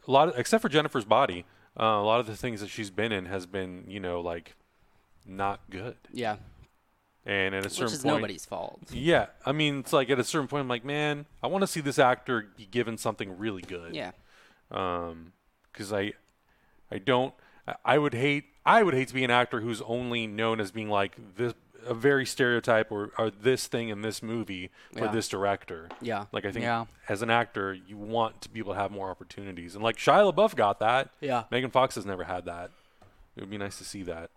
[0.08, 1.45] a lot, of, except for Jennifer's Body.
[1.80, 4.56] Uh, a lot of the things that she's been in has been, you know, like
[5.26, 5.98] not good.
[6.12, 6.38] Yeah,
[7.28, 8.80] And at a which certain is point, nobody's fault.
[8.90, 11.68] Yeah, I mean, it's like at a certain point, I'm like, man, I want to
[11.68, 13.94] see this actor be given something really good.
[13.94, 14.12] Yeah,
[14.72, 15.34] Um,
[15.72, 16.14] because I,
[16.91, 17.34] I don't.
[17.68, 18.45] I- I would hate.
[18.66, 21.54] I would hate to be an actor who's only known as being like this,
[21.86, 25.12] a very stereotype or, or this thing in this movie for Yeah.
[25.12, 25.90] this director.
[26.02, 26.86] yeah, Like I think Yeah.
[27.10, 30.34] as an actor, you want to be able to have more opportunities, and like Shia
[30.34, 31.10] LaBeouf got that.
[31.20, 31.44] yeah.
[31.52, 32.72] Megan Fox has never had that.
[33.36, 34.32] It would be nice to see that.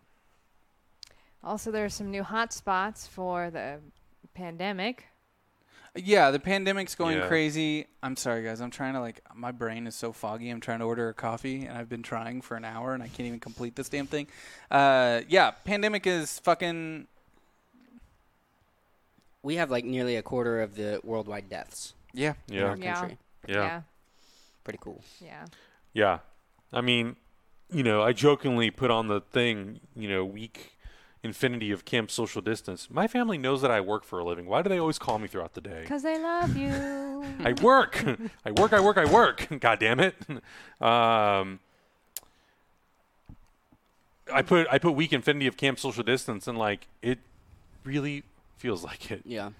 [1.42, 3.78] Also, there's some new hot spots for the
[4.34, 5.06] pandemic.
[5.96, 7.26] Yeah, the pandemic's going Yeah.
[7.26, 7.86] crazy.
[8.02, 8.60] I'm sorry, guys.
[8.60, 9.20] I'm trying to like.
[9.34, 10.48] My brain is so foggy.
[10.50, 13.08] I'm trying to order a coffee, and I've been trying for an hour, and I
[13.08, 14.28] can't even complete this damn thing.
[14.70, 17.08] Uh, yeah, pandemic is fucking.
[19.42, 22.34] We have like nearly a quarter of the worldwide deaths Yeah.
[22.48, 22.94] in Yeah, our Yeah.
[22.94, 23.18] country.
[23.48, 23.82] yeah, Yeah.
[24.64, 25.02] Pretty cool.
[25.20, 25.46] Yeah.
[25.94, 26.18] yeah.
[26.72, 27.16] I mean,
[27.72, 30.76] you know, I jokingly put on the thing, you know, week
[31.22, 32.88] infinity of camp social distance.
[32.90, 34.46] My family knows that I work for a living.
[34.46, 35.80] Why do they always call me throughout the day?
[35.82, 36.70] Because they love you.
[37.44, 38.02] I work.
[38.44, 38.72] I work.
[38.72, 38.96] I work.
[38.98, 39.46] I work.
[39.60, 40.14] God damn it.
[40.80, 41.60] Um,
[44.32, 47.18] I put I put weak infinity of camp social distance, and like it
[47.84, 48.22] really
[48.58, 49.22] feels like it.
[49.24, 49.50] Yeah,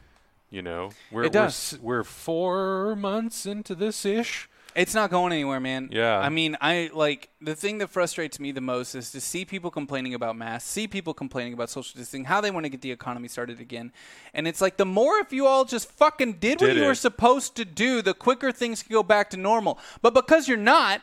[0.50, 1.72] You know, we're It we're does.
[1.74, 4.48] s- We're, four months into this ish.
[4.74, 5.88] It's not going anywhere, man.
[5.92, 6.18] Yeah.
[6.18, 9.70] I mean, I like the thing that frustrates me the most is to see people
[9.70, 12.92] complaining about masks, see people complaining about social distancing, how they want to get the
[12.92, 13.92] economy started again.
[14.32, 16.86] And it's like the more if you all just fucking did, what you it.
[16.86, 19.78] were supposed to do, the quicker things can go back to normal.
[20.02, 21.02] But because you're not,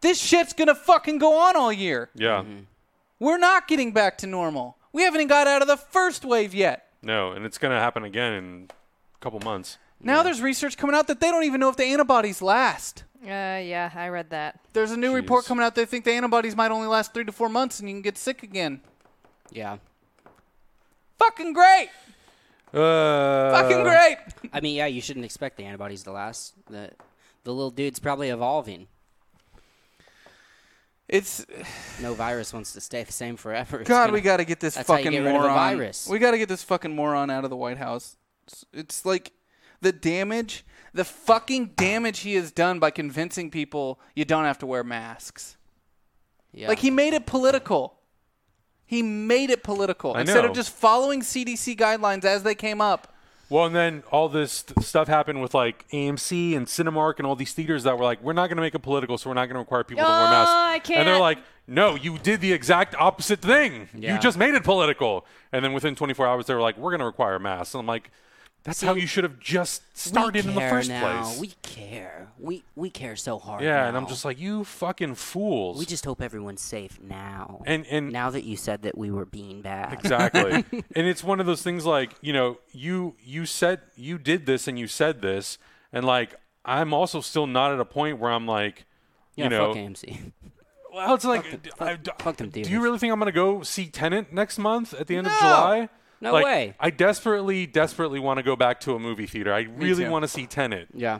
[0.00, 2.10] this shit's going to fucking go on all year.
[2.14, 2.42] Yeah.
[2.42, 2.60] Mm-hmm.
[3.18, 4.76] We're not getting back to normal.
[4.92, 6.88] We haven't even got out of the first wave yet.
[7.02, 8.68] No, and it's gonna happen again in
[9.14, 9.78] a couple months.
[10.02, 13.04] Now there's research coming out that they don't even know if the antibodies last.
[13.22, 14.58] uh, yeah, I read that.
[14.72, 15.74] There's a new report coming out.
[15.74, 18.18] They think the antibodies might only last three to four months, and you can get
[18.18, 18.80] sick again.
[19.50, 19.76] yeah.
[21.18, 21.88] Fucking great!
[22.74, 24.16] Uh, Fucking great!
[24.52, 26.54] I mean, yeah, you shouldn't expect the antibodies to last.
[26.68, 26.90] The
[27.44, 28.88] the little dude's probably evolving.
[31.08, 31.44] It's
[32.00, 33.80] No virus wants to stay the same forever.
[33.80, 34.04] It's God.
[34.06, 35.76] gonna- We got to get this that's how you fucking get rid of a moron.
[35.76, 36.08] virus.
[36.08, 38.16] We got to get this fucking moron out of the White House.
[38.46, 39.32] It's, it's like
[39.82, 40.64] the damage,
[40.94, 45.56] the fucking damage he has done by convincing people you don't have to wear masks.
[46.52, 46.68] yeah.
[46.68, 47.98] Like he made it political.
[48.86, 50.50] He made it political I instead know.
[50.50, 53.08] of just following CDC guidelines as they came up.
[53.48, 57.36] Well, and then all this th- stuff happened with like AMC and Cinemark and all
[57.36, 59.44] these theaters that were like, we're not going to make it political, so we're not
[59.46, 60.90] going to require people to wear Oh, masks.
[60.90, 63.88] I And they're like, no, you did the exact opposite thing.
[63.96, 64.14] Yeah.
[64.14, 65.26] You just made it political.
[65.52, 67.74] And then within 24 hours, they were like, we're going to require masks.
[67.74, 68.10] And I'm like,
[68.64, 71.22] that's how you should have just started in the first now.
[71.24, 71.38] place.
[71.40, 72.28] We care.
[72.38, 73.62] We we care so hard.
[73.62, 75.78] yeah, and I'm just like, you fucking fools.
[75.78, 77.62] We just hope everyone's safe now.
[77.66, 79.92] and and now that you said that we were being bad.
[79.92, 84.46] exactly and it's one of those things like you know you you said you did
[84.46, 85.58] this and you said this
[85.92, 86.34] and like
[86.64, 88.86] i'm also still not at a point where i'm like
[89.36, 90.32] Yeah, you know fuck AMC.
[90.94, 93.62] well it's like them- I- fuck- fuck them do you really think i'm gonna go
[93.62, 95.88] see Tenet next month at the end of july
[96.22, 96.74] No like, way.
[96.78, 99.52] I desperately, desperately want to go back to a movie theater.
[99.52, 100.86] I really want to see Tenet.
[100.94, 101.18] Yeah.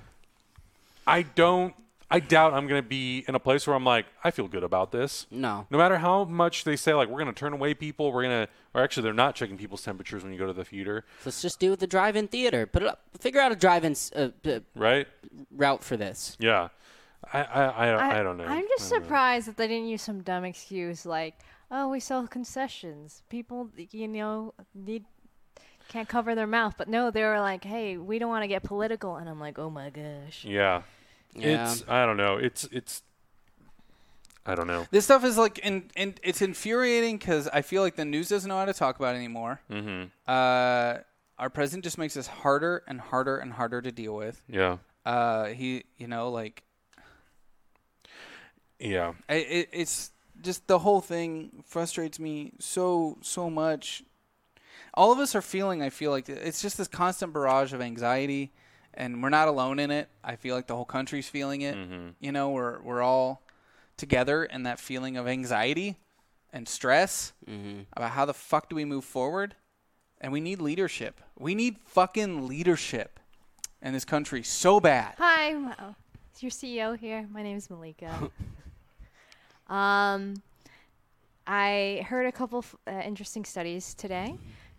[1.07, 1.75] I don't.
[2.09, 4.63] I doubt I'm going to be in a place where I'm like, I feel good
[4.63, 5.27] about this.
[5.31, 5.67] No.
[5.71, 8.47] No matter how much they say, like, we're going to turn away people, we're going
[8.47, 11.41] to, or actually, they're not checking people's temperatures when you go to the theater, Let's
[11.41, 12.67] just do it with the drive-in theater.
[12.67, 13.01] Put it up.
[13.19, 15.09] Figure out a drive-in uh, uh, right?
[15.51, 16.37] route for this.
[16.39, 16.69] Yeah.
[17.33, 18.45] I, I, I, I, don't know.
[18.45, 19.07] I'm just I don't know.
[19.07, 21.39] surprised that they didn't use some dumb excuse like,
[21.73, 23.23] "Oh, we sell concessions.
[23.29, 25.07] People, you know, need
[25.89, 28.63] can't cover their mouth." But no, they were like, "Hey, we don't want to get
[28.63, 30.83] political." And I'm like, "Oh my gosh." Yeah.
[31.35, 31.65] Yeah.
[31.73, 32.37] It's, I don't know.
[32.37, 33.03] It's, it's,
[34.45, 34.87] I don't know.
[34.91, 38.49] This stuff is like, in, in, it's infuriating because I feel like the news doesn't
[38.49, 39.61] know how to talk about it anymore.
[39.71, 40.99] hmm Uh,
[41.39, 44.43] our president just makes this harder and harder and harder to deal with.
[44.47, 44.77] Yeah.
[45.07, 46.63] Uh, he, you know, like
[48.79, 49.15] Yeah.
[49.29, 50.12] I, it, it's
[50.43, 54.03] just the whole thing frustrates me so so much.
[54.95, 55.81] All of us are feeling.
[55.83, 58.53] I feel like it's just this constant barrage of anxiety,
[58.95, 60.09] and we're not alone in it.
[60.23, 61.75] I feel like the whole country's feeling it.
[61.77, 62.09] Mm-hmm.
[62.21, 63.43] You know, we're we're all
[63.97, 65.97] together in that feeling of anxiety
[66.53, 67.83] and stress Mm-hmm.
[67.97, 69.55] about how the fuck do we move forward,
[70.21, 71.21] and we need leadership.
[71.39, 73.19] We need fucking leadership
[73.81, 75.15] in this country so bad.
[75.19, 75.75] Hi, m-
[76.31, 77.27] it's your CEO here.
[77.33, 78.31] My name is Malika.
[79.69, 80.35] um,
[81.47, 84.37] I heard a couple f- uh, interesting studies today.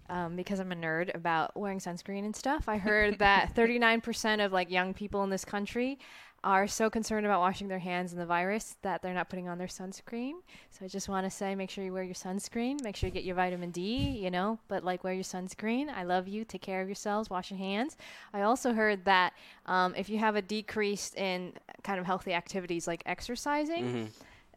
[0.10, 4.52] Um, because I'm a nerd about wearing sunscreen and stuff, I heard that 39% of
[4.52, 5.98] like young people in this country
[6.44, 9.58] are so concerned about washing their hands and the virus that they're not putting on
[9.58, 10.34] their sunscreen.
[10.72, 12.84] So I just want to say, make sure you wear your sunscreen.
[12.84, 14.20] Make sure you get your vitamin D.
[14.22, 15.88] You know, but like wear your sunscreen.
[15.90, 16.44] I love you.
[16.44, 17.30] Take care of yourselves.
[17.30, 17.96] Wash your hands.
[18.34, 19.32] I also heard that
[19.68, 21.54] um, if you have a decrease in
[21.84, 24.12] kind of healthy activities like exercising,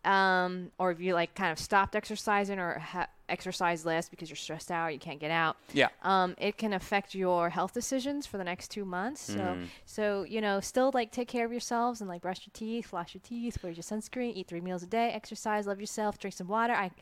[0.07, 4.37] um, or if you like kind of stopped exercising or ha- exercise less because you're
[4.37, 5.89] stressed out, you can't get out, Yeah.
[6.03, 9.21] um, it can affect your health decisions for the next two months.
[9.21, 12.87] So, so you know, still like take care of yourselves and like brush your teeth,
[12.87, 16.35] floss your teeth, wear your sunscreen, eat three meals a day, exercise, love yourself, drink
[16.37, 16.73] some water.
[16.73, 16.93] I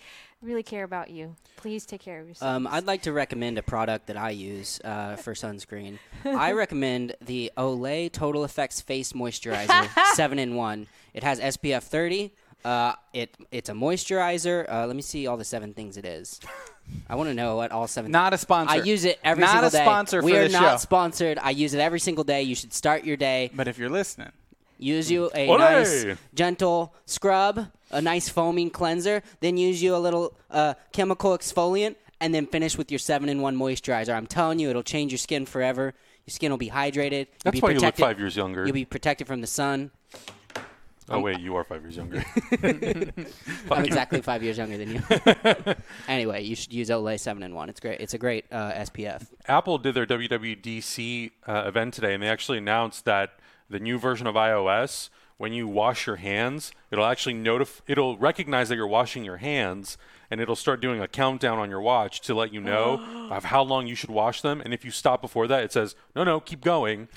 [0.41, 1.37] really care about you.
[1.57, 2.51] Please take care of yourself.
[2.51, 5.99] Um, I'd like to recommend a product that I use uh, for sunscreen.
[6.25, 10.87] I recommend the Olay Total Effects Face Moisturizer 7 in 1.
[11.13, 12.33] It has SPF 30.
[12.65, 14.67] Uh, it It's a moisturizer.
[14.71, 16.41] Uh, let me see all the seven things it is.
[17.09, 18.73] I want to know what all seven Not a sponsor.
[18.73, 20.77] I use it every Not single a sponsor we for are this not show.
[20.79, 21.39] sponsored.
[21.41, 22.43] I use it every single day.
[22.43, 23.51] You should start your day.
[23.55, 24.33] But if you're listening,
[24.77, 25.59] Use you a Olay!
[25.59, 31.95] nice, gentle scrub, a nice foaming cleanser, then use you a little uh, chemical exfoliant,
[32.21, 34.13] and then finish with your 7 in 1 moisturizer.
[34.15, 35.95] I'm telling you, it'll change your skin forever.
[36.27, 37.13] Your skin will be hydrated.
[37.13, 38.65] You'll That's be why you look five years younger.
[38.67, 39.91] You'll be protected from the sun.
[41.11, 42.25] Oh wait, you are five years younger.
[43.71, 45.75] I'm exactly five years younger than you.
[46.09, 47.69] anyway, you should use Olay 7 and 1.
[47.69, 48.01] It's great.
[48.01, 49.27] It's a great uh, SPF.
[49.47, 54.27] Apple did their WWDC uh, event today, and they actually announced that the new version
[54.27, 59.25] of iOS, when you wash your hands, it'll actually notif- it'll recognize that you're washing
[59.25, 59.99] your hands,
[60.31, 63.63] and it'll start doing a countdown on your watch to let you know of how
[63.63, 64.61] long you should wash them.
[64.61, 67.09] And if you stop before that, it says, "No, no, keep going."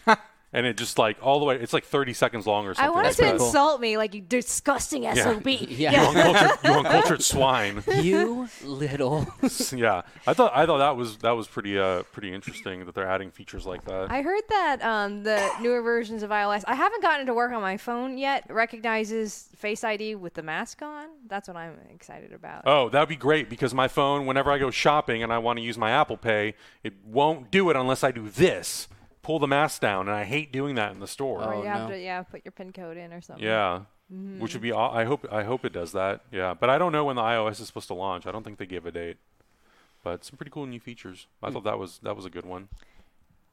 [0.54, 2.94] And it just like all the way, it's like 30 seconds long or I something.
[2.94, 3.46] wanted like to cool.
[3.48, 5.48] insult me like you disgusting SOB.
[5.68, 5.92] Yeah.
[5.92, 7.84] You uncultured, you uncultured swine.
[8.02, 9.28] you little.
[9.76, 13.08] yeah, I thought I thought that was that was pretty uh pretty interesting that they're
[13.08, 14.10] adding features like that.
[14.12, 17.52] I heard that um, the newer versions of iOS, I haven't gotten it to work
[17.52, 21.08] on my phone yet, recognizes Face ID with the mask on.
[21.28, 22.64] That's what I'm excited about.
[22.66, 25.64] Oh, that'd be great because my phone, whenever I go shopping and I want to
[25.64, 28.88] use my Apple Pay, it won't do it unless I do this.
[29.24, 31.44] Pull the mask down, and I hate doing that in the store.
[31.44, 31.96] or Oh, you have no.
[31.96, 33.44] to yeah put your pin code in or something.
[33.46, 33.82] Yeah.
[34.40, 36.22] Which would be I hope I hope it does that.
[36.32, 38.26] Yeah, but I don't know when the iOS is supposed to launch.
[38.26, 39.18] I don't think they gave a date.
[40.02, 41.28] But some pretty cool new features.
[41.44, 42.70] I thought that was that was a good one.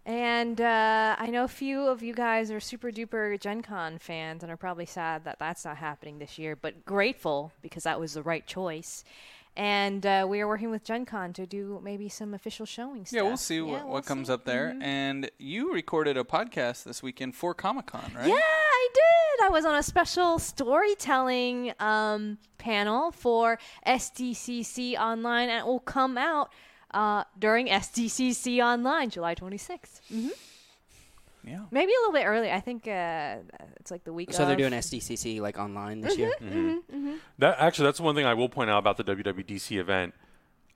[0.06, 4.42] And uh, I know a few of you guys are super duper Gen Con fans
[4.42, 8.12] and are probably sad that that's not happening this year, but grateful because that was
[8.14, 9.02] the right choice.
[9.56, 13.16] And uh, we are working with Gen Con to do maybe some official showing stuff.
[13.16, 14.32] yeah, we'll see Yeah, what, we'll what comes see.
[14.32, 14.70] up there.
[14.70, 14.82] Mm-hmm.
[14.82, 18.26] And you recorded a podcast this weekend for Comic Con, right?
[18.26, 19.47] Yeah, I did.
[19.47, 26.18] I was on a special storytelling um, panel for SDCC Online, and it will come
[26.18, 26.51] out
[26.93, 30.01] uh, during SDCC Online, July 26th.
[30.09, 30.28] hmm
[31.46, 31.64] Yeah.
[31.70, 32.50] Maybe a little bit early.
[32.50, 33.36] I think uh,
[33.78, 34.32] it's like the week.
[34.32, 36.32] So they're doing SDCC like online this year.
[36.40, 37.16] Mm-hmm, mm-hmm, mm-hmm.
[37.38, 40.14] That actually that's one thing I will point out about the WWDC event.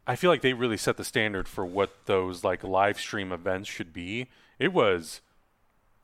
[0.06, 3.68] I feel like they really set the standard for what those like live stream events
[3.68, 4.28] should be.
[4.58, 5.20] It was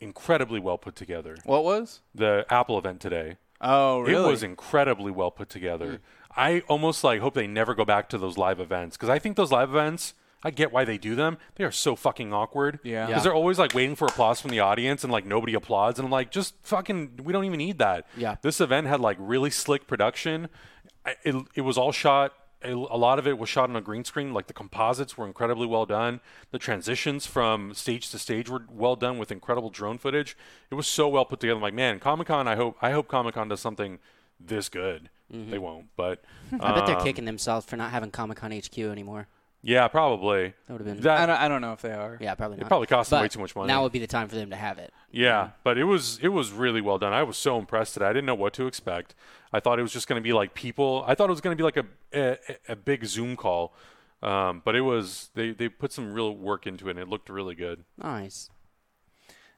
[0.01, 1.37] incredibly well put together.
[1.45, 2.01] What was?
[2.15, 3.39] The Apple event today.
[3.61, 4.23] Oh, really?
[4.23, 5.93] It was incredibly well put together.
[5.93, 5.97] Hmm.
[6.37, 9.37] I almost like hope they never go back to those live events because I think
[9.37, 10.15] those live events
[10.45, 11.39] I get why they do them.
[11.57, 12.79] They are so fucking awkward.
[12.83, 13.07] Yeah.
[13.07, 13.23] Because Yeah.
[13.25, 15.99] they're always like waiting for applause from the audience and like nobody applauds.
[15.99, 18.07] And I'm like, just fucking, we don't even need that.
[18.17, 18.37] Yeah.
[18.43, 20.49] This event had like really slick production.
[21.25, 22.35] It, it was all shot.
[22.63, 24.33] A lot of it was shot on a green screen.
[24.33, 26.21] Like the composites were incredibly well done.
[26.51, 30.35] The transitions from stage to stage were well done with incredible drone footage.
[30.71, 31.57] It was so well put together.
[31.57, 32.49] I'm like, man, Comic Con.
[32.49, 33.99] I hope I hope Comic Con does something
[34.41, 35.11] this good.
[35.31, 36.23] They won't, but
[36.53, 39.27] I bet they're um, kicking themselves for not having Comic Con HQ anymore.
[39.67, 40.53] Yeah, probably.
[40.67, 41.21] That would've been- that.
[41.21, 42.19] I don't, I don't know if they are.
[42.21, 42.69] Yeah, probably not.
[42.69, 43.67] probably cost them But way too much money.
[43.69, 44.93] Now would be the time for them to have it.
[45.11, 47.13] Yeah, but it was it was really well done.
[47.15, 48.07] I was so impressed today.
[48.07, 49.15] I didn't know what to expect.
[49.55, 51.03] I thought it was just going to be like people.
[51.07, 52.39] I thought it was going to be like a a,
[52.73, 53.75] a big Zoom call,
[54.23, 56.93] um, but it was they they put some real work into it.
[56.93, 57.85] and It looked really good.
[57.97, 58.51] Nice.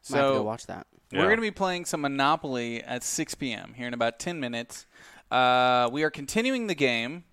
[0.09, 0.87] Might have to go So watch that.
[1.13, 3.75] we're going to be playing some Monopoly at 6 p.m.
[3.77, 4.87] here in about 10 minutes.
[5.33, 7.25] Uh, we are continuing the game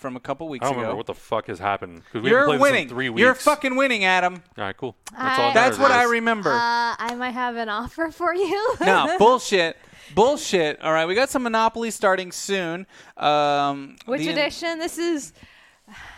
[0.00, 0.80] from a couple weeks I don't ago.
[0.80, 2.84] remember what the fuck has happened because we You're haven't played winning.
[2.86, 3.20] this in three weeks.
[3.20, 4.42] You're fucking winning, Adam.
[4.58, 4.96] All right, cool.
[5.12, 5.50] That's all.
[5.50, 6.50] I- that That's what I remember.
[6.50, 8.74] Uh, I might have an offer for you.
[8.80, 9.76] no, bullshit.
[10.14, 10.80] Bullshit.
[10.82, 12.86] All right, we got some Monopoly starting soon.
[13.16, 14.78] Um, Which the- edition?
[14.78, 15.32] This is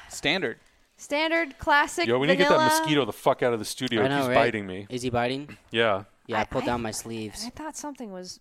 [0.09, 0.59] Standard.
[0.97, 2.69] standard, classic, Yo, we need to get vanilla.
[2.69, 4.05] that mosquito the fuck out of the studio.
[4.05, 4.35] I know, He's right?
[4.35, 4.87] biting me.
[4.89, 5.57] Is he biting?
[5.73, 7.45] Yeah, Yeah, I, I- pulled I- down my sleeves.
[7.45, 8.39] I thought something was.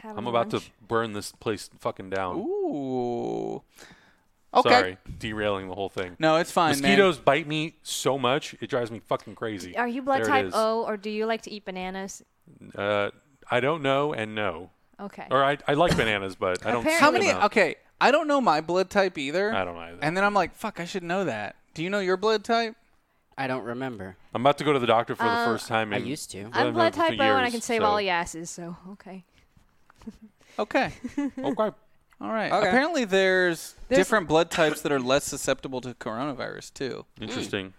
[0.00, 0.70] having I'm about to lunch.
[0.86, 2.36] burn this place fucking down.
[2.38, 3.62] Ooh.
[4.54, 4.70] Okay.
[4.70, 6.16] Sorry, derailing the whole thing.
[6.18, 6.82] No, it's fine, man.
[6.82, 9.76] Mosquitoes bite me so much it drives me fucking crazy.
[9.76, 10.52] Are you blood There it type is.
[10.56, 12.22] O, or do you like to eat bananas?
[12.74, 13.10] Uh,
[13.50, 14.70] I don't know and no.
[15.00, 15.26] Okay.
[15.30, 16.80] Or I, I like bananas, but I don't.
[16.80, 17.44] Apparently- How many?
[17.46, 19.52] Okay, I don't know my blood type either.
[19.54, 19.98] I don't either.
[20.02, 21.56] And then I'm like, fuck, I should know that.
[21.74, 22.74] Do you know your blood type?
[23.36, 24.16] I don't remember.
[24.34, 25.92] I'm about to go to the doctor for the Uh, first time.
[25.92, 26.50] I In, used to.
[26.52, 28.48] I'm blood type O, and I can save so- all yasses.
[28.50, 29.24] So okay.
[30.58, 30.92] Okay.
[31.38, 31.70] okay.
[32.20, 32.50] All right.
[32.52, 32.66] Okay.
[32.68, 37.04] Apparently, there's, There's- different blood types that are less susceptible to coronavirus too.
[37.20, 37.74] Interesting.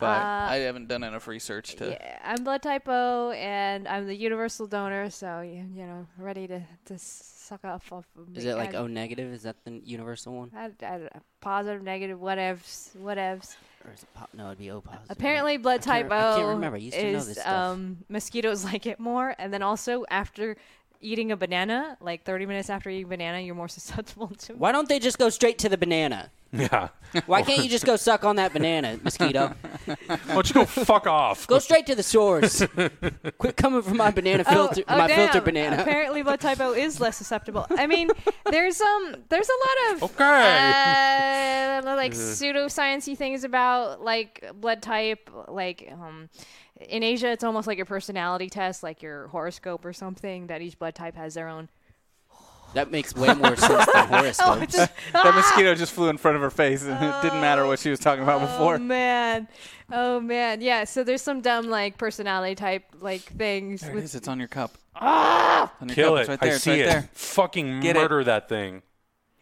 [0.00, 1.90] But Uh, I haven't done enough research to.
[1.90, 5.10] Yeah, I'm blood type O, and I'm the universal donor.
[5.10, 8.04] So you, you know, ready to to suck off of.
[8.34, 9.32] Is it like O negative?
[9.32, 10.52] Is that the universal one?
[10.54, 11.08] I, I,
[11.40, 13.56] positive, negative, whatevs, whatevs.
[13.84, 15.06] Or is it po- no, it'd be O positive.
[15.10, 16.76] Apparently, blood I can't- type I O can't remember.
[16.76, 17.48] I used to know is this stuff.
[17.52, 20.56] um, mosquitoes like it more, and then also after
[21.00, 24.54] eating a banana, like 30 minutes after eating banana, you're more susceptible to.
[24.54, 26.30] Why don't they just go straight to the banana?
[26.52, 26.88] Yeah.
[27.26, 29.54] Why can't you just go suck on that banana, mosquito?
[29.84, 31.46] Why don't you go fuck off?
[31.46, 32.62] Go straight to the source.
[33.38, 35.16] Quit coming for my banana filter, oh, my damn.
[35.16, 35.80] filter banana.
[35.80, 37.66] Apparently, blood type O is less susceptible.
[37.70, 38.10] I mean,
[38.50, 39.58] there's um, there's a
[39.92, 41.80] lot of Okay.
[41.84, 45.30] uh, like pseudosciencey things about like blood type.
[45.48, 46.28] Like um,
[46.88, 50.46] in Asia, it's almost like your personality test, like your horoscope or something.
[50.46, 51.68] That each blood type has their own.
[52.74, 54.76] That makes way more sense than horoscopes.
[55.12, 57.88] That mosquito just flew in front of her face, and it didn't matter what she
[57.90, 58.78] was talking about Oh before.
[58.78, 59.48] man,
[59.90, 60.84] oh man, yeah.
[60.84, 63.80] So there's some dumb like personality type like things.
[63.80, 64.14] There it with, is.
[64.14, 64.76] It's on your cup.
[64.96, 65.72] Ah!
[65.80, 66.18] On your Kill cup.
[66.18, 66.20] it.
[66.20, 66.50] It's right there.
[66.50, 66.86] I it's see right it.
[66.86, 67.10] there.
[67.14, 68.00] Fucking Get it.
[68.00, 68.82] murder that thing.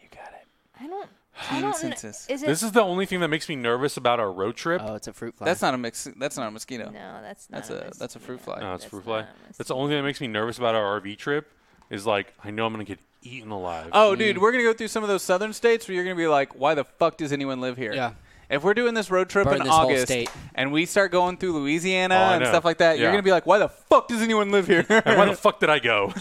[0.00, 0.46] You got it.
[0.80, 1.08] I don't.
[1.50, 1.78] I don't.
[1.80, 2.46] kn- Is it?
[2.46, 4.80] This is the only thing that makes me nervous about our road trip.
[4.84, 5.44] oh, it's a fruit fly.
[5.46, 6.08] That's not a mix.
[6.16, 6.90] That's not a mosquito.
[6.90, 7.66] no, that's not.
[7.66, 8.60] That's a that's a fruit fly.
[8.60, 9.20] no, it's that's fruit fly.
[9.22, 9.26] a
[9.58, 11.50] That's the only thing that makes me nervous about our RV trip.
[11.90, 13.88] Is like I know I'm gonna get eaten alive.
[13.92, 14.40] Oh, dude, mm.
[14.40, 16.74] we're gonna go through some of those southern states where you're gonna be like, "Why
[16.74, 18.12] the fuck does anyone live here?" Yeah.
[18.48, 20.30] If we're doing this road trip Burn in August state.
[20.54, 23.44] and we start going through Louisiana Oh, and stuff like that, you're gonna be like,
[23.44, 26.12] "Why the fuck does anyone live here?" And why the fuck did I go?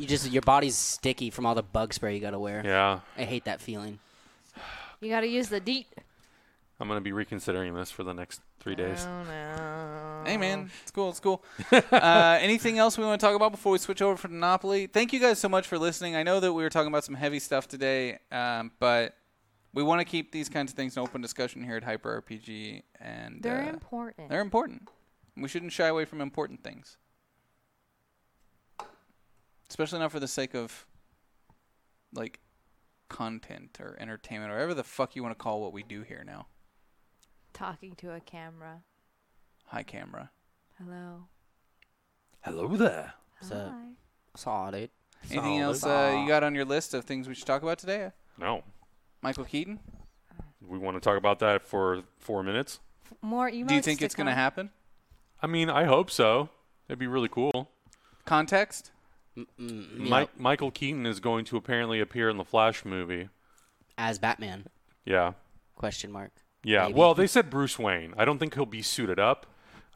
[0.00, 2.62] you just your body's sticky from all the bug spray you got to wear.
[2.64, 4.00] yeah, I hate that feeling.
[5.00, 5.86] You got to use the deet.
[6.80, 9.06] I'm gonna be reconsidering this for the next three days.
[9.06, 9.28] Oh no.
[10.24, 11.10] Hey man, it's cool.
[11.10, 11.42] It's cool.
[11.72, 14.86] uh, anything else we want to talk about before we switch over for Monopoly?
[14.86, 16.16] Thank you guys so much for listening.
[16.16, 19.14] I know that we were talking about some heavy stuff today, um, but
[19.72, 22.82] we want to keep these kinds of things an open discussion here at Hyper RPG,
[23.00, 24.28] and They're uh, important.
[24.28, 24.88] they're important.
[25.36, 26.96] We shouldn't shy away from important things,
[29.70, 30.86] especially not for the sake of
[32.12, 32.40] like
[33.08, 36.24] content or entertainment or whatever the fuck you want to call what we do here
[36.26, 36.46] now.
[37.54, 38.82] Talking to a camera.
[39.68, 40.30] Hi, camera.
[40.78, 41.24] Hello.
[42.40, 43.14] Hello there.
[43.40, 43.88] So Hi.
[44.34, 44.90] saw it.
[45.30, 45.62] Anything Solid.
[45.62, 48.10] else uh, you got on your list of things we should talk about today?
[48.38, 48.62] No,
[49.20, 49.80] Michael Keaton.
[50.66, 52.78] we want to talk about that for four minutes.
[53.20, 54.70] More emotes Do you think to it's going to happen?
[55.42, 56.50] I mean, I hope so.
[56.88, 57.68] It'd be really cool.
[58.24, 58.92] Context?
[59.36, 63.28] Mm, Mike, Michael Keaton is going to apparently appear in the Flash movie.
[63.96, 64.66] as Batman?
[65.04, 65.32] Yeah.
[65.74, 66.30] Question mark.
[66.64, 66.84] Yeah.
[66.86, 66.94] Maybe.
[66.94, 68.14] Well, they said Bruce Wayne.
[68.16, 69.46] I don't think he'll be suited up.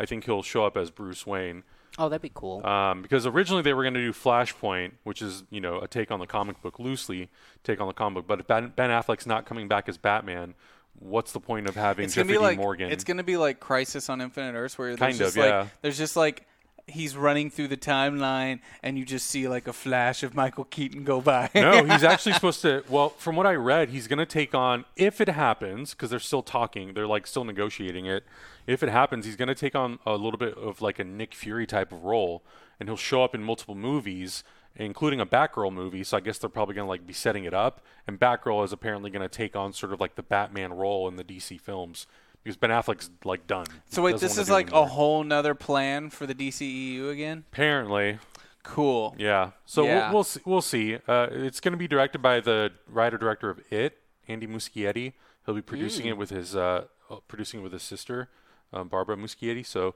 [0.02, 1.62] I think he'll show up as Bruce Wayne.
[1.98, 2.66] Oh, that'd be cool.
[2.66, 6.10] Um, because originally they were going to do Flashpoint, which is you know a take
[6.10, 7.30] on the comic book loosely,
[7.64, 8.26] take on the comic book.
[8.26, 10.54] But if Ben, ben Affleck's not coming back as Batman,
[10.98, 12.90] what's the point of having It's Jeffrey gonna be Dean like Morgan?
[12.90, 15.66] it's gonna be like Crisis on Infinite Earths, where there's Kind just of, like yeah.
[15.82, 16.46] there's just like
[16.86, 21.04] he's running through the timeline, and you just see like a flash of Michael Keaton
[21.04, 21.50] go by.
[21.54, 22.84] no, he's actually supposed to.
[22.88, 26.18] Well, from what I read, he's going to take on if it happens because they're
[26.18, 26.94] still talking.
[26.94, 28.24] They're like still negotiating it.
[28.66, 31.34] If it happens, he's going to take on a little bit of like a Nick
[31.34, 32.42] Fury type of role,
[32.78, 34.44] and he'll show up in multiple movies,
[34.76, 36.04] including a Batgirl movie.
[36.04, 37.84] So I guess they're probably going to like be setting it up.
[38.06, 41.16] And Batgirl is apparently going to take on sort of like the Batman role in
[41.16, 42.06] the DC films
[42.42, 43.66] because Ben Affleck's like done.
[43.88, 47.44] So wait, this is like a whole nother plan for the DCEU again.
[47.52, 48.18] apparently.
[48.62, 49.14] Cool.
[49.18, 49.50] Yeah.
[49.66, 50.06] So Yeah.
[50.06, 50.40] We'll, we'll see.
[50.44, 50.94] We'll see.
[51.08, 53.98] Uh, it's going to be directed by the writer director of It,
[54.28, 55.14] Andy Muschietti.
[55.44, 58.28] He'll be producing it with his uh, uh, producing it with his sister,
[58.72, 59.66] um, Barbara Muschietti.
[59.66, 59.94] So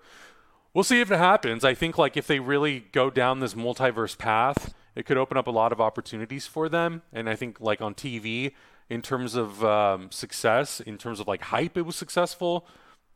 [0.75, 1.65] we'll see if it happens.
[1.65, 5.47] I think like if they really go down this multiverse path, it could open up
[5.47, 7.03] a lot of opportunities for them.
[7.13, 8.53] And I think like on TV,
[8.89, 12.67] in terms of um, success, in terms of like hype, it was successful.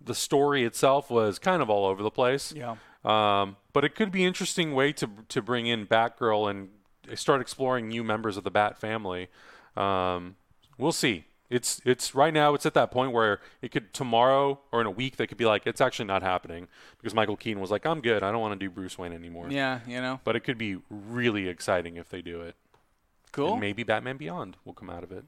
[0.01, 2.53] The story itself was kind of all over the place.
[2.53, 2.77] Yeah.
[3.05, 7.41] Um, but it could be an interesting way to to bring in Batgirl and start
[7.41, 9.29] exploring new members of the Bat family.
[9.77, 10.37] Um,
[10.77, 11.25] we'll see.
[11.49, 12.55] It's it's right now.
[12.55, 15.47] It's at that point where it could tomorrow or in a week they could be
[15.47, 16.69] like it's actually not happening
[16.99, 18.23] because Michael Keaton was like I'm good.
[18.23, 19.49] I don't want to do Bruce Wayne anymore.
[19.51, 20.21] Yeah, you know.
[20.23, 22.55] But it could be really exciting if they do it.
[23.33, 23.53] Cool.
[23.53, 25.25] And maybe Batman Beyond will come out of it.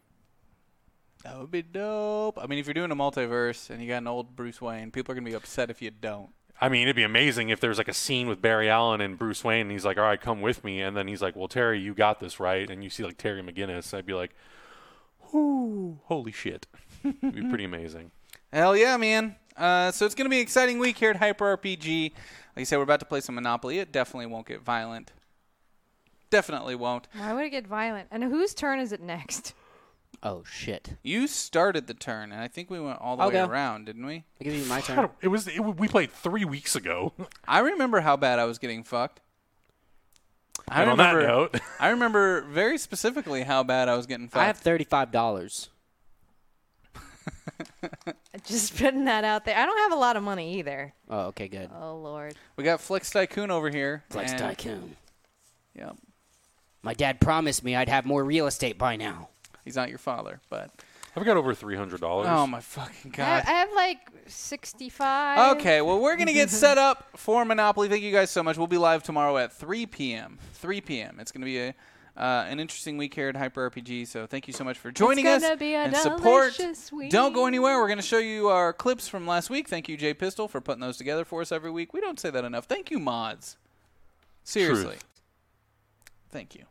[1.24, 2.39] That would be dope.
[2.43, 5.12] I mean, if you're doing a multiverse and you got an old Bruce Wayne, people
[5.12, 6.31] are gonna be upset if you don't.
[6.61, 9.43] I mean, it'd be amazing if there's like a scene with Barry Allen and Bruce
[9.43, 11.81] Wayne, and he's like, "All right, come with me," and then he's like, "Well, Terry,
[11.81, 14.35] you got this, right?" And you see like Terry McGinnis, I'd be like,
[15.32, 16.66] "Whoo, holy shit!"
[17.05, 18.11] It'd be pretty amazing.
[18.53, 19.36] Hell yeah, man.
[19.57, 22.12] Uh, so it's going to be an exciting week here at Hyper RPG.
[22.12, 22.12] Like
[22.57, 23.78] I said, we're about to play some Monopoly.
[23.78, 25.12] It definitely won't get violent.
[26.31, 27.09] Definitely won't.
[27.16, 28.09] Why would it get violent?
[28.11, 29.55] And whose turn is it next?
[30.23, 30.95] Oh shit!
[31.03, 33.47] You started the turn, and I think we went all the I'll way go.
[33.47, 34.25] around, didn't we?
[34.41, 35.11] I give you my turn.
[35.21, 37.13] It was it, we played three weeks ago.
[37.49, 39.21] I remember how bad I was getting fucked.
[40.69, 41.35] I and on that remember.
[41.53, 44.43] note, I remember very specifically how bad I was getting fucked.
[44.43, 45.71] I have thirty-five dollars.
[48.45, 49.57] Just putting that out there.
[49.57, 50.93] I don't have a lot of money either.
[51.09, 51.69] Oh, okay, good.
[51.75, 52.35] Oh lord.
[52.57, 54.05] we got Flex Tycoon over here.
[54.11, 54.97] Flex and- Tycoon.
[55.77, 55.97] Yep.
[56.83, 59.29] My dad promised me I'd have more real estate by now.
[59.65, 60.71] He's not your father, but
[61.15, 62.27] I've got over three hundred dollars.
[62.31, 63.45] oh my fucking god.
[63.47, 65.57] I have like 65.
[65.57, 67.89] Okay, well, we're going to get set up for Monopoly.
[67.89, 68.57] Thank you guys so much.
[68.57, 70.39] We'll be live tomorrow at 3 p.m.
[70.55, 71.19] 3 p.m.
[71.21, 71.75] It's going to be a,
[72.17, 74.07] uh, an interesting week here at Hyper RPG.
[74.07, 76.59] So thank you so much for joining us gonna be a and support.
[76.93, 77.11] week.
[77.11, 77.79] Don't go anywhere.
[77.79, 79.69] We're going to show you our clips from last week.
[79.69, 81.93] Thank you, Jay Pistol, for putting those together for us every week.
[81.93, 82.65] We don't say that enough.
[82.67, 83.57] Thank you, mods.
[84.45, 84.85] Seriously.
[84.85, 85.05] Truth.
[86.31, 86.65] Thank you.